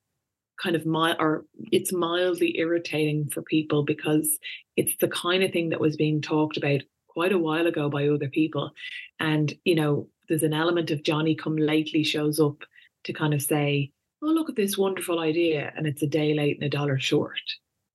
kind 0.63 0.77
of 0.77 0.87
mild 0.87 1.17
or 1.19 1.45
it's 1.73 1.93
mildly 1.93 2.57
irritating 2.59 3.29
for 3.29 3.43
people 3.43 3.83
because 3.83 4.39
it's 4.77 4.97
the 5.01 5.09
kind 5.09 5.43
of 5.43 5.53
thing 5.53 5.71
that 5.71 5.81
was 5.81 5.97
being 5.97 6.21
talked 6.21 6.57
about 6.57 6.81
quite 7.09 7.33
a 7.33 7.39
while 7.39 7.67
ago 7.67 7.89
by 7.89 8.09
other 8.09 8.29
people 8.29 8.71
and 9.19 9.55
you 9.65 9.75
know 9.75 10.09
there's 10.29 10.43
an 10.43 10.55
element 10.55 10.91
of 10.91 11.03
Johnny 11.03 11.35
come 11.35 11.57
lately 11.57 12.05
shows 12.05 12.41
up 12.41 12.59
to 13.05 13.13
kind 13.13 13.35
of 13.35 13.43
say, 13.43 13.93
oh, 14.23 14.27
look 14.27 14.49
at 14.49 14.57
this 14.57 14.79
wonderful 14.79 15.21
idea. 15.21 15.73
And 15.77 15.87
it's 15.87 16.03
a 16.03 16.07
day 16.07 16.35
late 16.35 16.57
and 16.57 16.65
a 16.65 16.69
dollar 16.69 16.99
short. 16.99 17.41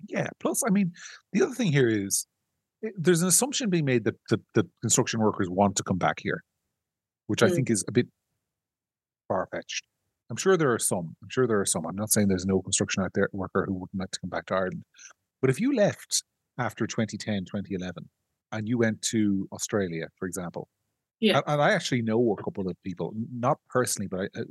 Yeah. 0.07 0.27
Plus, 0.39 0.63
I 0.65 0.69
mean, 0.69 0.93
the 1.33 1.41
other 1.41 1.55
thing 1.55 1.71
here 1.71 1.89
is 1.89 2.25
eh, 2.85 2.89
there's 2.97 3.21
an 3.21 3.27
assumption 3.27 3.69
being 3.69 3.85
made 3.85 4.03
that 4.05 4.15
the, 4.29 4.39
the 4.55 4.67
construction 4.81 5.19
workers 5.19 5.49
want 5.49 5.75
to 5.77 5.83
come 5.83 5.97
back 5.97 6.19
here, 6.21 6.43
which 7.27 7.43
I 7.43 7.49
mm. 7.49 7.55
think 7.55 7.69
is 7.69 7.83
a 7.87 7.91
bit 7.91 8.07
far 9.27 9.47
fetched. 9.51 9.83
I'm 10.29 10.37
sure 10.37 10.57
there 10.57 10.71
are 10.71 10.79
some. 10.79 11.15
I'm 11.23 11.29
sure 11.29 11.47
there 11.47 11.59
are 11.59 11.65
some. 11.65 11.85
I'm 11.85 11.95
not 11.95 12.11
saying 12.11 12.27
there's 12.27 12.45
no 12.45 12.61
construction 12.61 13.03
out 13.03 13.11
there 13.15 13.29
worker 13.33 13.65
who 13.67 13.73
wouldn't 13.73 13.99
like 13.99 14.11
to 14.11 14.19
come 14.19 14.29
back 14.29 14.45
to 14.47 14.53
Ireland. 14.53 14.83
But 15.41 15.49
if 15.49 15.59
you 15.59 15.75
left 15.75 16.23
after 16.59 16.85
2010, 16.85 17.45
2011, 17.45 18.07
and 18.51 18.67
you 18.67 18.77
went 18.77 19.01
to 19.03 19.47
Australia, 19.51 20.07
for 20.17 20.27
example, 20.27 20.67
yeah. 21.19 21.41
And, 21.45 21.61
I 21.61 21.71
actually 21.71 22.01
know 22.01 22.35
a 22.37 22.43
couple 22.43 22.67
of 22.67 22.75
people, 22.83 23.13
not 23.33 23.57
personally, 23.69 24.07
but 24.07 24.21
I, 24.21 24.39
uh, 24.39 24.43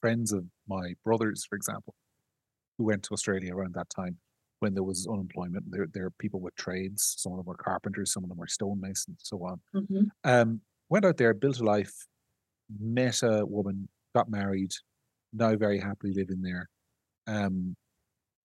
friends 0.00 0.32
of 0.32 0.44
my 0.68 0.94
brothers, 1.04 1.46
for 1.48 1.56
example, 1.56 1.94
who 2.78 2.84
went 2.84 3.02
to 3.04 3.12
Australia 3.12 3.54
around 3.54 3.74
that 3.74 3.90
time 3.90 4.18
when 4.60 4.74
there 4.74 4.82
was 4.82 5.06
unemployment. 5.06 5.64
There, 5.70 5.86
there 5.92 6.06
are 6.06 6.12
people 6.18 6.40
with 6.40 6.54
trades. 6.56 7.14
Some 7.18 7.32
of 7.32 7.38
them 7.38 7.46
were 7.46 7.56
carpenters, 7.56 8.12
some 8.12 8.22
of 8.22 8.28
them 8.28 8.38
were 8.38 8.46
stonemasons, 8.46 9.20
so 9.22 9.38
on. 9.38 9.60
Mm-hmm. 9.74 10.02
Um, 10.24 10.60
went 10.88 11.04
out 11.04 11.16
there, 11.16 11.34
built 11.34 11.60
a 11.60 11.64
life, 11.64 11.92
met 12.80 13.22
a 13.22 13.44
woman, 13.44 13.88
got 14.14 14.30
married, 14.30 14.72
now 15.32 15.56
very 15.56 15.80
happily 15.80 16.12
living 16.14 16.42
there. 16.42 16.68
Um, 17.26 17.74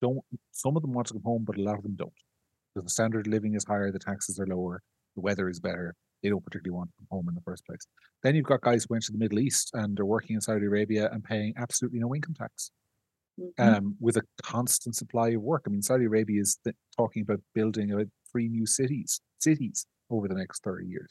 don't 0.02 0.20
some 0.52 0.76
of 0.76 0.82
them 0.82 0.94
want 0.94 1.08
to 1.08 1.14
come 1.14 1.24
home, 1.24 1.44
but 1.46 1.58
a 1.58 1.62
lot 1.62 1.78
of 1.78 1.84
them 1.84 1.96
don't. 1.96 2.14
Because 2.74 2.86
the 2.86 2.92
standard 2.92 3.28
of 3.28 3.32
living 3.32 3.56
is 3.56 3.66
higher, 3.66 3.92
the 3.92 4.00
taxes 4.00 4.40
are 4.40 4.48
lower, 4.48 4.82
the 5.16 5.22
weather 5.22 5.50
is 5.50 5.60
better, 5.60 5.96
they 6.22 6.30
don't 6.30 6.44
particularly 6.44 6.76
want 6.76 6.90
to 6.90 6.96
come 6.98 7.08
home 7.12 7.30
in 7.30 7.36
the 7.36 7.42
first 7.42 7.66
place. 7.66 7.86
Then 8.24 8.36
you've 8.36 8.46
got 8.46 8.62
guys 8.62 8.84
who 8.84 8.94
went 8.94 9.04
to 9.06 9.12
the 9.12 9.18
Middle 9.18 9.40
East 9.40 9.72
and 9.74 9.96
they're 9.96 10.06
working 10.06 10.36
in 10.36 10.42
Saudi 10.42 10.66
Arabia 10.66 11.10
and 11.12 11.24
paying 11.24 11.54
absolutely 11.58 12.00
no 12.00 12.14
income 12.14 12.36
tax. 12.36 12.72
Mm-hmm. 13.40 13.74
Um, 13.74 13.96
with 14.02 14.18
a 14.18 14.22
constant 14.44 14.98
supply 14.98 15.30
of 15.30 15.42
work. 15.42 15.64
I 15.66 15.70
mean, 15.70 15.82
Saudi 15.82 16.04
Arabia 16.04 16.42
is 16.42 16.58
th- 16.62 16.76
talking 16.98 17.22
about 17.22 17.40
building 17.56 17.94
about 17.94 18.08
three 18.30 18.50
new 18.50 18.66
cities, 18.66 19.22
cities 19.40 19.86
over 20.10 20.28
the 20.28 20.36
next 20.36 20.62
30 20.62 20.86
years. 20.86 21.10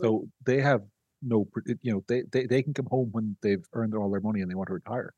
So 0.00 0.28
they 0.46 0.60
have 0.60 0.82
no, 1.20 1.48
you 1.82 1.92
know, 1.92 2.04
they, 2.06 2.22
they, 2.30 2.46
they 2.46 2.62
can 2.62 2.74
come 2.74 2.86
home 2.86 3.08
when 3.10 3.36
they've 3.42 3.64
earned 3.72 3.94
all 3.94 4.08
their 4.08 4.20
money 4.20 4.40
and 4.40 4.48
they 4.48 4.54
want 4.54 4.68
to 4.68 4.74
retire. 4.74 5.12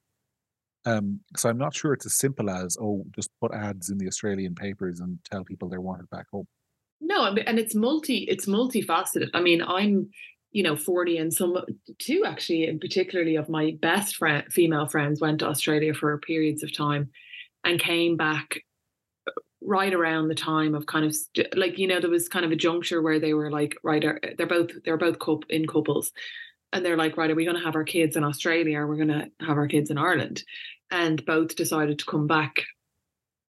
Um, 0.86 1.20
so 1.36 1.48
I'm 1.48 1.58
not 1.58 1.74
sure 1.74 1.92
it's 1.92 2.06
as 2.06 2.16
simple 2.16 2.48
as, 2.48 2.76
oh, 2.80 3.04
just 3.14 3.30
put 3.40 3.52
ads 3.52 3.90
in 3.90 3.98
the 3.98 4.06
Australian 4.06 4.54
papers 4.54 5.00
and 5.00 5.18
tell 5.30 5.44
people 5.44 5.68
they're 5.68 5.80
wanted 5.80 6.08
back 6.08 6.26
home. 6.32 6.46
No, 7.00 7.24
and 7.24 7.58
it's 7.58 7.74
multi 7.74 8.18
it's 8.28 8.46
multifaceted. 8.46 9.30
I 9.34 9.40
mean, 9.40 9.62
I'm 9.62 10.10
you 10.52 10.62
know 10.62 10.76
40 10.76 11.16
and 11.18 11.32
some 11.32 11.56
two 11.98 12.24
actually 12.26 12.66
and 12.66 12.80
particularly 12.80 13.36
of 13.36 13.48
my 13.48 13.76
best 13.80 14.16
friend 14.16 14.44
female 14.50 14.88
friends 14.88 15.20
went 15.20 15.38
to 15.40 15.48
Australia 15.48 15.94
for 15.94 16.16
periods 16.18 16.62
of 16.62 16.76
time 16.76 17.10
and 17.64 17.78
came 17.78 18.16
back 18.16 18.60
uh, 19.28 19.32
right 19.60 19.94
around 19.94 20.28
the 20.28 20.34
time 20.34 20.74
of 20.74 20.86
kind 20.86 21.06
of 21.06 21.16
like 21.54 21.78
you 21.78 21.86
know 21.86 22.00
there 22.00 22.10
was 22.10 22.28
kind 22.28 22.44
of 22.44 22.50
a 22.50 22.56
juncture 22.56 23.00
where 23.00 23.20
they 23.20 23.34
were 23.34 23.50
like 23.50 23.76
right 23.82 24.04
they're 24.36 24.46
both 24.46 24.70
they're 24.84 24.96
both 24.96 25.18
in 25.48 25.66
couples 25.66 26.10
and 26.72 26.84
they're 26.84 26.96
like 26.96 27.16
right 27.16 27.30
are 27.30 27.34
we 27.36 27.44
going 27.44 27.56
to 27.56 27.64
have 27.64 27.76
our 27.76 27.84
kids 27.84 28.16
in 28.16 28.24
Australia 28.24 28.78
or 28.78 28.86
we're 28.86 28.96
going 28.96 29.08
to 29.08 29.30
have 29.40 29.56
our 29.56 29.68
kids 29.68 29.90
in 29.90 29.98
Ireland 29.98 30.42
and 30.90 31.24
both 31.24 31.54
decided 31.54 31.98
to 32.00 32.06
come 32.06 32.26
back 32.26 32.64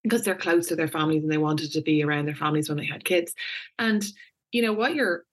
because 0.08 0.24
they're 0.24 0.36
close 0.36 0.68
to 0.68 0.76
their 0.76 0.88
families 0.88 1.24
and 1.24 1.32
they 1.32 1.38
wanted 1.38 1.72
to 1.72 1.82
be 1.82 2.04
around 2.04 2.26
their 2.28 2.36
families 2.36 2.70
when 2.70 2.78
they 2.78 2.86
had 2.86 3.06
kids. 3.06 3.34
And 3.80 4.04
you 4.52 4.62
know 4.62 4.74
what 4.74 4.96
you're 4.96 5.24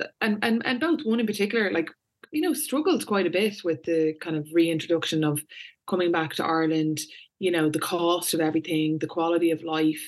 uh, 0.00 0.06
and 0.20 0.38
and 0.42 0.62
and 0.64 0.80
both 0.80 1.00
one 1.04 1.20
in 1.20 1.26
particular, 1.26 1.70
like 1.70 1.90
you 2.30 2.40
know, 2.40 2.54
struggled 2.54 3.06
quite 3.06 3.26
a 3.26 3.30
bit 3.30 3.62
with 3.64 3.82
the 3.84 4.14
kind 4.20 4.36
of 4.36 4.48
reintroduction 4.52 5.22
of 5.24 5.42
coming 5.88 6.12
back 6.12 6.34
to 6.34 6.44
Ireland. 6.44 7.00
You 7.38 7.50
know, 7.50 7.68
the 7.68 7.80
cost 7.80 8.34
of 8.34 8.40
everything, 8.40 8.98
the 8.98 9.06
quality 9.06 9.50
of 9.50 9.62
life. 9.62 10.02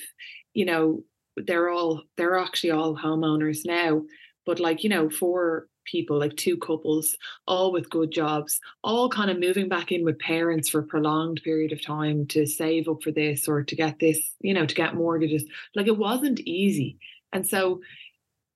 You 0.53 0.65
know, 0.65 1.03
they're 1.35 1.69
all 1.69 2.03
they're 2.17 2.37
actually 2.37 2.71
all 2.71 2.97
homeowners 2.97 3.59
now, 3.65 4.03
but 4.45 4.59
like 4.59 4.83
you 4.83 4.89
know, 4.89 5.09
for 5.09 5.67
people, 5.85 6.19
like 6.19 6.35
two 6.35 6.57
couples, 6.57 7.17
all 7.47 7.71
with 7.71 7.89
good 7.89 8.11
jobs, 8.11 8.59
all 8.83 9.09
kind 9.09 9.31
of 9.31 9.39
moving 9.39 9.69
back 9.69 9.91
in 9.91 10.03
with 10.03 10.19
parents 10.19 10.69
for 10.69 10.79
a 10.79 10.83
prolonged 10.83 11.41
period 11.43 11.71
of 11.71 11.83
time 11.83 12.25
to 12.27 12.45
save 12.45 12.87
up 12.87 13.01
for 13.03 13.11
this 13.11 13.47
or 13.47 13.63
to 13.63 13.75
get 13.75 13.99
this, 13.99 14.19
you 14.41 14.53
know, 14.53 14.65
to 14.65 14.75
get 14.75 14.95
mortgages. 14.95 15.45
Like 15.75 15.87
it 15.87 15.97
wasn't 15.97 16.39
easy. 16.41 16.97
And 17.31 17.47
so 17.47 17.81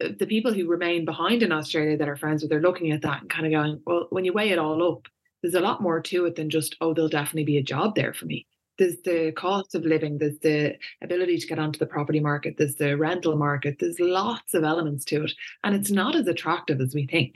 uh, 0.03 0.09
the 0.17 0.27
people 0.27 0.53
who 0.53 0.67
remain 0.67 1.05
behind 1.05 1.43
in 1.43 1.51
Australia 1.51 1.97
that 1.97 2.09
are 2.09 2.17
friends 2.17 2.41
with, 2.41 2.49
they're 2.49 2.61
looking 2.61 2.91
at 2.91 3.01
that 3.03 3.21
and 3.21 3.29
kind 3.29 3.45
of 3.45 3.51
going, 3.51 3.81
well, 3.85 4.07
when 4.09 4.25
you 4.25 4.33
weigh 4.33 4.49
it 4.49 4.59
all 4.59 4.91
up, 4.91 5.07
there's 5.41 5.55
a 5.55 5.61
lot 5.61 5.81
more 5.81 6.01
to 6.01 6.25
it 6.25 6.35
than 6.35 6.49
just, 6.49 6.75
oh, 6.81 6.93
there'll 6.93 7.09
definitely 7.09 7.45
be 7.45 7.57
a 7.57 7.63
job 7.63 7.95
there 7.95 8.13
for 8.13 8.25
me 8.25 8.45
there's 8.79 8.97
the 9.03 9.31
cost 9.33 9.75
of 9.75 9.83
living, 9.83 10.17
there's 10.17 10.39
the 10.39 10.75
ability 11.03 11.37
to 11.37 11.47
get 11.47 11.59
onto 11.59 11.77
the 11.77 11.85
property 11.85 12.19
market, 12.19 12.55
there's 12.57 12.75
the 12.75 12.97
rental 12.97 13.35
market, 13.35 13.77
there's 13.79 13.99
lots 13.99 14.55
of 14.55 14.63
elements 14.63 15.05
to 15.05 15.25
it. 15.25 15.33
And 15.63 15.75
it's 15.75 15.91
not 15.91 16.15
as 16.15 16.25
attractive 16.25 16.81
as 16.81 16.95
we 16.95 17.05
think. 17.05 17.35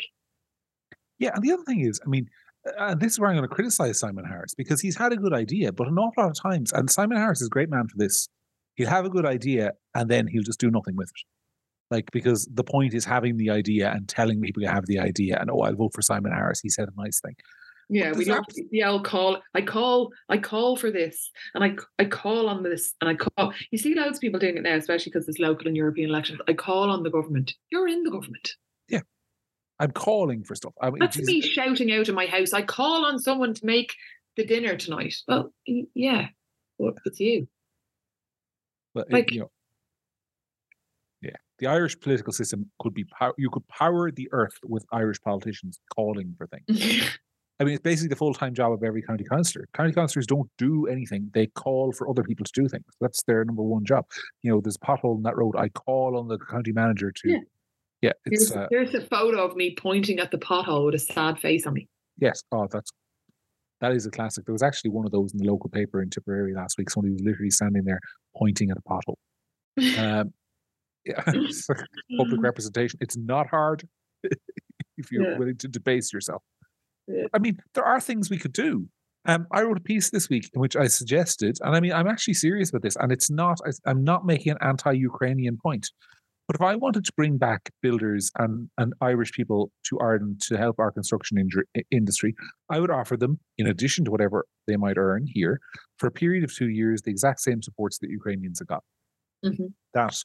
Yeah. 1.19 1.31
And 1.35 1.43
the 1.43 1.51
other 1.51 1.63
thing 1.63 1.81
is, 1.81 2.01
I 2.03 2.09
mean, 2.09 2.27
uh, 2.79 2.95
this 2.95 3.11
is 3.11 3.19
where 3.19 3.29
I'm 3.29 3.35
going 3.35 3.47
to 3.47 3.53
criticize 3.53 3.99
Simon 3.99 4.25
Harris 4.25 4.55
because 4.55 4.81
he's 4.81 4.97
had 4.97 5.11
a 5.11 5.17
good 5.17 5.33
idea, 5.33 5.71
but 5.71 5.87
an 5.87 5.99
awful 5.99 6.23
lot 6.23 6.31
of 6.31 6.41
times, 6.41 6.71
and 6.71 6.89
Simon 6.89 7.17
Harris 7.17 7.41
is 7.41 7.47
a 7.47 7.51
great 7.51 7.69
man 7.69 7.87
for 7.87 7.97
this, 7.97 8.29
he'll 8.75 8.89
have 8.89 9.05
a 9.05 9.09
good 9.09 9.25
idea 9.25 9.73
and 9.93 10.09
then 10.09 10.27
he'll 10.27 10.43
just 10.43 10.59
do 10.59 10.71
nothing 10.71 10.95
with 10.95 11.09
it. 11.09 11.25
Like, 11.91 12.09
because 12.11 12.47
the 12.51 12.63
point 12.63 12.93
is 12.93 13.05
having 13.05 13.37
the 13.37 13.49
idea 13.49 13.91
and 13.91 14.07
telling 14.07 14.41
people 14.41 14.63
you 14.63 14.69
have 14.69 14.85
the 14.87 14.97
idea 14.97 15.37
and, 15.39 15.51
oh, 15.51 15.59
I'll 15.59 15.75
vote 15.75 15.91
for 15.93 16.01
Simon 16.01 16.31
Harris. 16.31 16.61
He 16.61 16.69
said 16.69 16.87
a 16.87 17.01
nice 17.01 17.19
thing. 17.19 17.35
Yeah, 17.93 18.11
we 18.13 18.25
love 18.25 18.45
the 18.71 18.83
old 18.83 19.05
call. 19.05 19.39
I 19.53 19.61
call, 19.61 20.11
I 20.27 20.39
call 20.39 20.75
for 20.75 20.89
this, 20.89 21.29
and 21.53 21.63
I 21.63 21.75
I 21.99 22.05
call 22.05 22.49
on 22.49 22.63
this, 22.63 22.95
and 22.99 23.07
I 23.07 23.13
call. 23.13 23.53
You 23.69 23.77
see 23.77 23.93
loads 23.93 24.17
of 24.17 24.21
people 24.21 24.39
doing 24.39 24.57
it 24.57 24.63
now, 24.63 24.75
especially 24.75 25.11
because 25.11 25.27
there's 25.27 25.37
local 25.37 25.67
and 25.67 25.77
European 25.77 26.09
elections. 26.09 26.39
I 26.47 26.53
call 26.53 26.89
on 26.89 27.03
the 27.03 27.11
government. 27.11 27.53
You're 27.69 27.87
in 27.87 28.03
the 28.03 28.09
government. 28.09 28.53
Yeah, 28.89 29.01
I'm 29.79 29.91
calling 29.91 30.43
for 30.43 30.55
stuff. 30.55 30.73
I 30.81 30.89
mean, 30.89 31.01
That's 31.01 31.19
me 31.19 31.39
shouting 31.39 31.91
out 31.91 32.09
in 32.09 32.15
my 32.15 32.25
house. 32.25 32.51
I 32.51 32.63
call 32.63 33.05
on 33.05 33.19
someone 33.19 33.53
to 33.53 33.63
make 33.63 33.93
the 34.37 34.45
dinner 34.45 34.75
tonight. 34.75 35.13
Well, 35.27 35.53
yeah, 35.67 36.29
well, 36.79 36.95
it's 37.05 37.19
you. 37.19 37.47
But 38.95 39.11
like, 39.11 39.27
it, 39.27 39.35
you 39.35 39.39
know, 39.41 39.51
yeah, 41.21 41.37
the 41.59 41.67
Irish 41.67 41.99
political 41.99 42.33
system 42.33 42.71
could 42.79 42.95
be 42.95 43.03
power. 43.03 43.35
You 43.37 43.51
could 43.51 43.67
power 43.67 44.09
the 44.09 44.29
earth 44.31 44.57
with 44.63 44.83
Irish 44.91 45.21
politicians 45.21 45.79
calling 45.95 46.33
for 46.39 46.47
things. 46.47 47.07
I 47.59 47.65
mean, 47.65 47.75
it's 47.75 47.83
basically 47.83 48.09
the 48.09 48.15
full 48.15 48.33
time 48.33 48.53
job 48.53 48.73
of 48.73 48.83
every 48.83 49.01
county 49.01 49.23
councillor. 49.23 49.67
County 49.73 49.93
councillors 49.93 50.27
don't 50.27 50.49
do 50.57 50.87
anything; 50.87 51.29
they 51.33 51.47
call 51.47 51.91
for 51.91 52.09
other 52.09 52.23
people 52.23 52.45
to 52.45 52.51
do 52.53 52.67
things. 52.67 52.85
That's 52.99 53.23
their 53.23 53.45
number 53.45 53.61
one 53.61 53.85
job. 53.85 54.05
You 54.41 54.51
know, 54.51 54.61
there's 54.61 54.77
a 54.81 54.85
pothole 54.85 55.17
in 55.17 55.23
that 55.23 55.37
road. 55.37 55.55
I 55.57 55.69
call 55.69 56.17
on 56.17 56.27
the 56.27 56.37
county 56.37 56.71
manager 56.71 57.11
to. 57.11 57.29
Yeah, 57.29 57.37
yeah 58.01 58.11
it's. 58.25 58.49
There's, 58.49 58.63
uh, 58.63 58.67
there's 58.71 58.93
a 58.95 59.01
photo 59.01 59.45
of 59.45 59.55
me 59.55 59.75
pointing 59.77 60.19
at 60.19 60.31
the 60.31 60.37
pothole 60.37 60.85
with 60.85 60.95
a 60.95 60.99
sad 60.99 61.39
face 61.39 61.67
on 61.67 61.73
me. 61.73 61.87
Yes. 62.17 62.43
Oh, 62.51 62.67
that's 62.71 62.91
that 63.81 63.91
is 63.91 64.05
a 64.05 64.11
classic. 64.11 64.45
There 64.45 64.53
was 64.53 64.63
actually 64.63 64.91
one 64.91 65.05
of 65.05 65.11
those 65.11 65.33
in 65.33 65.39
the 65.39 65.45
local 65.45 65.69
paper 65.69 66.01
in 66.01 66.09
Tipperary 66.09 66.53
last 66.53 66.77
week. 66.77 66.89
Somebody 66.89 67.13
was 67.13 67.21
literally 67.21 67.51
standing 67.51 67.83
there 67.83 67.99
pointing 68.35 68.71
at 68.71 68.77
a 68.77 68.81
pothole. 68.81 69.17
Um, 69.99 70.33
yeah, 71.05 71.21
public 72.17 72.41
representation. 72.41 72.97
It's 73.01 73.17
not 73.17 73.47
hard 73.47 73.87
if 74.97 75.11
you're 75.11 75.31
yeah. 75.31 75.37
willing 75.37 75.57
to 75.57 75.67
debase 75.67 76.13
yourself. 76.13 76.41
I 77.33 77.39
mean, 77.39 77.57
there 77.73 77.85
are 77.85 77.99
things 77.99 78.29
we 78.29 78.37
could 78.37 78.53
do. 78.53 78.87
Um, 79.25 79.47
I 79.51 79.61
wrote 79.61 79.77
a 79.77 79.81
piece 79.81 80.09
this 80.09 80.29
week 80.29 80.49
in 80.53 80.59
which 80.59 80.75
I 80.75 80.87
suggested, 80.87 81.57
and 81.61 81.75
I 81.75 81.79
mean, 81.79 81.93
I'm 81.93 82.07
actually 82.07 82.33
serious 82.33 82.69
about 82.69 82.81
this, 82.81 82.97
and 82.97 83.11
it's 83.11 83.29
not, 83.29 83.59
I'm 83.85 84.03
not 84.03 84.25
making 84.25 84.51
an 84.51 84.57
anti 84.61 84.91
Ukrainian 84.91 85.57
point. 85.57 85.89
But 86.47 86.57
if 86.57 86.61
I 86.61 86.75
wanted 86.75 87.05
to 87.05 87.13
bring 87.15 87.37
back 87.37 87.69
builders 87.81 88.29
and, 88.37 88.69
and 88.77 88.93
Irish 88.99 89.31
people 89.31 89.71
to 89.85 89.99
Ireland 89.99 90.41
to 90.47 90.57
help 90.57 90.77
our 90.77 90.91
construction 90.91 91.37
in- 91.37 91.83
industry, 91.89 92.35
I 92.69 92.81
would 92.81 92.91
offer 92.91 93.15
them, 93.15 93.39
in 93.57 93.67
addition 93.67 94.03
to 94.05 94.11
whatever 94.11 94.45
they 94.67 94.75
might 94.75 94.97
earn 94.97 95.25
here, 95.25 95.61
for 95.99 96.07
a 96.07 96.11
period 96.11 96.43
of 96.43 96.53
two 96.53 96.67
years, 96.67 97.01
the 97.01 97.11
exact 97.11 97.39
same 97.39 97.61
supports 97.61 97.97
that 97.99 98.09
Ukrainians 98.09 98.59
have 98.59 98.67
got. 98.67 98.83
Mm-hmm. 99.45 99.67
That 99.93 100.15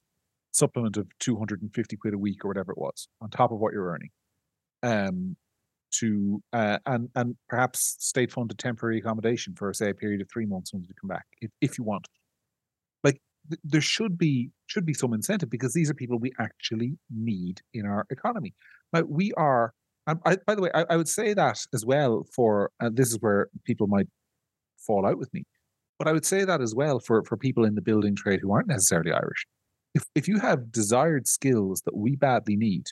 supplement 0.53 0.97
of 0.97 1.07
250 1.21 1.97
quid 1.97 2.15
a 2.15 2.19
week 2.19 2.45
or 2.45 2.49
whatever 2.49 2.73
it 2.73 2.79
was, 2.79 3.09
on 3.21 3.31
top 3.31 3.53
of 3.53 3.59
what 3.61 3.73
you're 3.73 3.87
earning. 3.87 4.11
Um, 4.83 5.37
to 5.91 6.43
uh, 6.53 6.79
and 6.87 7.09
and 7.15 7.37
perhaps 7.49 7.97
state 7.99 8.33
funded 8.33 8.59
temporary 8.59 8.99
accommodation 8.99 9.55
for 9.55 9.73
say 9.73 9.91
a 9.91 9.95
period 9.95 10.21
of 10.21 10.29
three 10.31 10.47
months 10.47 10.73
when 10.73 10.83
you 10.83 10.89
come 11.01 11.09
back 11.09 11.27
if, 11.41 11.51
if 11.61 11.79
you 11.79 11.85
want. 11.85 12.07
Like 13.05 13.21
th- 13.49 13.61
there 13.65 13.81
should 13.81 14.19
be 14.19 14.51
should 14.67 14.87
be 14.87 14.95
some 14.95 15.15
incentive 15.15 15.51
because 15.51 15.75
these 15.75 15.91
are 15.91 15.95
people 15.95 16.19
we 16.19 16.33
actually 16.39 16.99
need 17.11 17.61
in 17.75 17.87
our 17.87 18.07
economy. 18.11 18.55
Now 18.93 19.03
we 19.03 19.33
are 19.35 19.73
I, 20.25 20.37
by 20.47 20.55
the 20.55 20.63
way 20.63 20.71
I, 20.75 20.87
I, 20.89 20.97
would 20.97 21.09
say 21.09 21.35
that 21.35 21.59
as 21.75 21.85
well 21.85 22.27
for 22.35 22.71
and 22.81 22.97
this 22.97 23.11
is 23.11 23.19
where 23.21 23.49
people 23.65 23.87
might 23.87 24.09
fall 24.79 25.05
out 25.05 25.19
with 25.19 25.33
me 25.35 25.45
but 25.99 26.09
i 26.09 26.13
would 26.13 26.25
say 26.25 26.45
that 26.45 26.61
as 26.61 26.75
well 26.75 26.99
for 26.99 27.23
for 27.25 27.37
people 27.37 27.65
in 27.65 27.75
the 27.75 27.83
building 27.83 28.15
trade 28.15 28.41
who 28.41 28.53
aren't 28.53 28.69
necessarily 28.69 29.13
irish. 29.13 29.47
If 29.95 30.05
if 30.15 30.29
you 30.29 30.39
have 30.39 30.73
desired 30.73 31.27
skills 31.27 31.83
that 31.83 31.97
we 31.97 32.17
badly 32.17 32.57
need 32.57 32.87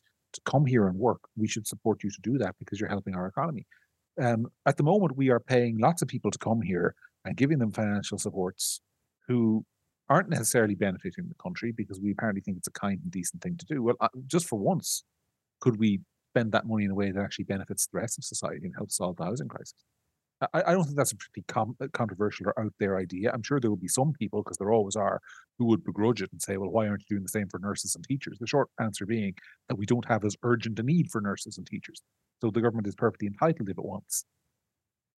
come 0.45 0.67
here 0.67 0.89
and 0.89 0.99
work, 0.99 1.21
we 1.37 1.49
should 1.49 1.67
support 1.67 2.03
you 2.03 2.11
to 2.11 2.21
do 2.23 2.39
that 2.39 2.55
because 2.59 2.81
you're 2.81 2.89
helping 2.89 3.15
our 3.15 3.27
economy. 3.27 3.67
Um, 4.21 4.47
at 4.65 4.77
the 4.77 4.83
moment, 4.83 5.17
we 5.17 5.31
are 5.31 5.41
paying 5.41 5.79
lots 5.79 6.03
of 6.03 6.09
people 6.09 6.31
to 6.31 6.39
come 6.39 6.63
here 6.63 6.95
and 7.25 7.37
giving 7.37 7.59
them 7.59 7.73
financial 7.73 8.19
supports 8.19 8.81
who 9.29 9.65
aren't 10.09 10.29
necessarily 10.29 10.75
benefiting 10.75 11.27
the 11.29 11.43
country 11.43 11.73
because 11.73 12.01
we 12.01 12.13
apparently 12.13 12.41
think 12.41 12.57
it's 12.57 12.69
a 12.69 12.73
kind 12.73 13.01
and 13.03 13.11
decent 13.11 13.43
thing 13.43 13.57
to 13.57 13.67
do. 13.67 13.83
Well, 13.83 13.97
uh, 14.01 14.09
just 14.27 14.47
for 14.47 14.59
once, 14.59 15.05
could 15.61 15.79
we 15.79 16.01
spend 16.33 16.53
that 16.53 16.67
money 16.67 16.85
in 16.85 16.91
a 16.91 16.95
way 16.95 17.11
that 17.11 17.23
actually 17.23 17.47
benefits 17.47 17.87
the 17.87 17.99
rest 17.99 18.19
of 18.19 18.25
society 18.25 18.67
and 18.67 18.75
helps 18.77 18.97
solve 18.97 19.17
the 19.17 19.25
housing 19.25 19.49
crisis? 19.49 19.85
I, 20.41 20.63
I 20.67 20.73
don't 20.73 20.85
think 20.85 20.97
that's 20.97 21.13
a 21.13 21.17
pretty 21.17 21.45
com- 21.49 21.77
uh, 21.81 21.87
controversial 21.93 22.49
or 22.49 22.61
out 22.61 22.73
there 22.79 22.99
idea. 22.99 23.31
I'm 23.33 23.43
sure 23.43 23.59
there 23.59 23.71
will 23.71 23.77
be 23.77 23.89
some 23.89 24.13
people, 24.13 24.43
because 24.43 24.59
there 24.59 24.73
always 24.73 24.97
are, 24.97 25.21
who 25.59 25.65
would 25.67 25.85
begrudge 25.85 26.23
it 26.23 26.33
and 26.33 26.41
say, 26.41 26.57
well, 26.57 26.71
why 26.71 26.89
aren't 26.89 27.03
you 27.09 27.17
doing 27.17 27.23
the 27.23 27.29
same 27.29 27.49
for 27.49 27.59
nurses 27.59 27.95
and 27.95 28.05
teachers? 28.05 28.39
The 28.39 28.47
short 28.47 28.69
answer 28.81 29.07
being 29.07 29.35
that 29.69 29.77
we 29.77 29.87
don't 29.87 30.07
have 30.07 30.25
as 30.25 30.37
urgent 30.43 30.79
a 30.79 30.83
need 30.83 31.11
for 31.11 31.21
nurses 31.21 31.57
and 31.59 31.67
teachers. 31.67 32.03
So 32.41 32.51
the 32.51 32.61
government 32.61 32.87
is 32.87 32.95
perfectly 32.95 33.29
entitled 33.29 33.69
if 33.69 33.79
it 33.79 33.85
wants 33.85 34.25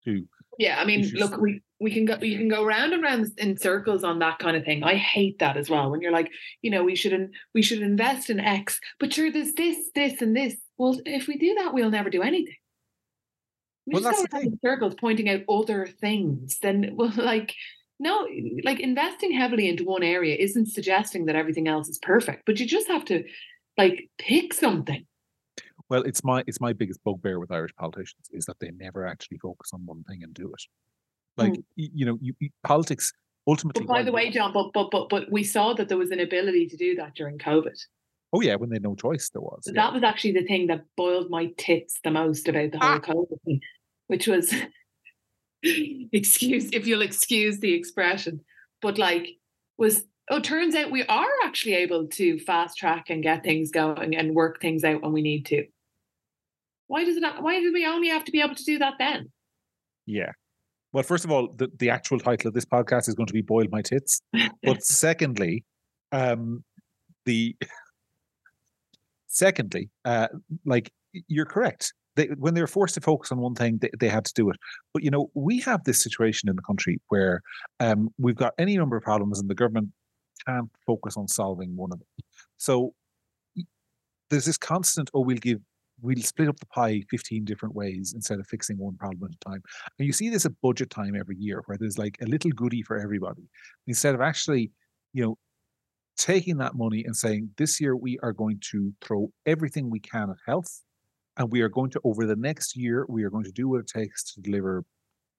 to. 0.05 0.25
Yeah, 0.59 0.81
I 0.81 0.85
mean, 0.85 1.01
issues. 1.01 1.19
look, 1.19 1.41
we, 1.41 1.63
we 1.81 1.91
can 1.91 2.05
go 2.05 2.17
you 2.21 2.39
can 2.39 2.49
go 2.49 2.65
round 2.65 2.93
and 2.93 3.03
round 3.03 3.27
in 3.39 3.57
circles 3.57 4.05
on 4.05 4.21
that 4.21 4.39
kind 4.39 4.57
of 4.57 4.65
thing. 4.65 4.85
I 4.85 4.95
hate 4.95 5.41
that 5.41 5.57
as 5.57 5.69
well. 5.69 5.91
When 5.91 6.01
you're 6.01 6.13
like, 6.13 6.31
you 6.63 6.71
know, 6.71 6.85
we 6.85 6.95
should 6.95 7.13
in, 7.13 7.33
we 7.55 7.63
should 7.63 7.83
invest 7.83 8.31
in 8.31 8.39
X, 8.39 8.81
but 9.01 9.13
sure, 9.13 9.33
there's 9.33 9.53
this, 9.55 9.77
this, 9.95 10.23
and 10.23 10.37
this. 10.37 10.55
Well, 10.77 11.01
if 11.05 11.27
we 11.27 11.39
do 11.39 11.57
that, 11.59 11.75
we'll 11.75 11.91
never 11.91 12.11
do 12.11 12.23
anything 12.23 12.55
we 13.89 14.01
well, 14.01 14.13
just 14.13 14.29
go 14.29 14.39
in 14.39 14.59
circles 14.63 14.95
pointing 14.95 15.29
out 15.31 15.41
other 15.49 15.87
things, 15.87 16.59
then 16.61 16.93
well, 16.95 17.13
like 17.17 17.55
no, 17.99 18.29
like 18.65 18.81
investing 18.81 19.33
heavily 19.33 19.69
into 19.69 19.85
one 19.85 20.03
area 20.03 20.37
isn't 20.37 20.67
suggesting 20.67 21.25
that 21.27 21.37
everything 21.37 21.69
else 21.69 21.89
is 21.89 21.99
perfect, 21.99 22.45
but 22.47 22.61
you 22.61 22.67
just 22.67 22.87
have 22.89 23.05
to 23.07 23.25
like 23.77 24.11
pick 24.19 24.53
something. 24.53 25.07
Well, 25.89 26.03
it's 26.03 26.23
my 26.23 26.45
it's 26.47 26.61
my 26.61 26.75
biggest 26.75 27.03
bugbear 27.03 27.41
with 27.41 27.51
Irish 27.51 27.75
politicians 27.77 28.29
is 28.31 28.45
that 28.45 28.61
they 28.61 28.71
never 28.77 29.07
actually 29.07 29.39
focus 29.39 29.71
on 29.73 29.87
one 29.87 30.05
thing 30.05 30.23
and 30.23 30.35
do 30.35 30.53
it. 30.53 30.63
Like 31.37 31.53
mm. 31.55 31.65
you, 31.77 31.89
you, 31.95 32.07
know, 32.07 32.19
you, 32.21 32.35
you, 32.41 32.51
politics 32.63 33.13
ultimately. 33.47 33.87
But 33.87 33.93
by 33.93 34.03
the 34.03 34.13
way, 34.13 34.31
John, 34.31 34.53
but 34.53 34.73
but 34.75 34.91
but 34.91 35.09
but 35.09 35.33
we 35.33 35.45
saw 35.45 35.73
that 35.75 35.89
there 35.89 35.97
was 35.97 36.11
an 36.11 36.21
ability 36.21 36.67
to 36.67 36.77
do 36.77 36.95
that 36.97 37.15
during 37.15 37.39
COVID. 37.39 37.77
Oh 38.35 38.43
yeah, 38.43 38.57
when 38.57 38.69
they 38.69 38.75
had 38.75 38.83
no 38.83 38.95
choice, 38.95 39.31
there 39.31 39.41
was. 39.41 39.63
That 39.65 39.75
yeah. 39.75 39.91
was 39.91 40.03
actually 40.03 40.33
the 40.33 40.45
thing 40.45 40.67
that 40.67 40.85
boiled 40.97 41.31
my 41.31 41.51
tits 41.57 41.99
the 42.05 42.11
most 42.11 42.47
about 42.47 42.73
the 42.73 42.79
whole 42.79 42.91
ah. 42.91 42.99
COVID 43.01 43.43
thing 43.47 43.61
which 44.09 44.27
was 44.27 44.53
excuse 45.63 46.69
if 46.73 46.87
you'll 46.87 47.03
excuse 47.03 47.61
the 47.61 47.73
expression, 47.73 48.41
but 48.83 48.99
like 48.99 49.29
was 49.79 50.05
oh 50.31 50.41
turns 50.41 50.75
out 50.75 50.91
we 50.91 51.05
are 51.05 51.27
actually 51.45 51.75
able 51.75 52.07
to 52.09 52.39
fast 52.41 52.77
track 52.77 53.07
and 53.09 53.23
get 53.23 53.45
things 53.45 53.71
going 53.71 54.17
and 54.17 54.35
work 54.35 54.61
things 54.61 54.85
out 54.85 55.03
when 55.03 55.13
we 55.13 55.23
need 55.23 55.47
to. 55.47 55.67
Why 56.89 57.05
does 57.05 57.17
it 57.17 57.21
not, 57.21 57.43
why 57.43 57.61
do 57.61 57.73
we 57.73 57.87
only 57.87 58.09
have 58.09 58.25
to 58.25 58.33
be 58.33 58.41
able 58.41 58.55
to 58.55 58.65
do 58.65 58.79
that 58.79 58.95
then? 58.99 59.31
Yeah. 60.07 60.33
Well, 60.93 61.05
first 61.05 61.27
of 61.27 61.31
all, 61.31 61.53
the, 61.55 61.71
the 61.79 61.91
actual 61.91 62.19
title 62.19 62.49
of 62.49 62.55
this 62.55 62.65
podcast 62.65 63.09
is 63.09 63.15
going 63.15 63.27
to 63.27 63.35
be 63.35 63.43
Boil 63.43 63.67
My 63.71 63.83
Tits. 63.83 64.23
But 64.63 64.83
secondly, 64.83 65.65
um 66.13 66.65
the 67.27 67.55
secondly, 69.27 69.91
uh 70.07 70.29
like 70.65 70.91
you're 71.13 71.45
correct 71.45 71.93
they, 72.19 72.27
when 72.37 72.55
they 72.55 72.61
were 72.61 72.67
forced 72.67 72.95
to 72.95 73.01
focus 73.01 73.31
on 73.31 73.39
one 73.39 73.55
thing, 73.55 73.79
they, 73.79 73.91
they 73.99 74.09
had 74.09 74.25
to 74.25 74.33
do 74.35 74.51
it. 74.51 74.57
But 74.93 75.05
you 75.05 75.11
know, 75.11 75.31
we 75.35 75.61
have 75.61 75.85
this 75.85 76.03
situation 76.03 76.49
in 76.49 76.57
the 76.57 76.63
country 76.63 77.01
where 77.09 77.41
um, 77.79 78.09
we've 78.19 78.37
got 78.37 78.55
any 78.59 78.77
number 78.77 78.97
of 78.97 79.05
problems, 79.05 79.39
and 79.39 79.49
the 79.49 79.55
government 79.55 79.91
can't 80.45 80.69
focus 80.85 81.17
on 81.17 81.29
solving 81.29 81.77
one 81.77 81.93
of 81.93 82.01
them. 82.01 82.09
So 82.57 82.93
there's 84.31 84.45
this 84.45 84.59
constant, 84.59 85.11
oh, 85.15 85.21
we'll 85.21 85.39
give 85.39 85.61
we'll 86.01 86.21
split 86.23 86.49
up 86.49 86.61
the 86.61 86.67
pie 86.67 87.03
15 87.11 87.45
different 87.45 87.75
ways 87.75 88.13
instead 88.15 88.39
of 88.39 88.47
fixing 88.47 88.79
one 88.79 88.97
problem 88.97 89.31
at 89.31 89.35
a 89.35 89.51
time. 89.51 89.63
And 89.99 90.07
you 90.07 90.13
see 90.13 90.29
this 90.29 90.47
at 90.47 90.53
budget 90.63 90.91
time 90.91 91.17
every 91.19 91.37
year 91.37 91.63
where 91.67 91.77
there's 91.77 91.99
like 91.99 92.17
a 92.23 92.27
little 92.27 92.53
goodie 92.53 92.85
for 92.85 92.99
everybody 92.99 93.49
instead 93.89 94.15
of 94.15 94.21
actually, 94.21 94.71
you 95.13 95.25
know, 95.25 95.39
taking 96.17 96.59
that 96.59 96.77
money 96.77 97.03
and 97.05 97.17
saying, 97.17 97.51
this 97.57 97.81
year 97.81 97.97
we 97.97 98.17
are 98.23 98.33
going 98.33 98.61
to 98.71 98.93
throw 99.01 99.33
everything 99.45 99.91
we 99.91 99.99
can 99.99 100.31
at 100.31 100.37
health 100.47 100.83
and 101.39 101.51
we 101.51 101.63
are 101.63 101.69
going 101.69 101.91
to 101.91 102.01
over 102.05 102.27
the 102.27 102.37
next 102.37 102.77
year 102.77 103.07
we 103.09 103.23
are 103.23 103.31
going 103.31 103.45
to 103.45 103.53
do 103.53 103.69
what 103.69 103.81
it 103.81 103.87
takes 103.87 104.35
to 104.35 104.41
deliver 104.41 104.85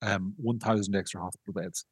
um, 0.02 0.34
1000 0.38 0.96
extra 0.96 1.22
hospital 1.22 1.54
beds. 1.54 1.86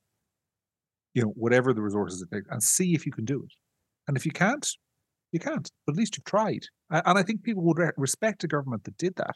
You 1.13 1.23
know 1.23 1.29
whatever 1.29 1.73
the 1.73 1.81
resources 1.81 2.21
it 2.21 2.33
takes 2.33 2.47
and 2.49 2.63
see 2.63 2.93
if 2.93 3.05
you 3.05 3.11
can 3.11 3.25
do 3.25 3.43
it. 3.43 3.53
And 4.07 4.15
if 4.17 4.25
you 4.25 4.31
can't 4.31 4.67
you 5.31 5.39
can't 5.39 5.69
but 5.85 5.93
at 5.93 5.97
least 5.97 6.17
you've 6.17 6.25
tried. 6.25 6.65
And 6.89 7.19
i 7.19 7.23
think 7.23 7.43
people 7.43 7.63
would 7.63 7.77
re- 7.77 7.91
respect 7.97 8.43
a 8.43 8.47
government 8.47 8.85
that 8.85 8.97
did 8.97 9.15
that. 9.17 9.35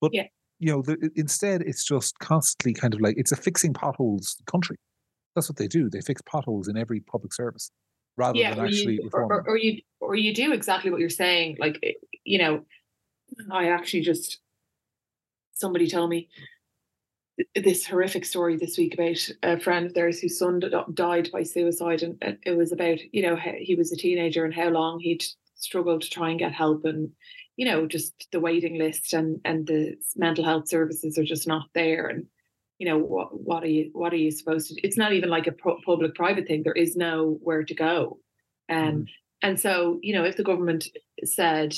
But 0.00 0.12
yeah. 0.14 0.26
you 0.58 0.72
know 0.72 0.82
the, 0.82 1.10
instead 1.16 1.62
it's 1.62 1.84
just 1.84 2.18
constantly 2.20 2.72
kind 2.72 2.94
of 2.94 3.00
like 3.00 3.16
it's 3.18 3.32
a 3.32 3.36
fixing 3.36 3.74
potholes 3.74 4.36
country. 4.46 4.76
That's 5.34 5.48
what 5.48 5.56
they 5.56 5.68
do. 5.68 5.90
They 5.90 6.00
fix 6.00 6.20
potholes 6.22 6.68
in 6.68 6.76
every 6.76 7.00
public 7.00 7.32
service 7.32 7.70
rather 8.16 8.38
yeah, 8.38 8.54
than 8.54 8.66
actually 8.66 8.94
you, 8.94 9.10
or, 9.12 9.24
or, 9.24 9.48
or 9.48 9.56
you 9.56 9.80
or 10.00 10.14
you 10.14 10.34
do 10.34 10.52
exactly 10.52 10.90
what 10.90 10.98
you're 11.00 11.08
saying 11.08 11.56
like 11.60 11.80
you 12.24 12.36
know 12.36 12.64
I 13.50 13.68
actually 13.68 14.02
just 14.02 14.38
somebody 15.52 15.88
told 15.88 16.10
me 16.10 16.28
this 17.54 17.86
horrific 17.86 18.24
story 18.24 18.56
this 18.56 18.76
week 18.78 18.94
about 18.94 19.28
a 19.42 19.60
friend 19.60 19.86
of 19.86 19.94
theirs 19.94 20.20
whose 20.20 20.38
son 20.38 20.60
died 20.94 21.30
by 21.32 21.42
suicide, 21.42 22.02
and 22.02 22.38
it 22.44 22.56
was 22.56 22.72
about 22.72 22.98
you 23.12 23.22
know 23.22 23.36
he 23.36 23.74
was 23.74 23.92
a 23.92 23.96
teenager 23.96 24.44
and 24.44 24.54
how 24.54 24.68
long 24.68 24.98
he'd 25.00 25.24
struggled 25.54 26.02
to 26.02 26.10
try 26.10 26.30
and 26.30 26.38
get 26.38 26.52
help, 26.52 26.84
and 26.84 27.10
you 27.56 27.66
know 27.66 27.86
just 27.86 28.12
the 28.32 28.40
waiting 28.40 28.78
list 28.78 29.12
and 29.12 29.40
and 29.44 29.66
the 29.66 29.96
mental 30.16 30.44
health 30.44 30.68
services 30.68 31.18
are 31.18 31.24
just 31.24 31.46
not 31.46 31.68
there, 31.74 32.06
and 32.06 32.26
you 32.78 32.88
know 32.88 32.98
what 32.98 33.40
what 33.40 33.62
are 33.62 33.68
you 33.68 33.90
what 33.92 34.12
are 34.12 34.16
you 34.16 34.30
supposed 34.30 34.68
to? 34.68 34.74
Do? 34.74 34.80
It's 34.82 34.98
not 34.98 35.12
even 35.12 35.28
like 35.28 35.46
a 35.46 35.52
pro- 35.52 35.80
public 35.84 36.14
private 36.14 36.46
thing. 36.46 36.62
There 36.62 36.72
is 36.72 36.96
no 36.96 37.38
where 37.42 37.64
to 37.64 37.74
go, 37.74 38.18
and 38.68 38.88
um, 38.88 38.94
mm. 39.02 39.08
and 39.42 39.60
so 39.60 40.00
you 40.02 40.14
know 40.14 40.24
if 40.24 40.36
the 40.36 40.44
government 40.44 40.88
said 41.24 41.74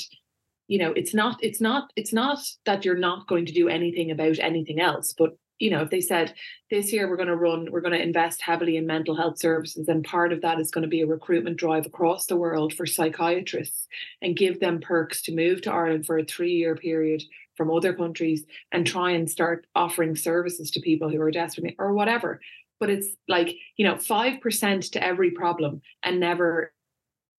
you 0.71 0.77
know 0.77 0.93
it's 0.93 1.13
not 1.13 1.37
it's 1.43 1.59
not 1.59 1.91
it's 1.97 2.13
not 2.13 2.39
that 2.65 2.85
you're 2.85 2.95
not 2.95 3.27
going 3.27 3.45
to 3.45 3.51
do 3.51 3.67
anything 3.67 4.09
about 4.09 4.39
anything 4.39 4.79
else 4.79 5.13
but 5.17 5.37
you 5.59 5.69
know 5.69 5.81
if 5.81 5.89
they 5.89 5.99
said 5.99 6.33
this 6.69 6.93
year 6.93 7.09
we're 7.09 7.17
going 7.17 7.27
to 7.27 7.35
run 7.35 7.69
we're 7.69 7.81
going 7.81 7.93
to 7.93 8.01
invest 8.01 8.41
heavily 8.41 8.77
in 8.77 8.87
mental 8.87 9.13
health 9.13 9.37
services 9.37 9.89
and 9.89 10.05
part 10.05 10.31
of 10.31 10.41
that 10.41 10.61
is 10.61 10.71
going 10.71 10.81
to 10.81 10.87
be 10.87 11.01
a 11.01 11.05
recruitment 11.05 11.57
drive 11.57 11.85
across 11.85 12.25
the 12.25 12.37
world 12.37 12.73
for 12.73 12.85
psychiatrists 12.85 13.85
and 14.21 14.37
give 14.37 14.61
them 14.61 14.79
perks 14.79 15.21
to 15.21 15.35
move 15.35 15.61
to 15.61 15.73
Ireland 15.73 16.05
for 16.05 16.17
a 16.17 16.23
3 16.23 16.53
year 16.53 16.77
period 16.77 17.21
from 17.57 17.69
other 17.69 17.93
countries 17.93 18.45
and 18.71 18.87
try 18.87 19.11
and 19.11 19.29
start 19.29 19.67
offering 19.75 20.15
services 20.15 20.71
to 20.71 20.79
people 20.79 21.09
who 21.09 21.19
are 21.19 21.31
desperate 21.31 21.75
or 21.79 21.93
whatever. 21.93 22.39
But 22.79 22.89
it's 22.89 23.09
like 23.27 23.57
you 23.75 23.85
know 23.85 23.95
5% 23.95 24.91
to 24.91 25.03
every 25.03 25.31
problem 25.31 25.81
and 26.01 26.21
never 26.21 26.71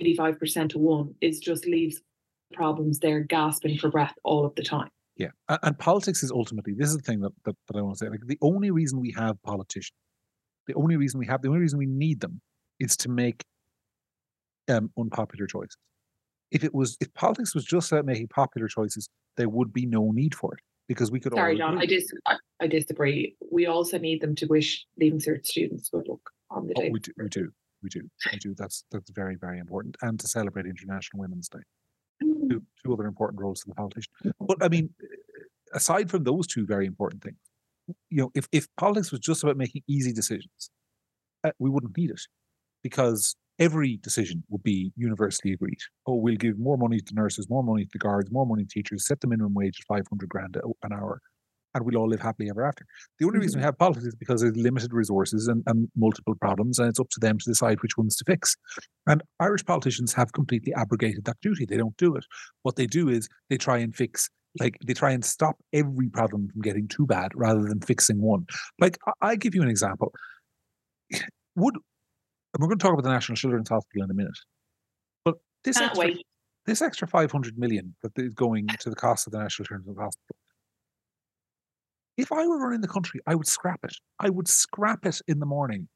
85% 0.02 0.70
to 0.70 0.78
one 0.78 1.14
is 1.22 1.40
just 1.40 1.64
leaves 1.64 2.02
problems 2.52 2.98
they're 2.98 3.20
gasping 3.20 3.78
for 3.78 3.90
breath 3.90 4.14
all 4.24 4.44
of 4.44 4.54
the 4.54 4.62
time. 4.62 4.88
Yeah 5.16 5.28
and, 5.48 5.78
politics 5.78 6.22
is 6.22 6.30
ultimately 6.30 6.74
this 6.74 6.88
is 6.88 6.96
the 6.96 7.02
thing 7.02 7.20
that, 7.20 7.32
that, 7.44 7.54
that 7.68 7.76
i 7.76 7.82
want 7.82 7.98
to 7.98 8.04
say 8.04 8.08
like 8.08 8.20
the 8.26 8.38
only 8.40 8.70
reason 8.70 8.98
we 8.98 9.12
have 9.12 9.40
politicians 9.42 9.92
the 10.66 10.74
only 10.74 10.96
reason 10.96 11.18
we 11.18 11.26
have 11.26 11.42
the 11.42 11.48
only 11.48 11.60
reason 11.60 11.78
we 11.78 11.86
need 11.86 12.20
them 12.20 12.40
is 12.80 12.96
to 12.96 13.08
make 13.08 13.44
um, 14.68 14.90
unpopular 14.98 15.46
choices. 15.46 15.76
If 16.50 16.64
it 16.64 16.74
was 16.74 16.96
if 17.00 17.12
politics 17.14 17.54
was 17.54 17.64
just 17.64 17.90
about 17.90 18.04
making 18.04 18.28
popular 18.28 18.68
choices 18.68 19.08
there 19.36 19.48
would 19.48 19.72
be 19.72 19.86
no 19.86 20.10
need 20.10 20.34
for 20.34 20.52
it 20.54 20.60
because 20.86 21.10
we 21.10 21.18
could 21.18 21.32
sorry 21.34 21.56
john 21.56 21.78
I, 21.78 21.86
dis- 21.86 22.12
I, 22.60 22.66
disagree. 22.66 23.34
We 23.50 23.66
also 23.66 23.98
need 23.98 24.20
them 24.20 24.34
to 24.36 24.46
wish 24.46 24.84
leaving 24.98 25.18
cert 25.18 25.46
students 25.46 25.88
good 25.88 26.06
luck 26.06 26.20
on 26.50 26.66
the 26.66 26.74
day 26.74 26.88
oh, 26.88 26.92
we 26.92 27.00
do 27.00 27.12
we 27.16 27.28
do 27.28 27.50
we 27.82 27.88
do 27.88 28.02
we 28.30 28.38
do. 28.38 28.54
That's 28.56 28.84
that's 28.90 29.10
very 29.10 29.36
very 29.36 29.58
important 29.58 29.96
and 30.02 30.20
to 30.20 30.28
celebrate 30.28 30.66
international 30.66 31.20
women's 31.20 31.48
day 31.48 31.60
two, 32.54 32.62
two 32.84 32.92
other 32.92 33.06
important 33.06 33.40
roles 33.40 33.62
for 33.62 33.68
the 33.68 33.74
politician. 33.74 34.12
But 34.40 34.62
I 34.62 34.68
mean, 34.68 34.90
aside 35.72 36.10
from 36.10 36.24
those 36.24 36.46
two 36.46 36.66
very 36.66 36.86
important 36.86 37.22
things, 37.22 37.36
you 38.10 38.22
know, 38.22 38.30
if, 38.34 38.46
if 38.52 38.68
politics 38.76 39.10
was 39.10 39.20
just 39.20 39.42
about 39.42 39.56
making 39.56 39.82
easy 39.88 40.12
decisions, 40.12 40.70
uh, 41.44 41.50
we 41.58 41.70
wouldn't 41.70 41.96
need 41.96 42.10
it 42.10 42.20
because 42.82 43.34
every 43.58 43.98
decision 43.98 44.42
would 44.48 44.62
be 44.62 44.92
universally 44.96 45.52
agreed. 45.52 45.78
Oh, 46.06 46.14
we'll 46.14 46.36
give 46.36 46.58
more 46.58 46.78
money 46.78 47.00
to 47.00 47.14
nurses, 47.14 47.48
more 47.50 47.62
money 47.62 47.84
to 47.84 47.90
the 47.92 47.98
guards, 47.98 48.30
more 48.30 48.46
money 48.46 48.64
to 48.64 48.68
teachers, 48.68 49.06
set 49.06 49.20
the 49.20 49.26
minimum 49.26 49.54
wage 49.54 49.78
at 49.80 49.86
500 49.86 50.28
grand 50.28 50.56
an 50.56 50.92
hour, 50.92 51.20
and 51.74 51.84
we'll 51.84 51.96
all 51.96 52.08
live 52.08 52.20
happily 52.20 52.50
ever 52.50 52.64
after. 52.64 52.84
The 53.18 53.26
only 53.26 53.36
mm-hmm. 53.36 53.42
reason 53.42 53.58
we 53.58 53.60
mm-hmm. 53.60 53.66
have 53.66 53.78
politics 53.78 54.06
is 54.06 54.14
because 54.14 54.40
there's 54.40 54.56
limited 54.56 54.92
resources 54.92 55.48
and, 55.48 55.62
and, 55.66 55.88
multiple 55.96 56.34
problems, 56.34 56.78
and 56.78 56.88
it's 56.88 57.00
up 57.00 57.08
to 57.10 57.20
them 57.20 57.38
to 57.38 57.44
decide 57.44 57.82
which 57.82 57.96
ones 57.96 58.16
to 58.16 58.24
fix. 58.26 58.56
And 59.06 59.22
Irish 59.40 59.64
politicians 59.64 60.12
have 60.14 60.32
completely 60.32 60.72
abrogated 60.74 61.24
that 61.24 61.40
duty. 61.42 61.64
They 61.64 61.76
don't 61.76 61.96
do 61.96 62.16
it. 62.16 62.24
What 62.62 62.76
they 62.76 62.86
do 62.86 63.08
is 63.08 63.28
they 63.50 63.56
try 63.56 63.78
and 63.78 63.94
fix 63.94 64.28
like 64.60 64.76
they 64.86 64.92
try 64.92 65.12
and 65.12 65.24
stop 65.24 65.56
every 65.72 66.10
problem 66.10 66.46
from 66.52 66.60
getting 66.60 66.86
too 66.86 67.06
bad 67.06 67.32
rather 67.34 67.62
than 67.62 67.80
fixing 67.80 68.20
one. 68.20 68.46
Like 68.78 68.98
I, 69.06 69.30
I 69.30 69.36
give 69.36 69.54
you 69.54 69.62
an 69.62 69.68
example. 69.68 70.12
Would 71.56 71.76
and 72.54 72.60
we're 72.60 72.68
going 72.68 72.78
to 72.78 72.82
talk 72.82 72.92
about 72.92 73.04
the 73.04 73.12
National 73.12 73.36
Children's 73.36 73.68
Hospital 73.68 74.04
in 74.04 74.10
a 74.10 74.14
minute. 74.14 74.38
But 75.24 75.36
this 75.64 75.80
extra, 75.80 76.10
this 76.66 76.82
extra 76.82 77.08
500 77.08 77.58
million 77.58 77.94
that 78.02 78.12
is 78.16 78.34
going 78.34 78.66
to 78.80 78.90
the 78.90 78.96
cost 78.96 79.26
of 79.26 79.32
the 79.32 79.38
National 79.38 79.66
Children's 79.66 79.98
Hospital, 79.98 80.36
if 82.22 82.32
I 82.32 82.46
were 82.46 82.58
running 82.58 82.80
the 82.80 82.88
country, 82.88 83.20
I 83.26 83.34
would 83.34 83.48
scrap 83.48 83.80
it. 83.84 83.94
I 84.20 84.30
would 84.30 84.48
scrap 84.48 85.04
it 85.04 85.20
in 85.26 85.40
the 85.40 85.46
morning. 85.46 85.88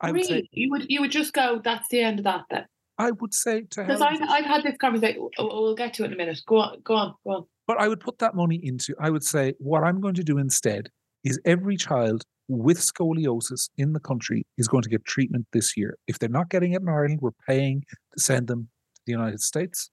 I 0.00 0.10
really? 0.10 0.18
Would 0.18 0.26
say, 0.26 0.48
you 0.52 0.70
would 0.70 0.86
you 0.88 1.00
would 1.00 1.10
just 1.10 1.32
go, 1.32 1.60
that's 1.62 1.88
the 1.88 2.00
end 2.00 2.20
of 2.20 2.24
that 2.24 2.44
then? 2.50 2.64
I 2.98 3.10
would 3.10 3.34
say 3.34 3.62
to 3.70 3.82
Because 3.82 4.00
I've, 4.00 4.22
I've 4.22 4.44
had 4.44 4.62
this 4.62 4.76
conversation. 4.76 5.28
We'll 5.38 5.74
get 5.74 5.94
to 5.94 6.04
it 6.04 6.06
in 6.06 6.12
a 6.12 6.16
minute. 6.16 6.40
Go 6.46 6.58
on, 6.58 6.80
go 6.84 6.94
on, 6.94 7.14
go 7.24 7.30
on. 7.32 7.46
But 7.66 7.80
I 7.80 7.88
would 7.88 8.00
put 8.00 8.18
that 8.18 8.34
money 8.34 8.60
into, 8.62 8.94
I 9.00 9.10
would 9.10 9.24
say, 9.24 9.54
what 9.58 9.82
I'm 9.82 10.00
going 10.00 10.14
to 10.14 10.22
do 10.22 10.38
instead 10.38 10.88
is 11.24 11.40
every 11.44 11.76
child 11.76 12.22
with 12.48 12.78
scoliosis 12.78 13.70
in 13.76 13.92
the 13.92 14.00
country 14.00 14.46
is 14.58 14.68
going 14.68 14.82
to 14.82 14.88
get 14.88 15.04
treatment 15.04 15.46
this 15.52 15.76
year. 15.76 15.96
If 16.06 16.18
they're 16.18 16.28
not 16.28 16.48
getting 16.50 16.74
it 16.74 16.82
in 16.82 16.88
Ireland, 16.88 17.20
we're 17.22 17.30
paying 17.48 17.82
to 18.14 18.20
send 18.20 18.46
them 18.46 18.68
to 18.94 19.00
the 19.06 19.12
United 19.12 19.40
States 19.40 19.90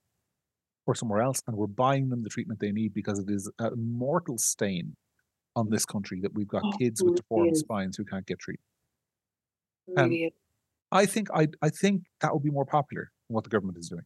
or 0.86 0.94
somewhere 0.94 1.22
else, 1.22 1.42
and 1.46 1.56
we're 1.56 1.66
buying 1.66 2.10
them 2.10 2.22
the 2.22 2.28
treatment 2.28 2.60
they 2.60 2.72
need 2.72 2.92
because 2.94 3.18
it 3.18 3.30
is 3.30 3.50
a 3.58 3.70
mortal 3.76 4.38
stain 4.38 4.96
on 5.60 5.70
this 5.70 5.84
country 5.84 6.20
that 6.22 6.34
we've 6.34 6.48
got 6.48 6.62
oh, 6.64 6.72
kids 6.72 7.02
with 7.02 7.16
deformed 7.16 7.56
spines 7.56 7.96
who 7.96 8.04
can't 8.04 8.26
get 8.26 8.38
treated. 8.38 8.64
Really 9.86 10.32
I 10.92 11.06
think 11.06 11.28
I 11.32 11.48
I 11.62 11.68
think 11.68 12.02
that 12.20 12.32
would 12.32 12.42
be 12.42 12.50
more 12.50 12.66
popular 12.66 13.10
than 13.28 13.34
what 13.34 13.44
the 13.44 13.50
government 13.50 13.78
is 13.78 13.88
doing. 13.88 14.04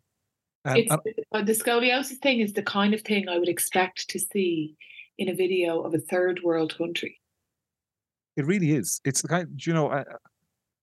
Um, 0.67 0.77
it's, 0.77 0.91
uh, 0.91 1.43
the 1.43 1.53
scoliosis 1.53 2.19
thing 2.23 2.41
is 2.41 2.55
the 2.55 2.63
kind 2.63 2.95
of 2.95 3.03
thing 3.03 3.29
I 3.29 3.39
would 3.39 3.49
expect 3.49 4.09
to 4.11 4.19
see 4.19 4.77
in 5.19 5.29
a 5.29 5.35
video 5.35 5.83
of 5.83 5.95
a 5.95 5.99
third 5.99 6.41
world 6.43 6.77
country. 6.77 7.21
It 8.37 8.47
really 8.47 8.73
is. 8.73 9.01
It's 9.05 9.23
the 9.23 9.29
kind, 9.29 9.49
you 9.65 9.75
know, 9.75 9.91
I, 9.91 10.05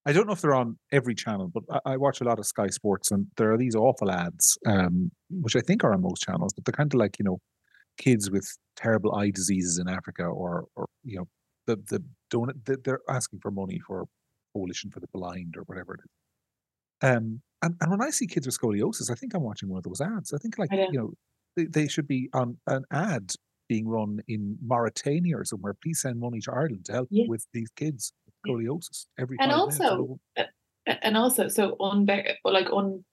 I 0.05 0.13
don't 0.13 0.28
know 0.28 0.34
if 0.34 0.41
they're 0.41 0.55
on 0.55 0.78
every 0.91 1.15
channel, 1.15 1.51
but 1.53 1.63
I, 1.69 1.93
I, 1.93 1.97
watch 1.97 2.22
a 2.22 2.24
lot 2.24 2.39
of 2.39 2.45
Sky 2.45 2.67
Sports, 2.67 3.11
and 3.11 3.28
there 3.38 3.51
are 3.51 3.57
these 3.57 3.76
awful 3.76 4.09
ads, 4.11 4.57
um, 4.65 5.11
which 5.30 5.55
I 5.55 5.61
think 5.61 5.84
are 5.84 5.93
on 5.93 6.01
most 6.01 6.22
channels, 6.22 6.53
but 6.53 6.63
they're 6.63 6.74
kind 6.74 6.93
of 6.93 6.99
like 6.99 7.19
you 7.19 7.26
know, 7.26 7.39
kids 7.98 8.30
with 8.32 8.48
terrible 8.76 9.16
eye 9.16 9.32
diseases 9.32 9.78
in 9.78 9.88
Africa, 9.88 10.24
or 10.24 10.66
or 10.76 10.88
you 11.04 11.18
know, 11.18 11.28
the 11.68 11.78
the 11.89 12.04
donut 12.34 12.84
they're 12.84 13.02
asking 13.10 13.39
for 13.39 13.52
money 13.52 13.80
for 13.86 14.06
coalition 14.54 14.92
for 14.92 15.00
the 15.00 15.08
blind 15.14 15.56
or 15.58 15.64
whatever 15.64 15.96
it 15.96 16.02
is. 16.02 17.10
Um, 17.10 17.42
and, 17.64 17.76
and 17.80 17.92
when 17.92 18.02
I 18.02 18.10
see 18.10 18.28
kids 18.28 18.46
with 18.46 18.58
scoliosis, 18.60 19.12
I 19.12 19.16
think 19.16 19.34
I'm 19.34 19.44
watching 19.44 19.70
one 19.70 19.78
of 19.78 19.84
those 19.84 20.02
ads. 20.02 20.34
I 20.34 20.38
think 20.38 20.58
like 20.58 20.72
you 20.72 20.92
know, 20.92 21.14
they, 21.56 21.66
they 21.66 21.88
should 21.88 22.08
be 22.08 22.30
on 22.34 22.58
an 22.68 22.84
ad 22.92 23.34
being 23.70 23.88
run 23.88 24.20
in 24.28 24.58
Mauritania 24.62 25.38
or 25.38 25.46
somewhere. 25.46 25.76
Please 25.82 26.02
send 26.02 26.20
money 26.20 26.42
to 26.42 26.52
Ireland 26.52 26.86
to 26.86 26.94
help 26.94 27.10
with 27.12 27.46
these 27.54 27.70
kids 27.76 28.14
with 28.26 28.36
scoliosis 28.46 29.06
every 29.18 29.38
and 29.39 29.52
also 29.52 30.20
and 30.86 31.16
also 31.16 31.48
so 31.48 31.76
un 31.80 32.06
like 32.44 32.70
un 32.72 33.04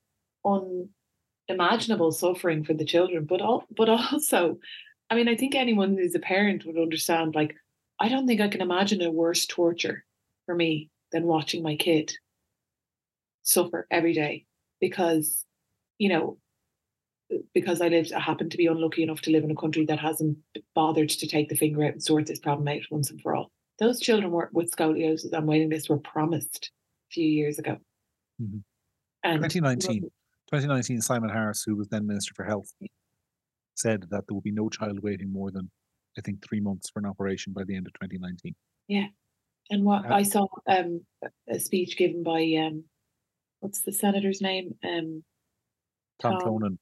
unimaginable 1.48 2.12
suffering 2.12 2.64
for 2.64 2.74
the 2.74 2.84
children, 2.84 3.24
but 3.24 3.40
all, 3.40 3.64
but 3.74 3.88
also, 3.88 4.58
I 5.10 5.14
mean, 5.14 5.28
I 5.28 5.36
think 5.36 5.54
anyone 5.54 5.96
who's 5.96 6.14
a 6.14 6.20
parent 6.20 6.64
would 6.66 6.78
understand. 6.78 7.34
Like, 7.34 7.56
I 7.98 8.08
don't 8.08 8.26
think 8.26 8.40
I 8.40 8.48
can 8.48 8.60
imagine 8.60 9.02
a 9.02 9.10
worse 9.10 9.46
torture 9.46 10.04
for 10.46 10.54
me 10.54 10.90
than 11.12 11.24
watching 11.24 11.62
my 11.62 11.76
kid 11.76 12.12
suffer 13.42 13.86
every 13.90 14.12
day 14.12 14.44
because, 14.80 15.44
you 15.98 16.08
know, 16.08 16.38
because 17.54 17.80
I 17.80 17.88
lived, 17.88 18.12
I 18.12 18.20
happened 18.20 18.52
to 18.52 18.56
be 18.56 18.66
unlucky 18.66 19.02
enough 19.02 19.20
to 19.22 19.30
live 19.30 19.44
in 19.44 19.50
a 19.50 19.56
country 19.56 19.84
that 19.86 19.98
hasn't 19.98 20.38
bothered 20.74 21.10
to 21.10 21.26
take 21.26 21.48
the 21.48 21.56
finger 21.56 21.84
out 21.84 21.92
and 21.92 22.02
sort 22.02 22.26
this 22.26 22.38
problem 22.38 22.68
out 22.68 22.82
once 22.90 23.10
and 23.10 23.20
for 23.20 23.34
all. 23.34 23.50
Those 23.78 24.00
children 24.00 24.32
were, 24.32 24.50
with 24.52 24.70
scoliosis 24.70 25.32
and 25.32 25.46
waiting 25.46 25.70
lists 25.70 25.88
were 25.88 25.98
promised 25.98 26.70
a 27.10 27.12
few 27.12 27.26
years 27.26 27.58
ago. 27.58 27.78
Mm-hmm. 28.40 28.58
And 29.24 29.42
2019, 29.42 30.10
2019, 30.48 31.00
Simon 31.00 31.30
Harris, 31.30 31.62
who 31.64 31.76
was 31.76 31.88
then 31.88 32.06
Minister 32.06 32.32
for 32.34 32.44
Health, 32.44 32.72
said 33.74 34.02
that 34.10 34.24
there 34.26 34.34
will 34.34 34.40
be 34.40 34.52
no 34.52 34.68
child 34.68 35.00
waiting 35.02 35.32
more 35.32 35.50
than, 35.50 35.70
I 36.16 36.20
think, 36.22 36.42
three 36.42 36.60
months 36.60 36.90
for 36.90 37.00
an 37.00 37.06
operation 37.06 37.52
by 37.52 37.64
the 37.64 37.76
end 37.76 37.86
of 37.86 37.92
2019. 37.94 38.54
Yeah. 38.88 39.06
And 39.70 39.84
what 39.84 40.10
uh, 40.10 40.14
I 40.14 40.22
saw 40.22 40.46
um, 40.66 41.02
a 41.48 41.60
speech 41.60 41.98
given 41.98 42.22
by, 42.22 42.54
um, 42.58 42.84
what's 43.60 43.82
the 43.82 43.92
senator's 43.92 44.40
name? 44.40 44.74
Um, 44.82 45.22
Tom, 46.20 46.40
Tom 46.40 46.42
Clonan 46.42 46.78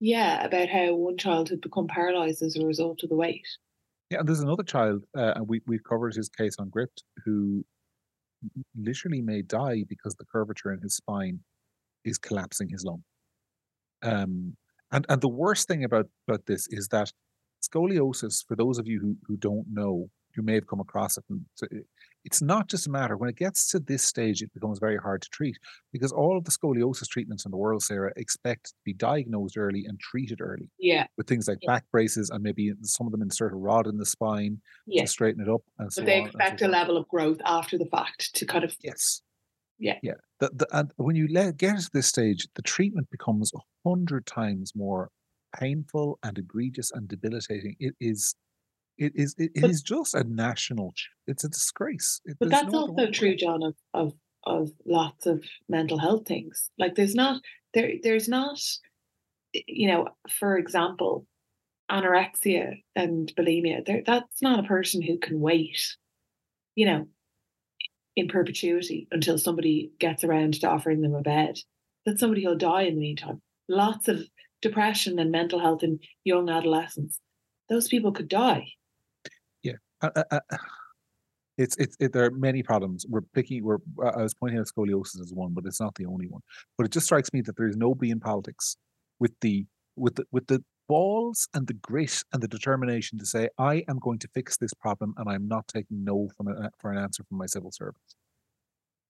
yeah, 0.00 0.44
about 0.44 0.68
how 0.68 0.94
one 0.94 1.18
child 1.18 1.48
had 1.48 1.60
become 1.60 1.86
paralyzed 1.88 2.42
as 2.42 2.56
a 2.56 2.64
result 2.64 3.02
of 3.02 3.08
the 3.08 3.16
weight. 3.16 3.46
Yeah, 4.10 4.20
and 4.20 4.28
there's 4.28 4.40
another 4.40 4.62
child, 4.62 5.04
uh, 5.16 5.32
and 5.36 5.48
we 5.48 5.60
we've 5.66 5.84
covered 5.84 6.14
his 6.14 6.28
case 6.28 6.56
on 6.58 6.70
Gript, 6.70 7.02
who 7.24 7.64
literally 8.76 9.20
may 9.20 9.42
die 9.42 9.84
because 9.88 10.14
the 10.14 10.24
curvature 10.24 10.72
in 10.72 10.80
his 10.80 10.96
spine 10.96 11.40
is 12.08 12.18
collapsing 12.18 12.68
his 12.68 12.84
lung. 12.84 13.02
Um, 14.02 14.56
and 14.92 15.04
and 15.08 15.20
the 15.20 15.28
worst 15.28 15.68
thing 15.68 15.84
about 15.84 16.06
about 16.26 16.46
this 16.46 16.66
is 16.70 16.88
that 16.88 17.12
scoliosis, 17.62 18.44
for 18.46 18.56
those 18.56 18.78
of 18.78 18.86
you 18.86 19.00
who 19.00 19.16
who 19.26 19.36
don't 19.36 19.66
know, 19.70 20.08
you 20.36 20.42
may 20.42 20.54
have 20.54 20.66
come 20.66 20.80
across 20.80 21.18
it, 21.18 21.24
and 21.28 21.44
it's 22.28 22.42
not 22.42 22.68
just 22.68 22.86
a 22.86 22.90
matter 22.90 23.16
when 23.16 23.30
it 23.30 23.36
gets 23.36 23.68
to 23.70 23.78
this 23.78 24.04
stage, 24.04 24.42
it 24.42 24.52
becomes 24.52 24.78
very 24.78 24.98
hard 24.98 25.22
to 25.22 25.28
treat 25.30 25.56
because 25.92 26.12
all 26.12 26.36
of 26.36 26.44
the 26.44 26.50
scoliosis 26.50 27.08
treatments 27.08 27.46
in 27.46 27.50
the 27.50 27.56
world, 27.56 27.82
Sarah, 27.82 28.12
expect 28.16 28.66
to 28.66 28.74
be 28.84 28.92
diagnosed 28.92 29.56
early 29.56 29.86
and 29.86 29.98
treated 29.98 30.42
early. 30.42 30.68
Yeah. 30.78 31.06
With 31.16 31.26
things 31.26 31.48
like 31.48 31.58
yeah. 31.62 31.72
back 31.72 31.84
braces 31.90 32.28
and 32.28 32.42
maybe 32.42 32.72
some 32.82 33.06
of 33.06 33.12
them 33.12 33.22
insert 33.22 33.54
a 33.54 33.56
rod 33.56 33.86
in 33.86 33.96
the 33.96 34.04
spine 34.04 34.60
yeah. 34.86 35.02
to 35.02 35.08
straighten 35.08 35.42
it 35.42 35.48
up. 35.48 35.62
And 35.78 35.90
so 35.90 36.02
but 36.02 36.06
they 36.06 36.20
expect 36.20 36.60
so 36.60 36.66
a 36.66 36.68
level 36.68 36.98
of 36.98 37.08
growth 37.08 37.38
after 37.46 37.78
the 37.78 37.86
fact 37.86 38.34
to 38.34 38.44
kind 38.44 38.62
of. 38.64 38.76
Yes. 38.82 39.22
Yeah. 39.78 39.98
Yeah. 40.02 40.14
The, 40.40 40.50
the, 40.54 40.66
and 40.72 40.90
when 40.96 41.16
you 41.16 41.28
let, 41.30 41.56
get 41.56 41.78
to 41.78 41.90
this 41.92 42.06
stage, 42.06 42.48
the 42.54 42.62
treatment 42.62 43.08
becomes 43.10 43.52
a 43.54 43.88
hundred 43.88 44.26
times 44.26 44.72
more 44.74 45.10
painful 45.56 46.18
and 46.22 46.38
egregious 46.38 46.90
and 46.92 47.08
debilitating. 47.08 47.76
It 47.78 47.94
is 48.00 48.34
it 48.98 49.12
is 49.14 49.34
it, 49.38 49.52
it 49.54 49.62
but, 49.62 49.70
is 49.70 49.82
just 49.82 50.14
a 50.14 50.24
national. 50.24 50.92
It's 51.26 51.44
a 51.44 51.48
disgrace. 51.48 52.20
It, 52.24 52.36
but 52.40 52.50
that's 52.50 52.72
no 52.72 52.88
also 52.88 53.10
true, 53.10 53.36
John, 53.36 53.62
of, 53.62 53.74
of 53.94 54.12
of 54.44 54.70
lots 54.84 55.26
of 55.26 55.44
mental 55.68 55.98
health 55.98 56.26
things. 56.26 56.70
Like 56.78 56.94
there's 56.94 57.14
not 57.14 57.40
there 57.74 57.92
there's 58.02 58.28
not 58.28 58.60
you 59.52 59.88
know, 59.88 60.08
for 60.30 60.58
example, 60.58 61.26
anorexia 61.90 62.82
and 62.94 63.32
bulimia. 63.36 63.84
There, 63.84 64.02
that's 64.04 64.42
not 64.42 64.60
a 64.60 64.68
person 64.68 65.02
who 65.02 65.18
can 65.18 65.40
wait, 65.40 65.96
you 66.74 66.86
know, 66.86 67.08
in 68.18 68.28
perpetuity 68.28 69.08
until 69.10 69.38
somebody 69.38 69.92
gets 69.98 70.24
around 70.24 70.54
to 70.60 70.68
offering 70.68 71.00
them 71.00 71.14
a 71.14 71.22
bed. 71.22 71.58
That 72.06 72.18
somebody 72.18 72.44
who'll 72.44 72.56
die 72.56 72.82
in 72.82 72.94
the 72.94 73.00
meantime. 73.00 73.42
Lots 73.68 74.08
of 74.08 74.20
depression 74.62 75.18
and 75.18 75.30
mental 75.30 75.60
health 75.60 75.82
in 75.82 76.00
young 76.24 76.48
adolescents. 76.48 77.20
Those 77.68 77.88
people 77.88 78.12
could 78.12 78.28
die 78.28 78.68
uh, 80.02 80.10
uh, 80.30 80.40
it's 81.56 81.76
it's 81.76 81.96
it, 81.98 82.12
there 82.12 82.24
are 82.24 82.30
many 82.30 82.62
problems. 82.62 83.04
We're 83.08 83.22
picking. 83.34 83.64
We're 83.64 83.78
I 84.02 84.22
was 84.22 84.34
pointing 84.34 84.60
out 84.60 84.66
scoliosis 84.66 85.20
as 85.20 85.32
one, 85.32 85.52
but 85.52 85.64
it's 85.66 85.80
not 85.80 85.94
the 85.96 86.06
only 86.06 86.26
one. 86.26 86.42
But 86.76 86.86
it 86.86 86.92
just 86.92 87.06
strikes 87.06 87.32
me 87.32 87.40
that 87.42 87.56
there 87.56 87.68
is 87.68 87.76
nobody 87.76 88.10
in 88.10 88.20
politics 88.20 88.76
with 89.18 89.32
the 89.40 89.66
with 89.96 90.14
the 90.14 90.24
with 90.30 90.46
the 90.46 90.62
balls 90.88 91.48
and 91.54 91.66
the 91.66 91.74
grit 91.74 92.22
and 92.32 92.42
the 92.42 92.48
determination 92.48 93.18
to 93.18 93.26
say 93.26 93.48
I 93.58 93.84
am 93.88 93.98
going 93.98 94.18
to 94.20 94.28
fix 94.34 94.56
this 94.56 94.74
problem 94.74 95.14
and 95.18 95.28
I'm 95.28 95.46
not 95.46 95.68
taking 95.68 96.04
no 96.04 96.28
from 96.36 96.48
a, 96.48 96.70
for 96.78 96.90
an 96.90 96.98
answer 96.98 97.24
from 97.28 97.38
my 97.38 97.46
civil 97.46 97.70
servants. 97.70 98.16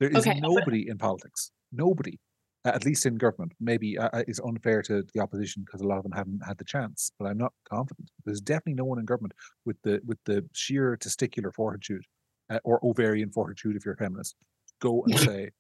There 0.01 0.11
is 0.11 0.27
okay, 0.27 0.41
nobody 0.41 0.89
in 0.89 0.99
politics. 0.99 1.51
Nobody 1.73 2.19
at 2.65 2.85
least 2.85 3.07
in 3.07 3.15
government, 3.17 3.53
maybe 3.61 3.97
uh, 3.97 4.11
uh 4.13 4.25
is 4.27 4.41
unfair 4.41 4.83
to 4.83 5.05
the 5.15 5.21
opposition 5.21 5.63
because 5.65 5.81
a 5.81 5.87
lot 5.87 5.97
of 5.97 6.03
them 6.03 6.13
haven't 6.13 6.41
had 6.45 6.59
the 6.59 6.65
chance. 6.65 7.13
But 7.19 7.27
I'm 7.27 7.39
not 7.39 7.53
confident. 7.69 8.11
There's 8.25 8.41
definitely 8.41 8.75
no 8.75 8.85
one 8.85 8.99
in 8.99 9.05
government 9.05 9.35
with 9.65 9.77
the 9.83 10.01
with 10.05 10.19
the 10.25 10.45
sheer 10.53 10.97
testicular 11.01 11.55
fortitude 11.55 12.03
uh, 12.51 12.59
or 12.65 12.85
ovarian 12.85 13.31
fortitude, 13.31 13.77
if 13.77 13.85
you're 13.85 13.95
a 13.95 13.99
feminist, 13.99 14.37
go 14.81 15.05
and 15.05 15.19
say, 15.19 15.51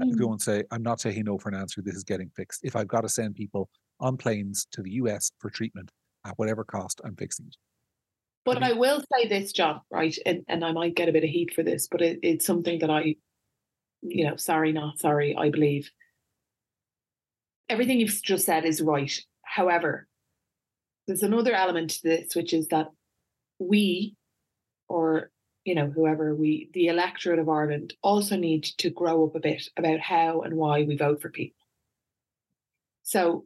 uh, 0.00 0.04
go 0.16 0.28
mm. 0.28 0.32
and 0.32 0.42
say, 0.42 0.62
I'm 0.70 0.82
not 0.82 0.98
taking 0.98 1.24
no 1.24 1.38
for 1.38 1.48
an 1.48 1.54
answer. 1.54 1.82
This 1.82 1.96
is 1.96 2.04
getting 2.04 2.30
fixed. 2.36 2.64
If 2.64 2.76
I've 2.76 2.88
got 2.88 3.02
to 3.02 3.08
send 3.08 3.34
people 3.34 3.68
on 4.00 4.16
planes 4.16 4.66
to 4.72 4.82
the 4.82 4.92
US 4.92 5.30
for 5.38 5.50
treatment 5.50 5.90
at 6.26 6.38
whatever 6.38 6.64
cost, 6.64 7.00
I'm 7.04 7.16
fixing 7.16 7.46
it. 7.46 7.56
But 8.44 8.56
I, 8.56 8.60
mean, 8.60 8.70
I 8.70 8.72
will 8.78 9.02
say 9.12 9.28
this, 9.28 9.52
John, 9.52 9.80
right, 9.90 10.16
and, 10.24 10.44
and 10.48 10.64
I 10.64 10.72
might 10.72 10.96
get 10.96 11.08
a 11.08 11.12
bit 11.12 11.24
of 11.24 11.30
heat 11.30 11.54
for 11.54 11.62
this, 11.62 11.88
but 11.90 12.00
it, 12.00 12.20
it's 12.22 12.46
something 12.46 12.78
that 12.80 12.90
I, 12.90 13.16
you 14.02 14.26
know, 14.26 14.36
sorry, 14.36 14.72
not 14.72 14.98
sorry, 14.98 15.36
I 15.36 15.50
believe 15.50 15.90
everything 17.70 18.00
you've 18.00 18.22
just 18.22 18.44
said 18.44 18.64
is 18.64 18.82
right. 18.82 19.18
However, 19.42 20.08
there's 21.06 21.22
another 21.22 21.54
element 21.54 21.90
to 21.90 22.02
this, 22.02 22.34
which 22.34 22.52
is 22.52 22.68
that 22.68 22.88
we, 23.58 24.16
or 24.88 25.30
you 25.64 25.74
know, 25.74 25.88
whoever 25.88 26.34
we, 26.34 26.70
the 26.72 26.88
electorate 26.88 27.38
of 27.38 27.48
Ireland, 27.48 27.94
also 28.02 28.36
need 28.36 28.64
to 28.78 28.90
grow 28.90 29.24
up 29.26 29.36
a 29.36 29.40
bit 29.40 29.68
about 29.76 30.00
how 30.00 30.40
and 30.40 30.56
why 30.56 30.82
we 30.82 30.96
vote 30.96 31.20
for 31.22 31.28
people. 31.28 31.64
So 33.02 33.44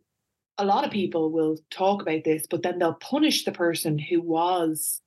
a 0.59 0.65
lot 0.65 0.85
of 0.85 0.91
people 0.91 1.31
will 1.31 1.59
talk 1.71 2.03
about 2.03 2.25
this, 2.25 2.47
but 2.49 2.63
then 2.63 2.79
they'll 2.79 2.95
punish 2.95 3.45
the 3.45 3.53
person 3.53 3.99
who 3.99 4.21
was, 4.21 5.01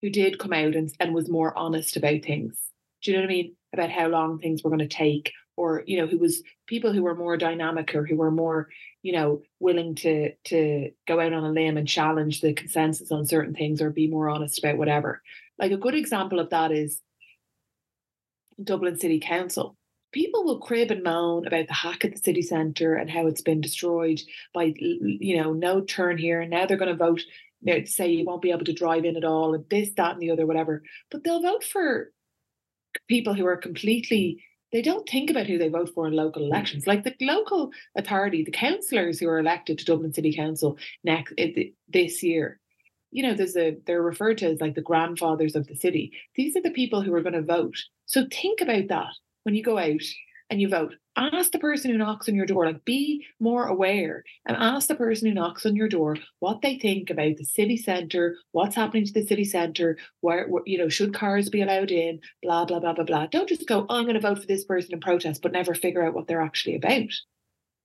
who 0.00 0.10
did 0.10 0.38
come 0.38 0.52
out 0.52 0.74
and, 0.74 0.92
and 0.98 1.14
was 1.14 1.28
more 1.28 1.56
honest 1.56 1.96
about 1.96 2.22
things. 2.22 2.58
Do 3.02 3.10
you 3.10 3.16
know 3.16 3.22
what 3.22 3.30
I 3.30 3.34
mean? 3.34 3.56
About 3.74 3.90
how 3.90 4.08
long 4.08 4.38
things 4.38 4.62
were 4.62 4.70
going 4.70 4.80
to 4.80 4.86
take, 4.86 5.32
or 5.56 5.82
you 5.86 5.98
know, 5.98 6.06
who 6.06 6.18
was 6.18 6.42
people 6.66 6.92
who 6.92 7.02
were 7.02 7.14
more 7.14 7.36
dynamic 7.36 7.94
or 7.94 8.06
who 8.06 8.16
were 8.16 8.30
more, 8.30 8.68
you 9.02 9.12
know, 9.12 9.42
willing 9.60 9.94
to 9.96 10.34
to 10.44 10.90
go 11.06 11.18
out 11.18 11.32
on 11.32 11.44
a 11.44 11.50
limb 11.50 11.78
and 11.78 11.88
challenge 11.88 12.42
the 12.42 12.52
consensus 12.52 13.10
on 13.10 13.26
certain 13.26 13.54
things 13.54 13.80
or 13.80 13.90
be 13.90 14.08
more 14.08 14.28
honest 14.28 14.58
about 14.58 14.76
whatever. 14.76 15.22
Like 15.58 15.72
a 15.72 15.78
good 15.78 15.94
example 15.94 16.38
of 16.38 16.50
that 16.50 16.70
is 16.70 17.00
Dublin 18.62 18.98
City 18.98 19.20
Council 19.20 19.76
people 20.12 20.44
will 20.44 20.58
crib 20.58 20.90
and 20.90 21.02
moan 21.02 21.46
about 21.46 21.66
the 21.66 21.74
hack 21.74 22.04
at 22.04 22.12
the 22.12 22.18
city 22.18 22.42
centre 22.42 22.94
and 22.94 23.10
how 23.10 23.26
it's 23.26 23.42
been 23.42 23.60
destroyed 23.60 24.20
by 24.54 24.74
you 24.76 25.42
know 25.42 25.52
no 25.52 25.80
turn 25.80 26.18
here 26.18 26.40
and 26.40 26.50
now 26.50 26.66
they're 26.66 26.76
going 26.76 26.90
to 26.90 26.96
vote 26.96 27.22
you 27.62 27.78
know, 27.78 27.84
say 27.84 28.10
you 28.10 28.24
won't 28.24 28.42
be 28.42 28.50
able 28.50 28.64
to 28.64 28.72
drive 28.72 29.04
in 29.04 29.16
at 29.16 29.24
all 29.24 29.54
and 29.54 29.64
this 29.70 29.90
that 29.96 30.12
and 30.12 30.20
the 30.20 30.30
other 30.30 30.46
whatever. 30.46 30.82
But 31.10 31.24
they'll 31.24 31.42
vote 31.42 31.64
for 31.64 32.10
people 33.08 33.34
who 33.34 33.46
are 33.46 33.56
completely 33.56 34.42
they 34.72 34.82
don't 34.82 35.06
think 35.06 35.28
about 35.28 35.46
who 35.46 35.58
they 35.58 35.68
vote 35.68 35.90
for 35.94 36.06
in 36.06 36.14
local 36.14 36.44
elections. 36.44 36.86
Like 36.86 37.04
the 37.04 37.14
local 37.20 37.70
authority 37.96 38.42
the 38.44 38.50
councillors 38.50 39.18
who 39.18 39.28
are 39.28 39.38
elected 39.38 39.78
to 39.78 39.84
dublin 39.84 40.12
city 40.12 40.34
council 40.34 40.76
next 41.04 41.34
eh, 41.38 41.70
this 41.88 42.22
year 42.22 42.58
you 43.12 43.22
know 43.22 43.34
there's 43.34 43.56
a 43.56 43.76
they're 43.86 44.02
referred 44.02 44.38
to 44.38 44.46
as 44.46 44.60
like 44.60 44.74
the 44.74 44.82
grandfathers 44.82 45.54
of 45.54 45.66
the 45.68 45.76
city. 45.76 46.12
These 46.34 46.56
are 46.56 46.62
the 46.62 46.70
people 46.70 47.02
who 47.02 47.14
are 47.14 47.22
going 47.22 47.34
to 47.34 47.42
vote. 47.42 47.76
So 48.06 48.26
think 48.30 48.60
about 48.60 48.88
that 48.88 49.12
when 49.44 49.54
you 49.54 49.62
go 49.62 49.78
out 49.78 50.02
and 50.50 50.60
you 50.60 50.68
vote, 50.68 50.94
ask 51.16 51.50
the 51.50 51.58
person 51.58 51.90
who 51.90 51.98
knocks 51.98 52.28
on 52.28 52.34
your 52.34 52.46
door, 52.46 52.66
like 52.66 52.84
be 52.84 53.24
more 53.40 53.66
aware 53.66 54.22
and 54.46 54.56
ask 54.56 54.88
the 54.88 54.94
person 54.94 55.28
who 55.28 55.34
knocks 55.34 55.64
on 55.64 55.76
your 55.76 55.88
door 55.88 56.16
what 56.40 56.60
they 56.62 56.78
think 56.78 57.10
about 57.10 57.36
the 57.36 57.44
city 57.44 57.76
centre, 57.76 58.36
what's 58.52 58.76
happening 58.76 59.04
to 59.04 59.12
the 59.12 59.26
city 59.26 59.44
centre, 59.44 59.96
where, 60.20 60.46
where 60.48 60.62
you 60.66 60.78
know, 60.78 60.88
should 60.88 61.14
cars 61.14 61.48
be 61.48 61.62
allowed 61.62 61.90
in, 61.90 62.20
blah, 62.42 62.64
blah, 62.64 62.80
blah, 62.80 62.92
blah, 62.92 63.04
blah. 63.04 63.26
Don't 63.26 63.48
just 63.48 63.66
go, 63.66 63.86
oh, 63.88 63.96
I'm 63.96 64.04
going 64.04 64.14
to 64.14 64.20
vote 64.20 64.40
for 64.40 64.46
this 64.46 64.64
person 64.64 64.92
in 64.92 65.00
protest, 65.00 65.42
but 65.42 65.52
never 65.52 65.74
figure 65.74 66.04
out 66.04 66.14
what 66.14 66.26
they're 66.26 66.42
actually 66.42 66.76
about. 66.76 67.12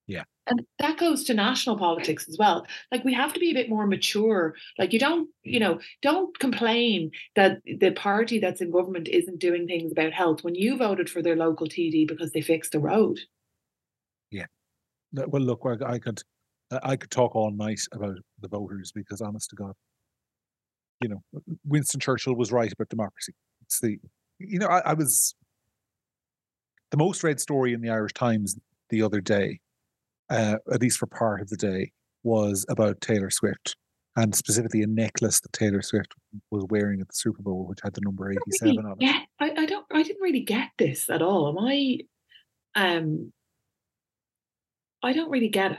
Yeah. 0.07 0.23
And 0.47 0.65
that 0.79 0.97
goes 0.97 1.25
to 1.25 1.33
national 1.33 1.77
politics 1.77 2.27
as 2.29 2.37
well. 2.39 2.65
Like 2.91 3.03
we 3.03 3.13
have 3.13 3.33
to 3.33 3.39
be 3.39 3.51
a 3.51 3.53
bit 3.53 3.69
more 3.69 3.85
mature. 3.85 4.55
Like 4.79 4.93
you 4.93 4.99
don't, 4.99 5.29
you 5.43 5.59
mm. 5.59 5.63
know, 5.63 5.79
don't 6.01 6.37
complain 6.39 7.11
that 7.35 7.59
the 7.65 7.91
party 7.91 8.39
that's 8.39 8.61
in 8.61 8.71
government 8.71 9.09
isn't 9.09 9.39
doing 9.39 9.67
things 9.67 9.91
about 9.91 10.13
health 10.13 10.43
when 10.43 10.55
you 10.55 10.77
voted 10.77 11.09
for 11.09 11.21
their 11.21 11.35
local 11.35 11.67
TD 11.67 12.07
because 12.07 12.31
they 12.31 12.41
fixed 12.41 12.71
the 12.71 12.79
road. 12.79 13.19
Yeah. 14.31 14.45
Well, 15.11 15.41
look, 15.41 15.65
I 15.85 15.99
could, 15.99 16.21
I 16.71 16.95
could 16.95 17.11
talk 17.11 17.35
all 17.35 17.51
night 17.51 17.81
about 17.91 18.15
the 18.39 18.47
voters 18.47 18.91
because, 18.93 19.21
honest 19.21 19.49
to 19.49 19.55
God, 19.55 19.73
you 21.01 21.09
know, 21.09 21.21
Winston 21.65 21.99
Churchill 21.99 22.35
was 22.35 22.51
right 22.51 22.71
about 22.71 22.89
democracy. 22.89 23.33
It's 23.61 23.79
the, 23.79 23.97
you 24.39 24.59
know, 24.59 24.67
I, 24.67 24.79
I 24.79 24.93
was 24.93 25.35
the 26.91 26.97
most 26.97 27.23
read 27.23 27.39
story 27.39 27.73
in 27.73 27.81
the 27.81 27.89
Irish 27.89 28.13
Times 28.13 28.57
the 28.89 29.01
other 29.01 29.21
day 29.21 29.59
uh, 30.29 30.57
at 30.71 30.81
least 30.81 30.97
for 30.97 31.07
part 31.07 31.41
of 31.41 31.49
the 31.49 31.57
day, 31.57 31.91
was 32.23 32.65
about 32.69 33.01
Taylor 33.01 33.29
Swift 33.29 33.75
and 34.17 34.33
specifically 34.33 34.81
a 34.81 34.87
necklace 34.87 35.39
that 35.39 35.53
Taylor 35.53 35.81
Swift 35.81 36.13
was 36.49 36.65
wearing 36.69 36.99
at 36.99 37.07
the 37.07 37.13
Super 37.13 37.41
Bowl, 37.41 37.65
which 37.67 37.79
had 37.83 37.93
the 37.93 38.01
number 38.03 38.31
eighty-seven 38.31 38.77
really, 38.77 38.85
on 38.85 38.91
it. 38.93 38.97
Yeah, 38.99 39.19
I, 39.39 39.61
I, 39.61 39.65
don't, 39.65 39.85
I 39.93 40.03
didn't 40.03 40.21
really 40.21 40.41
get 40.41 40.69
this 40.77 41.09
at 41.09 41.21
all. 41.21 41.49
Am 41.49 41.59
I? 41.59 41.99
Um, 42.75 43.31
I 45.03 45.13
don't 45.13 45.29
really 45.29 45.49
get 45.49 45.71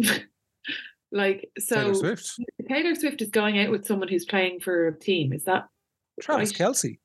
it. 0.00 0.24
like, 1.12 1.50
so 1.58 1.76
Taylor 1.76 1.94
Swift. 1.94 2.30
Taylor 2.68 2.94
Swift 2.94 3.22
is 3.22 3.30
going 3.30 3.60
out 3.60 3.70
with 3.70 3.86
someone 3.86 4.08
who's 4.08 4.24
playing 4.24 4.60
for 4.60 4.88
a 4.88 4.98
team. 4.98 5.32
Is 5.32 5.44
that 5.44 5.66
Travis 6.20 6.58
right? 6.58 6.68
Kelce? 6.70 6.98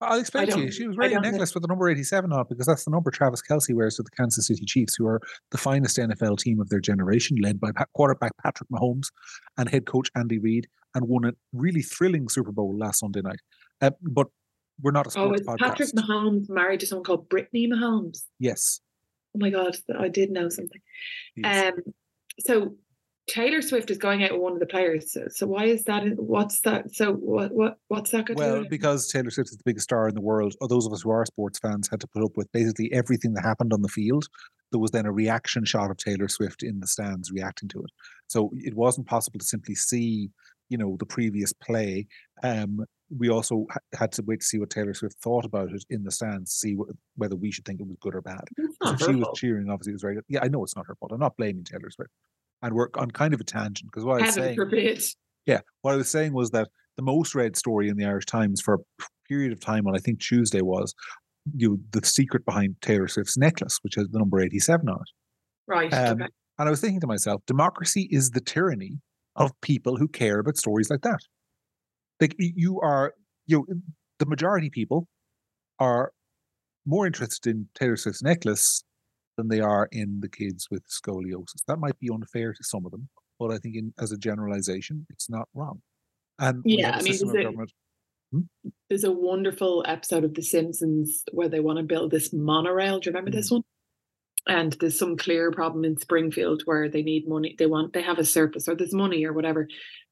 I'll 0.00 0.18
explain 0.18 0.48
to 0.48 0.60
you. 0.60 0.70
She 0.70 0.86
was 0.86 0.96
wearing 0.96 1.16
a 1.16 1.20
necklace 1.20 1.52
with 1.52 1.62
the 1.62 1.68
number 1.68 1.88
87 1.88 2.32
on 2.32 2.40
it 2.40 2.48
because 2.48 2.66
that's 2.66 2.84
the 2.84 2.90
number 2.90 3.10
Travis 3.10 3.42
Kelce 3.42 3.74
wears 3.74 3.96
to 3.96 4.02
the 4.02 4.10
Kansas 4.10 4.46
City 4.46 4.64
Chiefs, 4.64 4.94
who 4.94 5.06
are 5.06 5.20
the 5.50 5.58
finest 5.58 5.98
NFL 5.98 6.38
team 6.38 6.60
of 6.60 6.70
their 6.70 6.80
generation, 6.80 7.36
led 7.42 7.60
by 7.60 7.70
quarterback 7.94 8.32
Patrick 8.42 8.68
Mahomes 8.70 9.08
and 9.58 9.68
head 9.68 9.86
coach 9.86 10.10
Andy 10.16 10.38
Reid, 10.38 10.68
and 10.94 11.06
won 11.06 11.24
a 11.26 11.32
really 11.52 11.82
thrilling 11.82 12.28
Super 12.28 12.52
Bowl 12.52 12.76
last 12.76 13.00
Sunday 13.00 13.20
night. 13.20 13.40
Uh, 13.82 13.90
but 14.02 14.28
we're 14.82 14.90
not 14.90 15.06
a 15.06 15.10
oh, 15.18 15.26
sports 15.26 15.42
oh, 15.46 15.52
podcast. 15.52 15.58
Patrick 15.58 15.88
Mahomes 15.90 16.48
married 16.48 16.80
to 16.80 16.86
someone 16.86 17.04
called 17.04 17.28
Brittany 17.28 17.68
Mahomes? 17.68 18.22
Yes. 18.38 18.80
Oh 19.34 19.38
my 19.38 19.50
God, 19.50 19.76
I 19.98 20.08
did 20.08 20.30
know 20.30 20.48
something. 20.48 20.80
Yes. 21.36 21.72
Um, 21.72 21.92
so 22.40 22.74
Taylor 23.30 23.62
Swift 23.62 23.90
is 23.92 23.98
going 23.98 24.24
out 24.24 24.32
with 24.32 24.40
one 24.40 24.54
of 24.54 24.58
the 24.58 24.66
players. 24.66 25.12
So, 25.12 25.26
so 25.28 25.46
why 25.46 25.66
is 25.66 25.84
that? 25.84 26.02
What's 26.16 26.60
that? 26.62 26.92
So 26.92 27.12
what 27.12 27.52
what 27.52 27.78
what's 27.86 28.10
that? 28.10 28.28
Well, 28.34 28.64
because 28.68 29.06
Taylor 29.06 29.30
Swift 29.30 29.50
is 29.50 29.56
the 29.56 29.62
biggest 29.64 29.84
star 29.84 30.08
in 30.08 30.16
the 30.16 30.20
world. 30.20 30.56
Or 30.60 30.66
those 30.66 30.84
of 30.84 30.92
us 30.92 31.02
who 31.02 31.10
are 31.10 31.24
sports 31.24 31.60
fans 31.60 31.88
had 31.88 32.00
to 32.00 32.08
put 32.08 32.24
up 32.24 32.36
with 32.36 32.50
basically 32.50 32.92
everything 32.92 33.34
that 33.34 33.44
happened 33.44 33.72
on 33.72 33.82
the 33.82 33.88
field. 33.88 34.26
There 34.72 34.80
was 34.80 34.90
then 34.90 35.06
a 35.06 35.12
reaction 35.12 35.64
shot 35.64 35.92
of 35.92 35.96
Taylor 35.96 36.26
Swift 36.26 36.64
in 36.64 36.80
the 36.80 36.88
stands 36.88 37.30
reacting 37.30 37.68
to 37.68 37.78
it. 37.78 37.90
So 38.26 38.50
it 38.54 38.74
wasn't 38.74 39.06
possible 39.06 39.38
to 39.38 39.46
simply 39.46 39.76
see, 39.76 40.30
you 40.68 40.78
know, 40.78 40.96
the 40.98 41.06
previous 41.06 41.52
play. 41.52 42.08
Um, 42.42 42.84
we 43.16 43.28
also 43.28 43.66
had 43.96 44.10
to 44.12 44.22
wait 44.22 44.40
to 44.40 44.46
see 44.46 44.58
what 44.58 44.70
Taylor 44.70 44.94
Swift 44.94 45.16
thought 45.22 45.44
about 45.44 45.70
it 45.70 45.84
in 45.88 46.02
the 46.02 46.10
stands, 46.10 46.52
see 46.52 46.76
whether 47.16 47.36
we 47.36 47.52
should 47.52 47.64
think 47.64 47.80
it 47.80 47.86
was 47.86 47.96
good 48.00 48.14
or 48.14 48.22
bad. 48.22 48.44
So 48.84 48.96
she 48.96 49.04
fault. 49.04 49.16
was 49.16 49.28
cheering, 49.38 49.68
obviously, 49.68 49.90
it 49.90 49.94
was 49.94 50.02
very 50.02 50.14
good. 50.14 50.24
Yeah, 50.28 50.40
I 50.42 50.48
know 50.48 50.62
it's 50.64 50.76
not 50.76 50.86
her 50.86 50.94
fault. 50.94 51.12
I'm 51.12 51.20
not 51.20 51.36
blaming 51.36 51.64
Taylor 51.64 51.90
Swift 51.90 52.10
and 52.62 52.74
we're 52.74 52.88
on 52.96 53.10
kind 53.10 53.34
of 53.34 53.40
a 53.40 53.44
tangent 53.44 53.90
because 53.90 54.04
what 54.04 54.22
I 54.22 54.26
was 54.26 54.34
saying, 54.34 54.56
forbid. 54.56 55.02
yeah, 55.46 55.60
what 55.82 55.92
I 55.92 55.96
was 55.96 56.08
saying 56.08 56.32
was 56.32 56.50
that 56.50 56.68
the 56.96 57.02
most 57.02 57.34
read 57.34 57.56
story 57.56 57.88
in 57.88 57.96
the 57.96 58.04
Irish 58.04 58.26
Times 58.26 58.60
for 58.60 58.74
a 58.74 59.04
period 59.28 59.52
of 59.52 59.60
time 59.60 59.86
on 59.86 59.94
I 59.94 59.98
think 59.98 60.20
Tuesday 60.20 60.60
was 60.60 60.94
you 61.56 61.70
know, 61.70 61.78
the 61.92 62.06
secret 62.06 62.44
behind 62.44 62.76
Taylor 62.82 63.08
Swift's 63.08 63.36
necklace, 63.36 63.78
which 63.82 63.94
has 63.94 64.08
the 64.08 64.18
number 64.18 64.40
eighty-seven 64.40 64.88
on 64.88 64.96
it. 64.96 65.10
Right. 65.66 65.92
Um, 65.92 66.22
okay. 66.22 66.30
And 66.58 66.68
I 66.68 66.70
was 66.70 66.80
thinking 66.80 67.00
to 67.00 67.06
myself, 67.06 67.40
democracy 67.46 68.08
is 68.10 68.30
the 68.30 68.40
tyranny 68.40 69.00
of 69.36 69.52
people 69.62 69.96
who 69.96 70.08
care 70.08 70.40
about 70.40 70.58
stories 70.58 70.90
like 70.90 71.00
that. 71.02 71.20
Like 72.20 72.34
you 72.38 72.80
are, 72.80 73.14
you 73.46 73.58
know, 73.58 73.76
the 74.18 74.26
majority 74.26 74.68
people 74.68 75.08
are 75.78 76.12
more 76.84 77.06
interested 77.06 77.50
in 77.50 77.68
Taylor 77.74 77.96
Swift's 77.96 78.22
necklace 78.22 78.84
than 79.40 79.48
they 79.48 79.60
are 79.60 79.88
in 79.90 80.20
the 80.20 80.28
kids 80.28 80.68
with 80.70 80.82
scoliosis. 80.88 81.64
That 81.66 81.78
might 81.78 81.98
be 81.98 82.10
unfair 82.12 82.52
to 82.52 82.62
some 82.62 82.84
of 82.84 82.92
them, 82.92 83.08
but 83.38 83.50
I 83.50 83.58
think 83.58 83.76
in, 83.76 83.94
as 83.98 84.12
a 84.12 84.18
generalization, 84.18 85.06
it's 85.08 85.30
not 85.30 85.48
wrong. 85.54 85.80
And 86.38 86.62
yeah, 86.64 86.96
I 86.96 87.02
mean, 87.02 87.16
there's 87.18 87.22
a, 87.22 87.52
hmm? 88.32 88.40
there's 88.88 89.04
a, 89.04 89.12
wonderful 89.12 89.84
episode 89.86 90.24
of 90.24 90.34
The 90.34 90.42
Simpsons 90.42 91.22
where 91.32 91.48
they 91.48 91.60
want 91.60 91.78
to 91.78 91.84
build 91.84 92.10
this 92.10 92.32
monorail. 92.32 93.00
Do 93.00 93.08
you 93.08 93.12
remember 93.12 93.30
mm. 93.30 93.34
this 93.34 93.50
one? 93.50 93.62
And 94.46 94.72
there's 94.80 94.98
some 94.98 95.16
clear 95.16 95.50
problem 95.50 95.84
in 95.84 95.98
Springfield 95.98 96.62
where 96.64 96.88
they 96.88 97.02
need 97.02 97.28
money. 97.28 97.54
They 97.58 97.66
want 97.66 97.92
they 97.92 98.02
have 98.02 98.18
a 98.18 98.24
surplus 98.24 98.68
or 98.68 98.74
there's 98.74 98.94
money 98.94 99.24
or 99.24 99.34
whatever, 99.34 99.68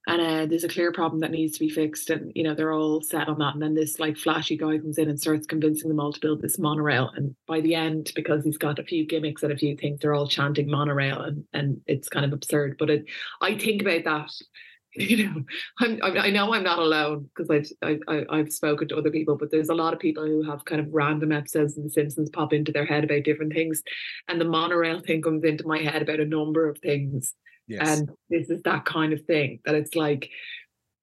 and 0.09 0.23
uh, 0.23 0.47
there's 0.47 0.65
a 0.65 0.69
clear 0.69 0.91
problem 0.91 1.21
that 1.21 1.31
needs 1.31 1.53
to 1.53 1.61
be 1.61 1.69
fixed 1.69 2.09
and 2.09 2.33
you 2.35 2.43
know 2.43 2.55
they're 2.55 2.73
all 2.73 3.03
set 3.03 3.29
on 3.29 3.39
that. 3.39 3.53
And 3.53 3.63
then 3.63 3.75
this 3.75 4.01
like 4.01 4.17
flashy 4.17 4.57
guy 4.57 4.79
comes 4.79 4.97
in 4.97 5.11
and 5.11 5.21
starts 5.21 5.47
convincing 5.47 5.89
them 5.89 6.01
all 6.01 6.15
to 6.15 6.21
build 6.21 6.41
this 6.41 6.59
monorail. 6.59 7.11
And 7.15 7.37
by 7.47 7.61
the 7.61 7.75
end 7.75 8.11
because 8.15 8.43
he's 8.43 8.57
got 8.57 8.79
a 8.79 8.85
few 8.85 9.07
gimmicks 9.07 9.43
and 9.43 9.53
a 9.53 9.57
few 9.57 9.77
things 9.77 10.01
they're 10.01 10.15
all 10.15 10.27
chanting 10.27 10.71
monorail 10.71 11.21
and 11.21 11.45
and 11.53 11.83
it's 11.87 12.09
kind 12.09 12.25
of 12.25 12.33
absurd. 12.33 12.77
But 12.79 12.89
it, 12.89 13.05
i 13.43 13.57
think 13.59 13.83
about 13.83 14.05
that 14.05 14.31
you 14.95 15.29
know 15.29 15.43
I'm, 15.81 16.01
i 16.03 16.31
know 16.31 16.55
i'm 16.55 16.65
not 16.65 16.79
alone 16.79 17.29
because 17.37 17.71
I've, 17.83 18.01
I, 18.09 18.25
I've 18.31 18.51
spoken 18.51 18.89
to 18.89 18.97
other 18.97 19.11
people 19.11 19.37
but 19.37 19.51
there's 19.51 19.69
a 19.69 19.75
lot 19.75 19.93
of 19.93 20.01
people 20.01 20.25
who 20.25 20.43
have 20.51 20.65
kind 20.65 20.81
of 20.81 20.89
random 20.91 21.31
episodes 21.31 21.77
of 21.77 21.85
the 21.85 21.91
simpsons 21.91 22.31
pop 22.31 22.55
into 22.55 22.73
their 22.73 22.87
head 22.87 23.05
about 23.05 23.25
different 23.25 23.53
things. 23.53 23.83
And 24.29 24.41
the 24.41 24.47
monorail 24.47 25.01
thing 25.01 25.21
comes 25.21 25.45
into 25.45 25.67
my 25.67 25.79
head 25.79 26.01
about 26.01 26.21
a 26.21 26.25
number 26.25 26.67
of 26.67 26.79
things 26.79 27.35
Yes. 27.69 28.01
And 28.01 28.11
this 28.31 28.49
is 28.49 28.63
that 28.63 28.85
kind 28.85 29.13
of 29.13 29.25
thing 29.27 29.61
that 29.65 29.75
it's 29.75 29.95
like, 29.95 30.31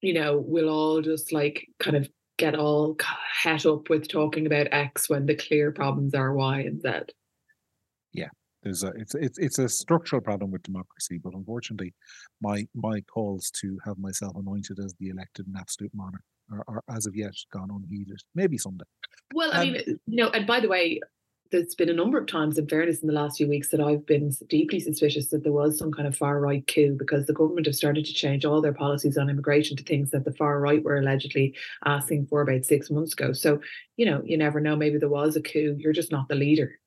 you 0.02 0.14
know, 0.14 0.44
we'll 0.46 0.70
all 0.70 1.02
just 1.02 1.32
like 1.32 1.68
kind 1.80 1.96
of 1.96 2.10
get 2.38 2.56
all 2.56 2.98
het 3.44 3.66
up 3.66 3.90
with 3.90 4.08
talking 4.08 4.46
about 4.46 4.68
X 4.72 5.10
when 5.10 5.26
the 5.26 5.36
clear 5.36 5.72
problems 5.72 6.14
are 6.14 6.34
Y 6.34 6.62
and 6.62 6.82
Z. 6.82 7.14
Yeah. 8.12 8.30
There's 8.64 8.84
a 8.84 8.88
it's 8.98 9.14
it's 9.14 9.38
it's 9.38 9.60
a 9.60 9.70
structural 9.70 10.22
problem 10.22 10.50
with 10.50 10.64
democracy, 10.64 11.20
but 11.24 11.36
unfortunately, 11.36 11.94
my 12.42 12.68
my 12.74 13.02
calls 13.02 13.52
to 13.62 13.78
have 13.86 14.00
myself 14.00 14.36
anointed 14.36 14.80
as 14.84 14.96
the 15.00 15.10
elected 15.10 15.46
and 15.46 15.56
absolute 15.56 15.92
monarch 15.94 16.24
are, 16.52 16.64
are 16.68 16.84
as 16.90 17.06
of 17.06 17.16
yet 17.16 17.36
gone 17.54 17.70
unheeded. 17.70 18.20
Maybe 18.34 18.58
someday. 18.58 18.86
Well, 19.36 19.52
I 19.54 19.68
um, 19.68 19.72
mean, 19.74 20.00
you 20.08 20.24
know, 20.24 20.30
and 20.30 20.48
by 20.48 20.60
the 20.60 20.68
way, 20.68 21.00
there's 21.52 21.76
been 21.76 21.90
a 21.90 21.94
number 21.94 22.18
of 22.18 22.28
times, 22.28 22.58
in 22.58 22.68
fairness, 22.68 23.02
in 23.02 23.08
the 23.08 23.14
last 23.14 23.38
few 23.38 23.48
weeks 23.48 23.70
that 23.70 23.80
I've 23.80 24.06
been 24.06 24.32
deeply 24.50 24.80
suspicious 24.80 25.28
that 25.28 25.44
there 25.44 25.52
was 25.52 25.78
some 25.78 25.92
kind 25.92 26.08
of 26.08 26.18
far 26.18 26.40
right 26.40 26.66
coup 26.68 26.96
because 26.98 27.26
the 27.26 27.34
government 27.34 27.68
have 27.68 27.76
started 27.76 28.06
to 28.06 28.14
change 28.14 28.46
all 28.46 28.62
their 28.62 28.74
policies 28.74 29.18
on 29.18 29.30
immigration 29.30 29.78
to 29.78 29.84
things 29.84 30.12
that 30.12 30.26
the 30.26 30.34
far 30.34 30.60
right 30.60 30.84
were 30.84 30.98
allegedly 30.98 31.56
asking 31.86 32.26
for 32.28 32.42
about 32.42 32.66
six 32.66 32.90
months 32.90 33.14
ago. 33.14 33.32
So, 33.34 33.60
you 33.98 34.06
know, 34.06 34.22
you 34.26 34.38
never 34.38 34.60
know. 34.60 34.76
Maybe 34.76 34.98
there 34.98 35.10
was 35.10 35.36
a 35.36 35.42
coup. 35.42 35.76
You're 35.78 35.94
just 35.94 36.12
not 36.12 36.28
the 36.28 36.36
leader. 36.36 36.80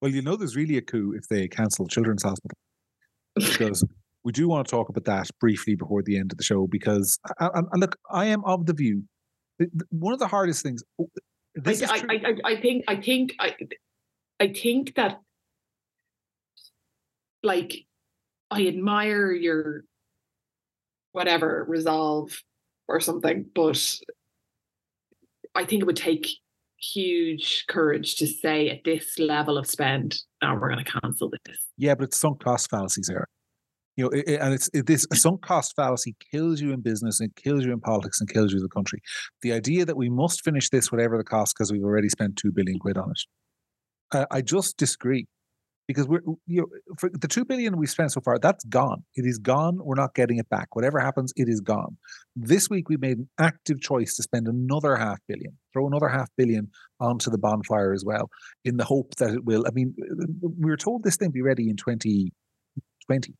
Well, 0.00 0.12
you 0.12 0.22
know, 0.22 0.36
there's 0.36 0.56
really 0.56 0.76
a 0.76 0.82
coup 0.82 1.14
if 1.16 1.28
they 1.28 1.48
cancel 1.48 1.86
Children's 1.86 2.22
Hospital 2.22 2.56
because 3.34 3.84
we 4.22 4.32
do 4.32 4.48
want 4.48 4.66
to 4.66 4.70
talk 4.70 4.88
about 4.88 5.04
that 5.04 5.28
briefly 5.40 5.74
before 5.74 6.02
the 6.02 6.18
end 6.18 6.32
of 6.32 6.38
the 6.38 6.44
show 6.44 6.66
because, 6.66 7.18
and, 7.40 7.66
and 7.72 7.80
look, 7.80 7.96
I 8.10 8.26
am 8.26 8.44
of 8.44 8.66
the 8.66 8.74
view 8.74 9.04
one 9.90 10.12
of 10.12 10.18
the 10.18 10.26
hardest 10.26 10.62
things. 10.62 10.82
I, 11.64 11.70
I, 11.72 12.14
I, 12.14 12.34
I, 12.44 12.60
think 12.60 12.84
I 12.88 12.96
think 12.96 13.34
I 13.38 13.54
I 14.40 14.48
think 14.48 14.94
that 14.96 15.20
like 17.42 17.84
I 18.50 18.66
admire 18.66 19.32
your 19.32 19.84
whatever 21.12 21.64
resolve 21.68 22.42
or 22.88 23.00
something, 23.00 23.46
but 23.54 23.98
I 25.54 25.64
think 25.64 25.82
it 25.82 25.86
would 25.86 25.96
take 25.96 26.28
huge 26.78 27.64
courage 27.68 28.16
to 28.16 28.26
say 28.26 28.68
at 28.68 28.84
this 28.84 29.18
level 29.18 29.56
of 29.56 29.66
spend, 29.66 30.18
now 30.42 30.54
we're 30.58 30.70
going 30.72 30.84
to 30.84 31.00
cancel 31.00 31.30
this. 31.46 31.66
Yeah, 31.78 31.94
but 31.94 32.04
it's 32.04 32.18
sunk 32.18 32.42
cost 32.42 32.68
fallacies, 32.68 33.06
Sarah 33.06 33.26
you 33.96 34.04
know, 34.04 34.10
it, 34.10 34.40
and 34.40 34.54
it's 34.54 34.68
it, 34.72 34.86
this 34.86 35.06
sunk 35.12 35.42
cost 35.42 35.74
fallacy 35.76 36.14
kills 36.32 36.60
you 36.60 36.72
in 36.72 36.80
business 36.80 37.20
and 37.20 37.34
kills 37.36 37.64
you 37.64 37.72
in 37.72 37.80
politics 37.80 38.20
and 38.20 38.28
kills 38.28 38.52
you 38.52 38.58
as 38.58 38.64
a 38.64 38.68
country. 38.68 39.00
The 39.42 39.52
idea 39.52 39.84
that 39.84 39.96
we 39.96 40.08
must 40.08 40.42
finish 40.42 40.68
this 40.70 40.90
whatever 40.90 41.16
the 41.16 41.24
cost 41.24 41.54
because 41.56 41.72
we've 41.72 41.84
already 41.84 42.08
spent 42.08 42.36
two 42.36 42.52
billion 42.52 42.78
quid 42.78 42.96
on 42.96 43.10
it, 43.10 43.20
uh, 44.14 44.26
I 44.30 44.40
just 44.42 44.76
disagree 44.76 45.26
because 45.86 46.08
we're 46.08 46.20
you 46.46 46.62
know 46.62 46.66
for 46.98 47.10
the 47.12 47.28
two 47.28 47.44
billion 47.44 47.76
we 47.76 47.86
spent 47.86 48.12
so 48.12 48.20
far 48.20 48.38
that's 48.38 48.64
gone. 48.64 49.04
It 49.14 49.26
is 49.26 49.38
gone. 49.38 49.78
We're 49.82 49.94
not 49.96 50.14
getting 50.14 50.38
it 50.38 50.48
back. 50.48 50.74
Whatever 50.74 50.98
happens, 50.98 51.32
it 51.36 51.48
is 51.48 51.60
gone. 51.60 51.96
This 52.36 52.70
week 52.70 52.88
we 52.88 52.96
made 52.96 53.18
an 53.18 53.28
active 53.38 53.80
choice 53.80 54.16
to 54.16 54.22
spend 54.22 54.48
another 54.48 54.96
half 54.96 55.18
billion, 55.28 55.56
throw 55.72 55.86
another 55.86 56.08
half 56.08 56.28
billion 56.36 56.70
onto 57.00 57.30
the 57.30 57.38
bonfire 57.38 57.92
as 57.92 58.04
well, 58.04 58.30
in 58.64 58.76
the 58.76 58.84
hope 58.84 59.14
that 59.16 59.34
it 59.34 59.44
will. 59.44 59.64
I 59.66 59.70
mean, 59.72 59.94
we 60.42 60.70
were 60.70 60.76
told 60.76 61.02
this 61.02 61.16
thing 61.16 61.30
be 61.30 61.42
ready 61.42 61.68
in 61.68 61.76
twenty 61.76 62.32
twenty 63.06 63.34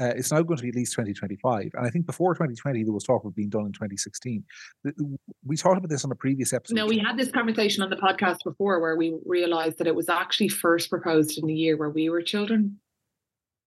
uh, 0.00 0.12
it's 0.16 0.30
now 0.30 0.42
going 0.42 0.56
to 0.56 0.62
be 0.62 0.68
at 0.68 0.74
least 0.74 0.92
2025. 0.92 1.70
And 1.74 1.86
I 1.86 1.90
think 1.90 2.06
before 2.06 2.34
2020, 2.34 2.84
there 2.84 2.92
was 2.92 3.04
talk 3.04 3.24
of 3.24 3.34
being 3.34 3.48
done 3.48 3.66
in 3.66 3.72
2016. 3.72 4.44
We 5.44 5.56
talked 5.56 5.78
about 5.78 5.88
this 5.88 6.04
on 6.04 6.12
a 6.12 6.16
previous 6.16 6.52
episode. 6.52 6.76
No, 6.76 6.86
we 6.86 6.98
had 6.98 7.16
this 7.16 7.30
conversation 7.30 7.82
on 7.82 7.90
the 7.90 7.96
podcast 7.96 8.38
before 8.44 8.80
where 8.80 8.96
we 8.96 9.18
realized 9.26 9.78
that 9.78 9.86
it 9.86 9.94
was 9.94 10.08
actually 10.08 10.48
first 10.48 10.88
proposed 10.88 11.38
in 11.38 11.46
the 11.46 11.54
year 11.54 11.76
where 11.76 11.90
we 11.90 12.08
were 12.10 12.22
children. 12.22 12.78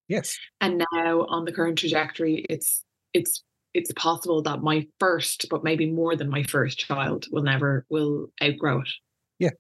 Yes. 0.08 0.38
And 0.62 0.84
now 0.94 1.26
on 1.28 1.46
the 1.46 1.52
current 1.52 1.78
trajectory, 1.78 2.46
it's 2.50 2.84
it's 3.14 3.44
it's 3.74 3.92
possible 3.94 4.42
that 4.44 4.62
my 4.62 4.88
first, 5.00 5.48
but 5.50 5.64
maybe 5.64 5.90
more 5.90 6.16
than 6.16 6.30
my 6.30 6.44
first 6.44 6.80
child 6.80 7.28
will 7.32 7.44
never 7.44 7.86
will 7.90 8.28
outgrow 8.44 8.82
it. 8.82 8.90
Yeah. 9.40 9.52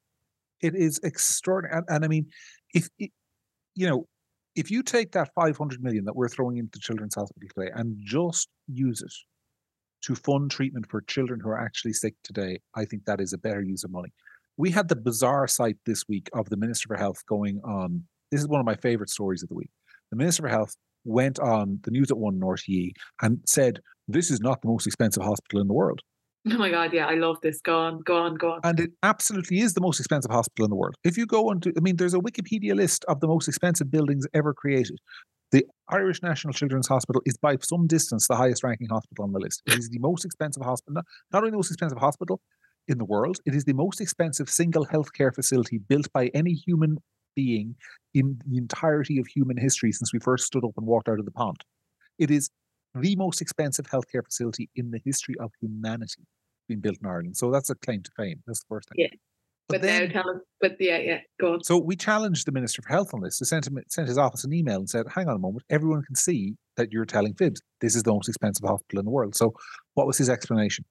It 0.61 0.75
is 0.75 0.99
extraordinary. 1.03 1.77
And, 1.77 1.85
and 1.89 2.05
I 2.05 2.07
mean, 2.07 2.27
if 2.73 2.89
you 2.97 3.87
know, 3.87 4.07
if 4.55 4.69
you 4.69 4.83
take 4.83 5.11
that 5.13 5.31
500 5.33 5.81
million 5.81 6.05
that 6.05 6.15
we're 6.15 6.29
throwing 6.29 6.57
into 6.57 6.79
Children's 6.79 7.15
Hospital 7.15 7.47
today 7.55 7.71
and 7.73 7.97
just 7.99 8.49
use 8.67 9.01
it 9.01 9.13
to 10.05 10.15
fund 10.15 10.51
treatment 10.51 10.87
for 10.89 11.01
children 11.01 11.39
who 11.39 11.49
are 11.49 11.61
actually 11.61 11.93
sick 11.93 12.15
today, 12.23 12.59
I 12.75 12.85
think 12.85 13.05
that 13.05 13.21
is 13.21 13.33
a 13.33 13.37
better 13.37 13.61
use 13.61 13.83
of 13.83 13.91
money. 13.91 14.11
We 14.57 14.71
had 14.71 14.89
the 14.89 14.95
bizarre 14.95 15.47
sight 15.47 15.77
this 15.85 16.03
week 16.09 16.29
of 16.33 16.49
the 16.49 16.57
Minister 16.57 16.87
for 16.87 16.97
Health 16.97 17.25
going 17.27 17.61
on. 17.63 18.03
This 18.31 18.41
is 18.41 18.47
one 18.47 18.59
of 18.59 18.65
my 18.65 18.75
favorite 18.75 19.09
stories 19.09 19.43
of 19.43 19.49
the 19.49 19.55
week. 19.55 19.69
The 20.11 20.17
Minister 20.17 20.43
for 20.43 20.49
Health 20.49 20.75
went 21.05 21.39
on 21.39 21.79
the 21.83 21.91
news 21.91 22.11
at 22.11 22.17
one 22.17 22.37
North 22.37 22.67
Ye 22.67 22.93
and 23.21 23.39
said, 23.45 23.79
This 24.07 24.29
is 24.29 24.41
not 24.41 24.61
the 24.61 24.67
most 24.67 24.85
expensive 24.85 25.23
hospital 25.23 25.61
in 25.61 25.67
the 25.67 25.73
world. 25.73 26.01
Oh 26.49 26.57
my 26.57 26.71
God, 26.71 26.91
yeah, 26.91 27.05
I 27.05 27.13
love 27.13 27.37
this. 27.41 27.61
Go 27.61 27.77
on, 27.77 27.99
go 27.99 28.17
on, 28.17 28.35
go 28.35 28.53
on. 28.53 28.61
And 28.63 28.79
it 28.79 28.91
absolutely 29.03 29.59
is 29.59 29.75
the 29.75 29.81
most 29.81 29.99
expensive 29.99 30.31
hospital 30.31 30.65
in 30.65 30.71
the 30.71 30.75
world. 30.75 30.95
If 31.03 31.15
you 31.15 31.27
go 31.27 31.49
on 31.49 31.59
to, 31.61 31.73
I 31.77 31.81
mean, 31.81 31.97
there's 31.97 32.15
a 32.15 32.19
Wikipedia 32.19 32.73
list 32.73 33.05
of 33.07 33.19
the 33.19 33.27
most 33.27 33.47
expensive 33.47 33.91
buildings 33.91 34.25
ever 34.33 34.53
created. 34.53 34.97
The 35.51 35.65
Irish 35.89 36.23
National 36.23 36.53
Children's 36.53 36.87
Hospital 36.87 37.21
is 37.25 37.37
by 37.37 37.57
some 37.61 37.85
distance 37.85 38.27
the 38.27 38.35
highest 38.35 38.63
ranking 38.63 38.87
hospital 38.89 39.25
on 39.25 39.33
the 39.33 39.39
list. 39.39 39.61
It 39.67 39.77
is 39.77 39.89
the 39.89 39.99
most 39.99 40.25
expensive 40.25 40.63
hospital, 40.63 41.03
not 41.31 41.39
only 41.39 41.51
the 41.51 41.57
most 41.57 41.69
expensive 41.69 41.99
hospital 41.99 42.41
in 42.87 42.97
the 42.97 43.05
world, 43.05 43.37
it 43.45 43.53
is 43.53 43.65
the 43.65 43.73
most 43.73 44.01
expensive 44.01 44.49
single 44.49 44.87
healthcare 44.87 45.33
facility 45.35 45.77
built 45.77 46.11
by 46.13 46.27
any 46.33 46.53
human 46.53 46.97
being 47.35 47.75
in 48.13 48.39
the 48.47 48.57
entirety 48.57 49.19
of 49.19 49.27
human 49.27 49.57
history 49.57 49.91
since 49.91 50.11
we 50.11 50.19
first 50.19 50.45
stood 50.45 50.63
up 50.65 50.71
and 50.77 50.87
walked 50.87 51.07
out 51.07 51.19
of 51.19 51.25
the 51.25 51.31
pond. 51.31 51.57
It 52.17 52.31
is 52.31 52.49
the 52.95 53.15
most 53.15 53.41
expensive 53.41 53.85
healthcare 53.87 54.23
facility 54.23 54.69
in 54.75 54.91
the 54.91 54.99
history 55.03 55.35
of 55.39 55.51
humanity 55.59 56.23
being 56.67 56.79
built 56.79 56.97
in 57.01 57.07
Ireland. 57.07 57.37
So 57.37 57.51
that's 57.51 57.69
a 57.69 57.75
claim 57.75 58.03
to 58.03 58.11
fame. 58.17 58.41
That's 58.45 58.59
the 58.61 58.67
first 58.69 58.89
thing. 58.89 59.03
Yeah. 59.03 59.09
But, 59.67 59.81
but 59.81 59.87
then, 59.87 60.09
now 60.09 60.23
tell 60.23 60.41
but 60.59 60.75
yeah, 60.79 60.97
yeah, 60.97 61.19
go 61.39 61.53
on. 61.53 61.63
So 61.63 61.77
we 61.77 61.95
challenged 61.95 62.45
the 62.45 62.51
Minister 62.51 62.81
for 62.81 62.89
Health 62.89 63.13
on 63.13 63.21
this. 63.21 63.39
He 63.39 63.45
sent 63.45 63.67
him, 63.67 63.77
sent 63.87 64.07
his 64.07 64.17
office 64.17 64.43
an 64.43 64.51
email 64.51 64.79
and 64.79 64.89
said, 64.89 65.05
"Hang 65.13 65.29
on 65.29 65.35
a 65.35 65.39
moment, 65.39 65.63
everyone 65.69 66.03
can 66.03 66.15
see 66.15 66.55
that 66.75 66.91
you're 66.91 67.05
telling 67.05 67.33
fibs. 67.35 67.61
This 67.79 67.95
is 67.95 68.03
the 68.03 68.11
most 68.11 68.27
expensive 68.27 68.67
hospital 68.67 68.99
in 68.99 69.05
the 69.05 69.11
world." 69.11 69.33
So, 69.35 69.53
what 69.93 70.07
was 70.07 70.17
his 70.17 70.29
explanation? 70.29 70.83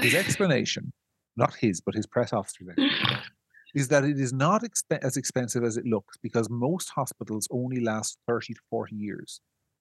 His 0.00 0.14
explanation, 0.14 0.92
not 1.36 1.54
his, 1.54 1.80
but 1.80 1.94
his 1.94 2.06
press 2.06 2.32
officer's 2.32 2.68
is 3.74 3.88
that 3.88 4.04
it 4.04 4.20
is 4.20 4.32
not 4.32 4.62
exp- 4.62 5.02
as 5.02 5.16
expensive 5.16 5.64
as 5.64 5.76
it 5.76 5.84
looks 5.84 6.16
because 6.18 6.48
most 6.48 6.90
hospitals 6.90 7.48
only 7.50 7.80
last 7.80 8.16
30 8.28 8.54
to 8.54 8.60
40 8.70 8.94
years 8.94 9.40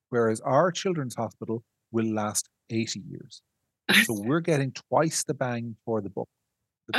whereas 0.10 0.39
our 0.41 0.72
children's 0.72 1.16
hospital 1.16 1.64
will 1.91 2.05
last 2.14 2.49
80 2.70 3.01
years. 3.10 3.41
So 4.05 4.14
we're 4.14 4.39
getting 4.41 4.72
twice 4.89 5.24
the 5.24 5.34
bang 5.34 5.76
for 5.84 6.01
the 6.01 6.10
buck. 6.10 6.28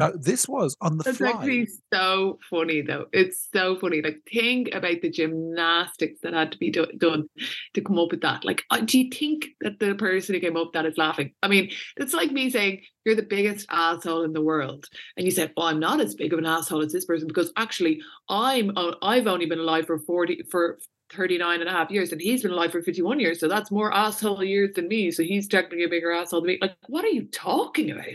Now, 0.00 0.12
this 0.14 0.48
was 0.48 0.76
on 0.80 0.96
the 0.98 1.04
That's 1.04 1.18
fly. 1.18 1.30
actually 1.30 1.68
so 1.92 2.38
funny, 2.48 2.82
though. 2.82 3.06
It's 3.12 3.48
so 3.52 3.76
funny. 3.78 4.00
Like, 4.00 4.18
think 4.32 4.74
about 4.74 5.02
the 5.02 5.10
gymnastics 5.10 6.20
that 6.22 6.34
had 6.34 6.52
to 6.52 6.58
be 6.58 6.70
do- 6.70 6.86
done 6.96 7.28
to 7.74 7.80
come 7.80 7.98
up 7.98 8.10
with 8.10 8.20
that. 8.22 8.44
Like, 8.44 8.62
do 8.84 8.98
you 8.98 9.10
think 9.10 9.48
that 9.60 9.80
the 9.80 9.94
person 9.96 10.34
who 10.34 10.40
came 10.40 10.56
up 10.56 10.68
with 10.68 10.72
that 10.74 10.86
is 10.86 10.96
laughing? 10.96 11.32
I 11.42 11.48
mean, 11.48 11.70
it's 11.96 12.14
like 12.14 12.30
me 12.30 12.48
saying 12.48 12.82
you're 13.04 13.16
the 13.16 13.22
biggest 13.22 13.66
asshole 13.70 14.22
in 14.22 14.32
the 14.32 14.40
world, 14.40 14.86
and 15.16 15.24
you 15.24 15.30
said, 15.32 15.52
"Well, 15.56 15.66
I'm 15.66 15.80
not 15.80 16.00
as 16.00 16.14
big 16.14 16.32
of 16.32 16.38
an 16.38 16.46
asshole 16.46 16.82
as 16.82 16.92
this 16.92 17.04
person 17.04 17.26
because 17.26 17.52
actually, 17.56 18.00
I'm 18.28 18.70
uh, 18.76 18.94
I've 19.02 19.26
only 19.26 19.46
been 19.46 19.58
alive 19.58 19.86
for 19.86 19.98
forty 19.98 20.44
for 20.50 20.78
39 21.10 21.60
and 21.60 21.68
a 21.68 21.72
half 21.72 21.90
years 21.90 22.12
and 22.12 22.20
he's 22.20 22.42
been 22.42 22.50
alive 22.50 22.72
for 22.72 22.82
51 22.82 23.20
years. 23.20 23.40
So 23.40 23.48
that's 23.48 23.70
more 23.70 23.92
asshole 23.92 24.44
years 24.44 24.74
than 24.74 24.88
me. 24.88 25.10
So 25.10 25.22
he's 25.22 25.48
technically 25.48 25.84
a 25.84 25.88
bigger 25.88 26.12
asshole 26.12 26.42
than 26.42 26.48
me. 26.48 26.58
Like, 26.60 26.76
what 26.86 27.04
are 27.04 27.08
you 27.08 27.24
talking 27.24 27.90
about? 27.90 28.06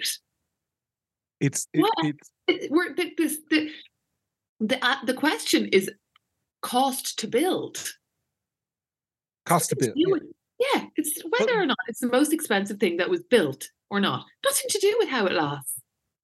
It's, 1.40 1.68
it, 1.74 1.86
it's, 2.00 2.32
it, 2.48 2.72
we're, 2.72 2.96
this, 2.96 3.38
the, 3.50 3.70
the, 4.60 4.86
uh, 4.86 5.04
the 5.06 5.14
question 5.14 5.68
is 5.68 5.90
cost 6.62 7.20
to 7.20 7.28
build. 7.28 7.94
Cost 9.46 9.70
to 9.70 9.76
build. 9.76 9.94
Yeah. 9.96 10.18
yeah. 10.60 10.86
it's 10.96 11.22
whether 11.38 11.60
or 11.60 11.66
not 11.66 11.78
it's 11.88 12.00
the 12.00 12.08
most 12.08 12.32
expensive 12.32 12.80
thing 12.80 12.98
that 12.98 13.10
was 13.10 13.24
built 13.24 13.70
or 13.90 14.00
not. 14.00 14.26
Nothing 14.46 14.70
to 14.70 14.80
do 14.80 14.96
with 15.00 15.10
how 15.10 15.26
it 15.26 15.34
lasts. 15.34 15.74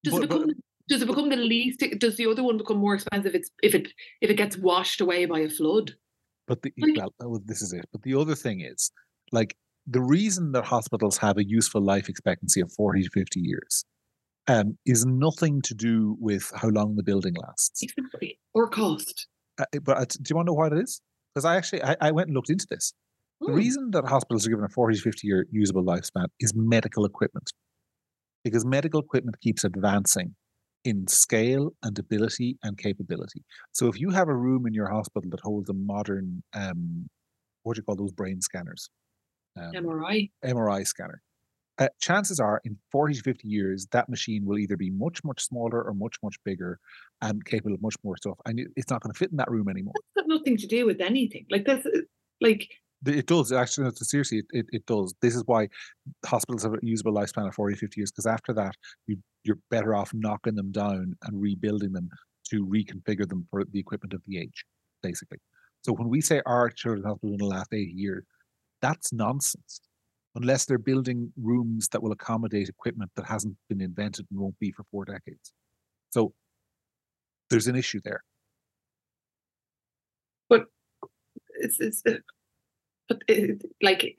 Does 0.03 0.13
but, 0.13 0.23
it 0.23 0.29
become 0.29 0.47
but, 0.47 0.55
does 0.89 1.01
it 1.01 1.07
become 1.07 1.29
the 1.29 1.35
least 1.35 1.83
does 1.99 2.17
the 2.17 2.25
other 2.25 2.43
one 2.43 2.57
become 2.57 2.77
more 2.77 2.95
expensive 2.95 3.35
it's 3.35 3.51
if 3.61 3.75
it 3.75 3.89
if 4.21 4.29
it 4.29 4.35
gets 4.35 4.57
washed 4.57 5.01
away 5.01 5.25
by 5.25 5.39
a 5.39 5.49
flood 5.49 5.93
but 6.49 6.63
the 6.63 6.73
well, 7.19 7.41
this 7.45 7.61
is 7.61 7.71
it. 7.73 7.85
But 7.91 8.01
the 8.01 8.15
other 8.15 8.35
thing 8.35 8.61
is, 8.61 8.91
like, 9.31 9.55
the 9.85 10.01
reason 10.01 10.51
that 10.53 10.65
hospitals 10.65 11.17
have 11.17 11.37
a 11.37 11.47
useful 11.47 11.81
life 11.81 12.09
expectancy 12.09 12.59
of 12.59 12.71
40 12.73 13.03
to 13.03 13.09
50 13.11 13.39
years 13.39 13.85
um, 14.47 14.77
is 14.85 15.05
nothing 15.05 15.61
to 15.61 15.75
do 15.75 16.17
with 16.19 16.51
how 16.55 16.69
long 16.69 16.95
the 16.95 17.03
building 17.03 17.35
lasts. 17.35 17.83
Exactly. 17.83 18.39
Or 18.53 18.67
cost. 18.67 19.27
Uh, 19.59 19.65
but 19.83 19.97
uh, 19.97 20.05
do 20.05 20.23
you 20.29 20.35
want 20.35 20.47
to 20.47 20.51
know 20.51 20.55
what 20.55 20.73
it 20.73 20.79
is? 20.79 21.01
Because 21.33 21.45
I 21.45 21.55
actually 21.55 21.83
I, 21.83 21.95
I, 22.01 22.11
went 22.11 22.29
and 22.29 22.35
looked 22.35 22.49
into 22.49 22.65
this. 22.67 22.93
The 23.41 23.47
hmm. 23.47 23.53
reason 23.53 23.91
that 23.91 24.05
hospitals 24.05 24.47
are 24.47 24.49
given 24.49 24.65
a 24.65 24.69
40 24.69 24.97
to 24.97 25.01
50 25.01 25.27
year 25.27 25.45
usable 25.51 25.83
lifespan 25.83 26.27
is 26.39 26.53
medical 26.55 27.05
equipment. 27.05 27.51
Because 28.43 28.65
medical 28.65 29.01
equipment 29.01 29.39
keeps 29.41 29.63
advancing 29.63 30.33
in 30.85 31.07
scale 31.07 31.73
and 31.83 31.97
ability 31.99 32.57
and 32.63 32.77
capability. 32.77 33.43
So 33.71 33.87
if 33.87 33.99
you 33.99 34.09
have 34.11 34.29
a 34.29 34.35
room 34.35 34.65
in 34.65 34.73
your 34.73 34.89
hospital 34.89 35.29
that 35.31 35.39
holds 35.41 35.69
a 35.69 35.73
modern, 35.73 36.41
um, 36.53 37.09
what 37.63 37.75
do 37.75 37.79
you 37.79 37.83
call 37.83 37.95
those 37.95 38.11
brain 38.11 38.41
scanners? 38.41 38.89
Um, 39.57 39.71
MRI. 39.73 40.31
MRI 40.45 40.87
scanner. 40.87 41.21
Uh, 41.79 41.87
chances 42.01 42.41
are 42.41 42.61
in 42.65 42.77
40 42.91 43.15
to 43.15 43.21
50 43.21 43.47
years, 43.47 43.87
that 43.91 44.09
machine 44.09 44.45
will 44.45 44.59
either 44.59 44.75
be 44.75 44.89
much, 44.89 45.23
much 45.23 45.41
smaller 45.45 45.81
or 45.81 45.93
much, 45.93 46.17
much 46.21 46.35
bigger 46.43 46.77
and 47.21 47.43
capable 47.45 47.73
of 47.73 47.81
much 47.81 47.95
more 48.03 48.17
stuff. 48.17 48.37
And 48.45 48.59
it's 48.75 48.89
not 48.89 49.01
going 49.01 49.13
to 49.13 49.17
fit 49.17 49.31
in 49.31 49.37
that 49.37 49.49
room 49.49 49.69
anymore. 49.69 49.93
That's 50.15 50.27
got 50.27 50.35
nothing 50.35 50.57
to 50.57 50.67
do 50.67 50.85
with 50.85 50.99
anything. 50.99 51.45
Like 51.49 51.65
this, 51.65 51.85
uh, 51.85 51.99
like 52.41 52.69
it 53.05 53.27
does 53.27 53.53
actually. 53.53 53.91
seriously, 53.95 54.39
it, 54.39 54.45
it, 54.51 54.65
it, 54.73 54.85
does. 54.87 55.13
This 55.21 55.35
is 55.35 55.43
why 55.45 55.69
hospitals 56.25 56.63
have 56.63 56.73
a 56.73 56.79
usable 56.81 57.13
lifespan 57.13 57.47
of 57.47 57.55
40, 57.55 57.77
50 57.77 57.99
years, 57.99 58.11
because 58.11 58.25
after 58.25 58.51
that, 58.53 58.75
you, 59.07 59.17
you're 59.43 59.59
better 59.69 59.95
off 59.95 60.11
knocking 60.13 60.55
them 60.55 60.71
down 60.71 61.15
and 61.23 61.41
rebuilding 61.41 61.93
them 61.93 62.09
to 62.49 62.65
reconfigure 62.65 63.27
them 63.27 63.45
for 63.49 63.63
the 63.63 63.79
equipment 63.79 64.13
of 64.13 64.21
the 64.27 64.39
age, 64.39 64.65
basically. 65.01 65.37
So 65.81 65.93
when 65.93 66.09
we 66.09 66.21
say 66.21 66.41
our 66.45 66.69
children's 66.69 67.05
hospital 67.05 67.33
in 67.33 67.37
the 67.37 67.45
last 67.45 67.73
80 67.73 67.91
years, 67.95 68.23
that's 68.81 69.13
nonsense. 69.13 69.81
Unless 70.35 70.65
they're 70.65 70.77
building 70.77 71.31
rooms 71.41 71.87
that 71.89 72.03
will 72.03 72.11
accommodate 72.11 72.69
equipment 72.69 73.11
that 73.15 73.25
hasn't 73.25 73.55
been 73.67 73.81
invented 73.81 74.27
and 74.29 74.39
won't 74.39 74.59
be 74.59 74.71
for 74.71 74.83
four 74.91 75.05
decades. 75.05 75.51
So 76.11 76.33
there's 77.49 77.67
an 77.67 77.75
issue 77.75 77.99
there. 78.03 78.23
But 80.49 80.65
it's, 81.59 81.79
it's 81.79 82.03
but 83.07 83.21
it, 83.27 83.63
like 83.81 84.15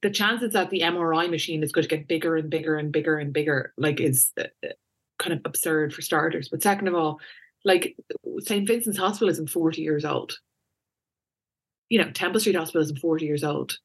the 0.00 0.10
chances 0.10 0.52
that 0.52 0.70
the 0.70 0.80
MRI 0.80 1.28
machine 1.30 1.62
is 1.62 1.72
going 1.72 1.82
to 1.82 1.96
get 1.96 2.08
bigger 2.08 2.36
and 2.36 2.48
bigger 2.48 2.76
and 2.76 2.90
bigger 2.90 3.18
and 3.18 3.32
bigger, 3.32 3.74
like, 3.76 4.00
is 4.00 4.32
uh, 4.38 4.44
uh, 4.64 4.72
kind 5.18 5.34
of 5.34 5.40
absurd 5.44 5.92
for 5.92 6.02
starters. 6.02 6.48
But 6.48 6.62
second 6.62 6.88
of 6.88 6.94
all, 6.94 7.20
like 7.64 7.96
St. 8.40 8.66
Vincent's 8.66 8.98
Hospital 8.98 9.28
isn't 9.28 9.50
40 9.50 9.82
years 9.82 10.04
old. 10.04 10.38
You 11.88 11.98
know, 11.98 12.10
Temple 12.10 12.40
Street 12.40 12.56
Hospital 12.56 12.82
isn't 12.82 12.98
40 12.98 13.24
years 13.24 13.44
old. 13.44 13.78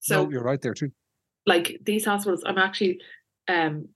So 0.00 0.24
no, 0.24 0.30
you're 0.30 0.42
right 0.42 0.60
there 0.60 0.74
too. 0.74 0.90
Like 1.46 1.78
these 1.84 2.04
hospitals, 2.04 2.42
I'm 2.44 2.58
actually 2.58 3.00
um 3.48 3.88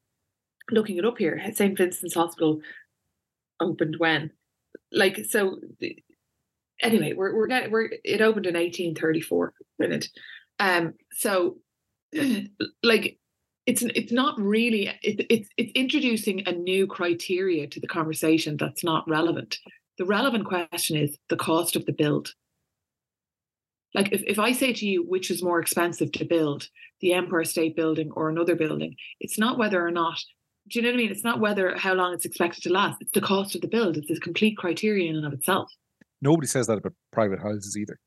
looking 0.70 0.96
it 0.96 1.04
up 1.04 1.18
here. 1.18 1.40
St. 1.52 1.76
Vincent's 1.76 2.14
Hospital 2.14 2.60
opened 3.60 3.96
when? 3.98 4.30
Like 4.92 5.24
so 5.28 5.58
anyway, 6.80 7.12
we're 7.12 7.34
we're 7.34 7.48
getting 7.48 7.72
we're 7.72 7.90
it 8.04 8.20
opened 8.20 8.46
in 8.46 8.54
1834. 8.54 9.52
Brilliant. 9.78 10.08
Um 10.58 10.94
so 11.12 11.58
like 12.82 13.18
it's 13.66 13.82
it's 13.82 14.12
not 14.12 14.38
really 14.38 14.88
it, 15.02 15.26
it's 15.28 15.48
it's 15.56 15.72
introducing 15.74 16.46
a 16.46 16.52
new 16.52 16.86
criteria 16.86 17.66
to 17.66 17.80
the 17.80 17.88
conversation 17.88 18.56
that's 18.56 18.84
not 18.84 19.08
relevant. 19.08 19.58
The 19.98 20.04
relevant 20.04 20.44
question 20.44 20.96
is 20.96 21.16
the 21.28 21.36
cost 21.36 21.74
of 21.74 21.86
the 21.86 21.92
build. 21.92 22.34
Like 23.94 24.12
if, 24.12 24.22
if 24.26 24.38
I 24.38 24.52
say 24.52 24.72
to 24.72 24.86
you 24.86 25.02
which 25.02 25.30
is 25.30 25.42
more 25.42 25.58
expensive 25.58 26.12
to 26.12 26.24
build, 26.24 26.68
the 27.00 27.14
Empire 27.14 27.44
State 27.44 27.76
Building 27.76 28.10
or 28.12 28.28
another 28.28 28.54
building, 28.54 28.94
it's 29.20 29.38
not 29.38 29.58
whether 29.58 29.84
or 29.84 29.90
not 29.90 30.18
do 30.68 30.78
you 30.78 30.82
know 30.82 30.88
what 30.88 30.94
I 30.94 30.98
mean? 30.98 31.10
It's 31.10 31.24
not 31.24 31.40
whether 31.40 31.76
how 31.76 31.94
long 31.94 32.12
it's 32.12 32.24
expected 32.24 32.62
to 32.64 32.72
last. 32.72 32.98
It's 33.00 33.12
the 33.12 33.20
cost 33.20 33.54
of 33.54 33.60
the 33.60 33.68
build. 33.68 33.96
It's 33.96 34.10
a 34.10 34.20
complete 34.20 34.56
criterion 34.56 35.10
in 35.10 35.16
and 35.16 35.26
of 35.26 35.32
itself. 35.32 35.70
Nobody 36.20 36.46
says 36.48 36.66
that 36.66 36.78
about 36.78 36.94
private 37.12 37.40
houses 37.40 37.76
either. 37.78 37.98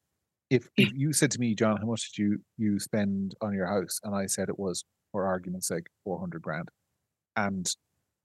If 0.49 0.67
if 0.77 0.91
you 0.95 1.13
said 1.13 1.31
to 1.31 1.39
me, 1.39 1.55
John, 1.55 1.77
how 1.77 1.85
much 1.85 2.11
did 2.11 2.21
you 2.21 2.39
you 2.57 2.79
spend 2.79 3.35
on 3.41 3.53
your 3.53 3.67
house, 3.67 3.99
and 4.03 4.15
I 4.15 4.25
said 4.25 4.49
it 4.49 4.59
was 4.59 4.83
for 5.11 5.25
argument's 5.25 5.67
sake, 5.67 5.87
400 6.03 6.41
grand. 6.41 6.69
And, 7.35 7.69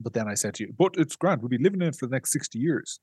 but 0.00 0.12
then 0.12 0.28
I 0.28 0.34
said 0.34 0.54
to 0.54 0.64
you, 0.64 0.72
but 0.76 0.94
it's 0.96 1.16
grand. 1.16 1.42
We'll 1.42 1.48
be 1.48 1.58
living 1.58 1.82
in 1.82 1.88
it 1.88 1.96
for 1.96 2.06
the 2.06 2.12
next 2.12 2.32
60 2.32 2.58
years. 2.58 3.00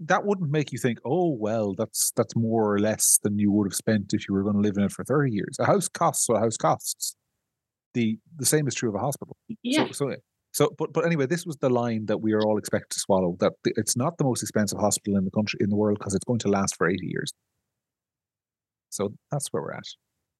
That 0.00 0.24
wouldn't 0.24 0.50
make 0.50 0.72
you 0.72 0.78
think, 0.78 0.98
oh, 1.04 1.36
well, 1.38 1.74
that's, 1.76 2.10
that's 2.16 2.34
more 2.34 2.72
or 2.72 2.78
less 2.78 3.18
than 3.22 3.38
you 3.38 3.52
would 3.52 3.66
have 3.66 3.76
spent 3.76 4.12
if 4.12 4.26
you 4.28 4.34
were 4.34 4.42
going 4.42 4.56
to 4.56 4.62
live 4.62 4.76
in 4.76 4.84
it 4.84 4.92
for 4.92 5.04
30 5.04 5.30
years. 5.30 5.56
A 5.60 5.66
house 5.66 5.88
costs 5.88 6.28
what 6.28 6.38
a 6.38 6.40
house 6.40 6.56
costs. 6.56 7.16
The, 7.92 8.18
the 8.36 8.46
same 8.46 8.66
is 8.66 8.74
true 8.74 8.88
of 8.88 8.94
a 8.94 8.98
hospital. 8.98 9.36
Yeah. 9.62 9.86
So, 9.86 9.92
so, 9.92 10.16
so, 10.52 10.70
but 10.78 10.92
but 10.92 11.04
anyway, 11.04 11.26
this 11.26 11.44
was 11.44 11.56
the 11.56 11.68
line 11.68 12.06
that 12.06 12.18
we 12.18 12.32
are 12.32 12.40
all 12.40 12.58
expected 12.58 12.90
to 12.90 13.00
swallow. 13.00 13.36
That 13.40 13.52
it's 13.64 13.96
not 13.96 14.18
the 14.18 14.24
most 14.24 14.40
expensive 14.42 14.78
hospital 14.78 15.16
in 15.16 15.24
the 15.24 15.30
country 15.32 15.58
in 15.60 15.68
the 15.68 15.76
world 15.76 15.98
because 15.98 16.14
it's 16.14 16.24
going 16.24 16.38
to 16.40 16.48
last 16.48 16.76
for 16.76 16.88
eighty 16.88 17.06
years. 17.06 17.32
So 18.94 19.12
that's 19.30 19.48
where 19.48 19.62
we're 19.62 19.72
at 19.72 19.84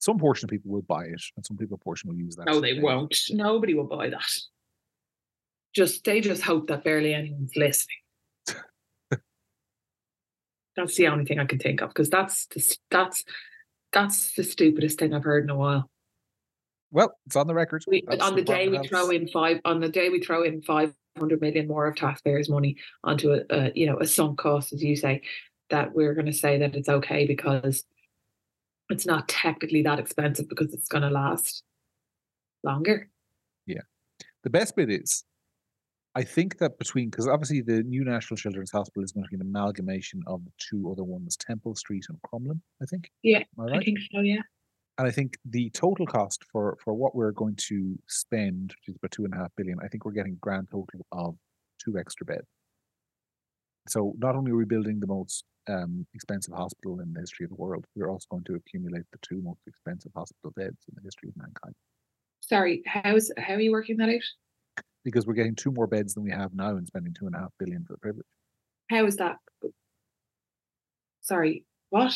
some 0.04 0.18
portion 0.18 0.46
of 0.46 0.50
people 0.50 0.70
will 0.70 0.82
buy 0.82 1.04
it 1.04 1.22
and 1.36 1.46
some 1.46 1.56
people 1.56 1.78
portion 1.78 2.10
will 2.10 2.16
use 2.16 2.36
that. 2.36 2.46
No, 2.46 2.60
they 2.60 2.78
won't. 2.78 3.16
Nobody 3.30 3.72
will 3.74 3.86
buy 3.86 4.10
that. 4.10 4.30
Just 5.74 6.04
they 6.04 6.20
just 6.20 6.42
hope 6.42 6.68
that 6.68 6.84
barely 6.84 7.14
anyone's 7.14 7.56
listening. 7.56 7.96
that's 10.76 10.96
the 10.96 11.08
only 11.08 11.24
thing 11.24 11.38
I 11.38 11.46
can 11.46 11.58
think 11.58 11.80
of 11.80 11.88
because 11.88 12.10
that's 12.10 12.46
the, 12.46 12.76
that's 12.90 13.24
that's 13.92 14.34
the 14.34 14.44
stupidest 14.44 14.98
thing 14.98 15.14
I've 15.14 15.24
heard 15.24 15.44
in 15.44 15.50
a 15.50 15.56
while. 15.56 15.90
Well, 16.90 17.16
it's 17.26 17.34
on 17.34 17.46
the 17.46 17.54
record. 17.54 17.82
We, 17.88 18.04
on 18.20 18.36
the 18.36 18.42
day 18.42 18.68
we 18.68 18.86
throw 18.86 19.08
in 19.10 19.26
five, 19.28 19.60
on 19.64 19.80
the 19.80 19.88
day 19.88 20.10
we 20.10 20.20
throw 20.20 20.42
in 20.44 20.62
five 20.62 20.92
hundred 21.18 21.40
million 21.40 21.66
more 21.66 21.86
of 21.86 21.96
taxpayers' 21.96 22.50
money 22.50 22.76
onto 23.02 23.32
a, 23.32 23.40
a 23.50 23.72
you 23.74 23.86
know 23.86 23.98
a 23.98 24.06
sunk 24.06 24.38
cost, 24.38 24.72
as 24.72 24.82
you 24.82 24.94
say, 24.94 25.22
that 25.70 25.94
we're 25.94 26.14
going 26.14 26.26
to 26.26 26.32
say 26.32 26.58
that 26.58 26.76
it's 26.76 26.88
okay 26.88 27.26
because 27.26 27.84
it's 28.90 29.06
not 29.06 29.28
technically 29.28 29.82
that 29.82 29.98
expensive 29.98 30.48
because 30.48 30.72
it's 30.72 30.88
going 30.88 31.02
to 31.02 31.10
last 31.10 31.62
longer. 32.62 33.08
Yeah. 33.66 33.82
The 34.42 34.50
best 34.50 34.76
bit 34.76 34.90
is, 34.90 35.24
I 36.14 36.22
think 36.22 36.58
that 36.58 36.78
between, 36.78 37.10
because 37.10 37.26
obviously 37.26 37.60
the 37.60 37.82
new 37.82 38.04
National 38.04 38.36
Children's 38.36 38.70
Hospital 38.70 39.02
is 39.02 39.12
going 39.12 39.24
to 39.24 39.30
be 39.30 39.36
an 39.36 39.40
amalgamation 39.40 40.22
of 40.26 40.44
the 40.44 40.52
two 40.58 40.90
other 40.92 41.02
ones, 41.02 41.36
Temple 41.36 41.74
Street 41.74 42.04
and 42.08 42.18
Crumlin, 42.22 42.60
I 42.82 42.86
think. 42.86 43.10
Yeah. 43.22 43.42
Right? 43.56 43.80
I 43.80 43.84
think 43.84 43.98
so, 44.12 44.20
yeah. 44.20 44.42
And 44.98 45.08
I 45.08 45.10
think 45.10 45.36
the 45.44 45.70
total 45.70 46.06
cost 46.06 46.44
for, 46.52 46.78
for 46.84 46.94
what 46.94 47.16
we're 47.16 47.32
going 47.32 47.56
to 47.68 47.98
spend, 48.06 48.70
which 48.70 48.88
is 48.88 48.96
about 48.96 49.10
two 49.10 49.24
and 49.24 49.34
a 49.34 49.36
half 49.36 49.50
billion, 49.56 49.78
I 49.82 49.88
think 49.88 50.04
we're 50.04 50.12
getting 50.12 50.36
grand 50.40 50.68
total 50.70 51.04
of 51.10 51.34
two 51.84 51.98
extra 51.98 52.24
beds. 52.24 52.46
So 53.86 54.14
not 54.18 54.34
only 54.34 54.52
are 54.52 54.56
we 54.56 54.64
building 54.64 55.00
the 55.00 55.06
most 55.06 55.44
um, 55.68 56.06
expensive 56.14 56.54
hospital 56.54 57.00
in 57.00 57.12
the 57.12 57.20
history 57.20 57.44
of 57.44 57.50
the 57.50 57.56
world, 57.56 57.84
we're 57.94 58.10
also 58.10 58.26
going 58.30 58.44
to 58.44 58.54
accumulate 58.54 59.04
the 59.12 59.18
two 59.22 59.42
most 59.42 59.60
expensive 59.66 60.12
hospital 60.14 60.52
beds 60.56 60.78
in 60.88 60.94
the 60.94 61.02
history 61.02 61.28
of 61.28 61.36
mankind. 61.36 61.74
Sorry, 62.40 62.82
how's 62.86 63.30
how 63.38 63.54
are 63.54 63.60
you 63.60 63.72
working 63.72 63.96
that 63.98 64.08
out? 64.08 64.82
Because 65.04 65.26
we're 65.26 65.34
getting 65.34 65.54
two 65.54 65.70
more 65.70 65.86
beds 65.86 66.14
than 66.14 66.24
we 66.24 66.30
have 66.30 66.54
now 66.54 66.76
and 66.76 66.86
spending 66.86 67.14
two 67.14 67.26
and 67.26 67.34
a 67.34 67.38
half 67.38 67.52
billion 67.58 67.84
for 67.84 67.94
the 67.94 67.98
privilege. 67.98 68.26
How 68.90 69.04
is 69.06 69.16
that? 69.16 69.36
Sorry, 71.22 71.64
what? 71.90 72.14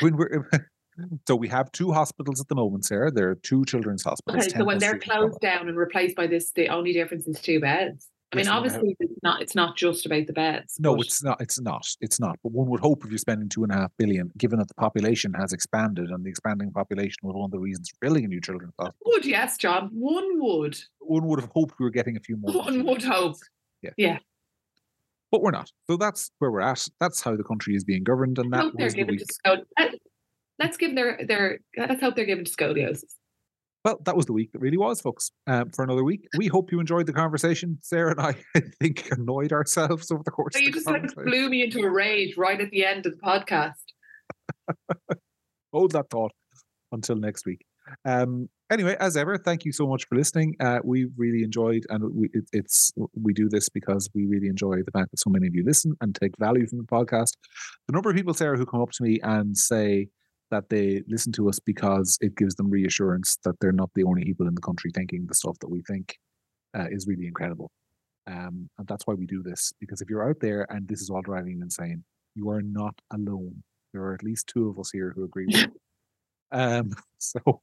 When 0.00 0.16
we're 0.16 0.48
so 1.26 1.34
we 1.34 1.48
have 1.48 1.72
two 1.72 1.92
hospitals 1.92 2.40
at 2.40 2.48
the 2.48 2.54
moment, 2.54 2.84
Sarah. 2.84 3.10
There 3.10 3.30
are 3.30 3.34
two 3.34 3.64
children's 3.64 4.04
hospitals. 4.04 4.46
Okay, 4.46 4.58
so 4.58 4.64
when 4.64 4.78
they're 4.78 4.98
closed 4.98 5.40
down 5.40 5.68
and 5.68 5.76
replaced 5.76 6.16
by 6.16 6.26
this, 6.26 6.52
the 6.52 6.68
only 6.68 6.92
difference 6.92 7.26
is 7.26 7.40
two 7.40 7.60
beds. 7.60 8.08
I 8.32 8.36
mean, 8.36 8.48
obviously, 8.48 8.96
it's 8.98 9.22
not. 9.22 9.42
It's 9.42 9.54
not 9.54 9.76
just 9.76 10.06
about 10.06 10.26
the 10.26 10.32
beds. 10.32 10.76
No, 10.78 10.94
it's 10.96 11.22
not. 11.22 11.40
It's 11.40 11.60
not. 11.60 11.86
It's 12.00 12.18
not. 12.18 12.38
But 12.42 12.52
one 12.52 12.68
would 12.68 12.80
hope 12.80 13.04
if 13.04 13.10
you're 13.10 13.18
spending 13.18 13.48
two 13.50 13.62
and 13.62 13.72
a 13.72 13.76
half 13.76 13.92
billion, 13.98 14.32
given 14.38 14.58
that 14.58 14.68
the 14.68 14.74
population 14.74 15.34
has 15.34 15.52
expanded 15.52 16.08
and 16.08 16.24
the 16.24 16.30
expanding 16.30 16.72
population 16.72 17.18
was 17.22 17.34
one 17.34 17.44
of 17.44 17.50
the 17.50 17.58
reasons 17.58 17.90
for 17.90 17.96
building 18.00 18.24
a 18.24 18.28
new 18.28 18.40
children's 18.40 18.72
hospital. 18.78 19.00
Would 19.06 19.26
yes, 19.26 19.58
John. 19.58 19.90
One 19.92 20.40
would. 20.40 20.78
One 21.00 21.26
would 21.26 21.40
have 21.40 21.50
hoped 21.52 21.78
we 21.78 21.84
were 21.84 21.90
getting 21.90 22.16
a 22.16 22.20
few 22.20 22.36
more. 22.38 22.54
One 22.54 22.84
would 22.86 23.02
hope. 23.02 23.36
Yeah. 23.82 23.90
Yeah. 23.98 24.18
But 25.30 25.42
we're 25.42 25.50
not. 25.50 25.70
So 25.90 25.96
that's 25.96 26.30
where 26.38 26.50
we're 26.50 26.60
at. 26.60 26.86
That's 27.00 27.20
how 27.20 27.36
the 27.36 27.44
country 27.44 27.74
is 27.74 27.84
being 27.84 28.02
governed, 28.02 28.38
and 28.38 28.52
that 28.52 28.74
was 28.74 28.94
the 28.94 29.04
week. 29.04 29.22
Let's 30.58 30.76
give 30.76 30.94
their 30.94 31.20
their. 31.26 31.58
Let's 31.76 32.00
hope 32.00 32.16
they're 32.16 32.24
given 32.24 32.44
to 32.44 32.50
scoliosis. 32.50 33.14
Well, 33.84 33.98
that 34.04 34.16
was 34.16 34.26
the 34.26 34.32
week 34.32 34.52
that 34.52 34.60
really 34.60 34.76
was, 34.76 35.00
folks. 35.00 35.32
Um, 35.48 35.70
for 35.70 35.82
another 35.82 36.04
week, 36.04 36.28
we 36.38 36.46
hope 36.46 36.70
you 36.70 36.78
enjoyed 36.78 37.06
the 37.06 37.12
conversation. 37.12 37.78
Sarah 37.82 38.12
and 38.12 38.20
I, 38.20 38.34
I 38.56 38.62
think, 38.80 39.08
annoyed 39.10 39.52
ourselves 39.52 40.10
over 40.10 40.22
the 40.24 40.30
course. 40.30 40.54
So 40.54 40.60
you 40.60 40.70
just 40.70 40.86
like 40.86 41.12
blew 41.14 41.48
me 41.48 41.64
into 41.64 41.80
a 41.80 41.90
rage 41.90 42.36
right 42.36 42.60
at 42.60 42.70
the 42.70 42.84
end 42.84 43.06
of 43.06 43.12
the 43.12 43.18
podcast. 43.18 43.72
Hold 45.72 45.92
that 45.92 46.10
thought 46.10 46.32
until 46.92 47.16
next 47.16 47.44
week. 47.44 47.64
Um, 48.04 48.48
anyway, 48.70 48.96
as 49.00 49.16
ever, 49.16 49.36
thank 49.36 49.64
you 49.64 49.72
so 49.72 49.86
much 49.88 50.06
for 50.06 50.16
listening. 50.16 50.54
Uh, 50.60 50.78
we 50.84 51.08
really 51.16 51.42
enjoyed, 51.42 51.84
and 51.88 52.04
we, 52.14 52.28
it, 52.32 52.44
it's 52.52 52.92
we 53.20 53.32
do 53.32 53.48
this 53.48 53.68
because 53.68 54.08
we 54.14 54.26
really 54.26 54.46
enjoy 54.46 54.76
the 54.84 54.92
fact 54.92 55.10
that 55.10 55.18
so 55.18 55.30
many 55.30 55.48
of 55.48 55.54
you 55.56 55.64
listen 55.64 55.96
and 56.00 56.14
take 56.14 56.32
value 56.38 56.68
from 56.68 56.78
the 56.78 56.84
podcast. 56.84 57.32
The 57.88 57.92
number 57.92 58.10
of 58.10 58.16
people, 58.16 58.34
Sarah, 58.34 58.56
who 58.56 58.66
come 58.66 58.80
up 58.80 58.92
to 58.92 59.02
me 59.02 59.18
and 59.24 59.56
say 59.56 60.08
that 60.52 60.68
they 60.68 61.02
listen 61.08 61.32
to 61.32 61.48
us 61.48 61.58
because 61.58 62.18
it 62.20 62.36
gives 62.36 62.54
them 62.54 62.70
reassurance 62.70 63.38
that 63.42 63.58
they're 63.58 63.72
not 63.72 63.90
the 63.94 64.04
only 64.04 64.22
people 64.22 64.46
in 64.46 64.54
the 64.54 64.60
country 64.60 64.90
thinking 64.94 65.26
the 65.26 65.34
stuff 65.34 65.58
that 65.60 65.70
we 65.70 65.82
think 65.88 66.18
uh, 66.78 66.86
is 66.90 67.06
really 67.06 67.26
incredible. 67.26 67.70
Um, 68.26 68.68
and 68.78 68.86
that's 68.86 69.06
why 69.06 69.14
we 69.14 69.26
do 69.26 69.42
this. 69.42 69.72
Because 69.80 70.02
if 70.02 70.10
you're 70.10 70.28
out 70.28 70.40
there 70.40 70.66
and 70.70 70.86
this 70.86 71.00
is 71.00 71.08
all 71.10 71.22
driving 71.22 71.56
you 71.56 71.62
insane, 71.62 72.04
you 72.34 72.50
are 72.50 72.60
not 72.62 72.94
alone. 73.12 73.62
There 73.92 74.02
are 74.02 74.14
at 74.14 74.22
least 74.22 74.46
two 74.46 74.68
of 74.68 74.78
us 74.78 74.90
here 74.92 75.12
who 75.16 75.24
agree 75.24 75.46
with 75.46 75.56
you. 75.56 75.72
Um, 76.54 76.90
so, 77.18 77.62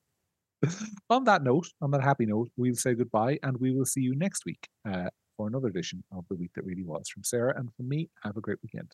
on 1.11 1.23
that 1.25 1.43
note, 1.43 1.67
on 1.79 1.91
that 1.91 2.01
happy 2.01 2.25
note, 2.25 2.49
we'll 2.57 2.73
say 2.73 2.95
goodbye 2.95 3.37
and 3.43 3.55
we 3.57 3.71
will 3.71 3.85
see 3.85 4.01
you 4.01 4.15
next 4.15 4.45
week 4.47 4.67
uh, 4.83 5.11
for 5.37 5.47
another 5.47 5.67
edition 5.67 6.03
of 6.11 6.25
The 6.27 6.35
Week 6.35 6.49
That 6.55 6.65
Really 6.65 6.81
Was. 6.81 7.07
From 7.07 7.23
Sarah 7.23 7.53
and 7.55 7.69
from 7.75 7.87
me, 7.87 8.09
have 8.23 8.35
a 8.35 8.41
great 8.41 8.57
weekend. 8.63 8.91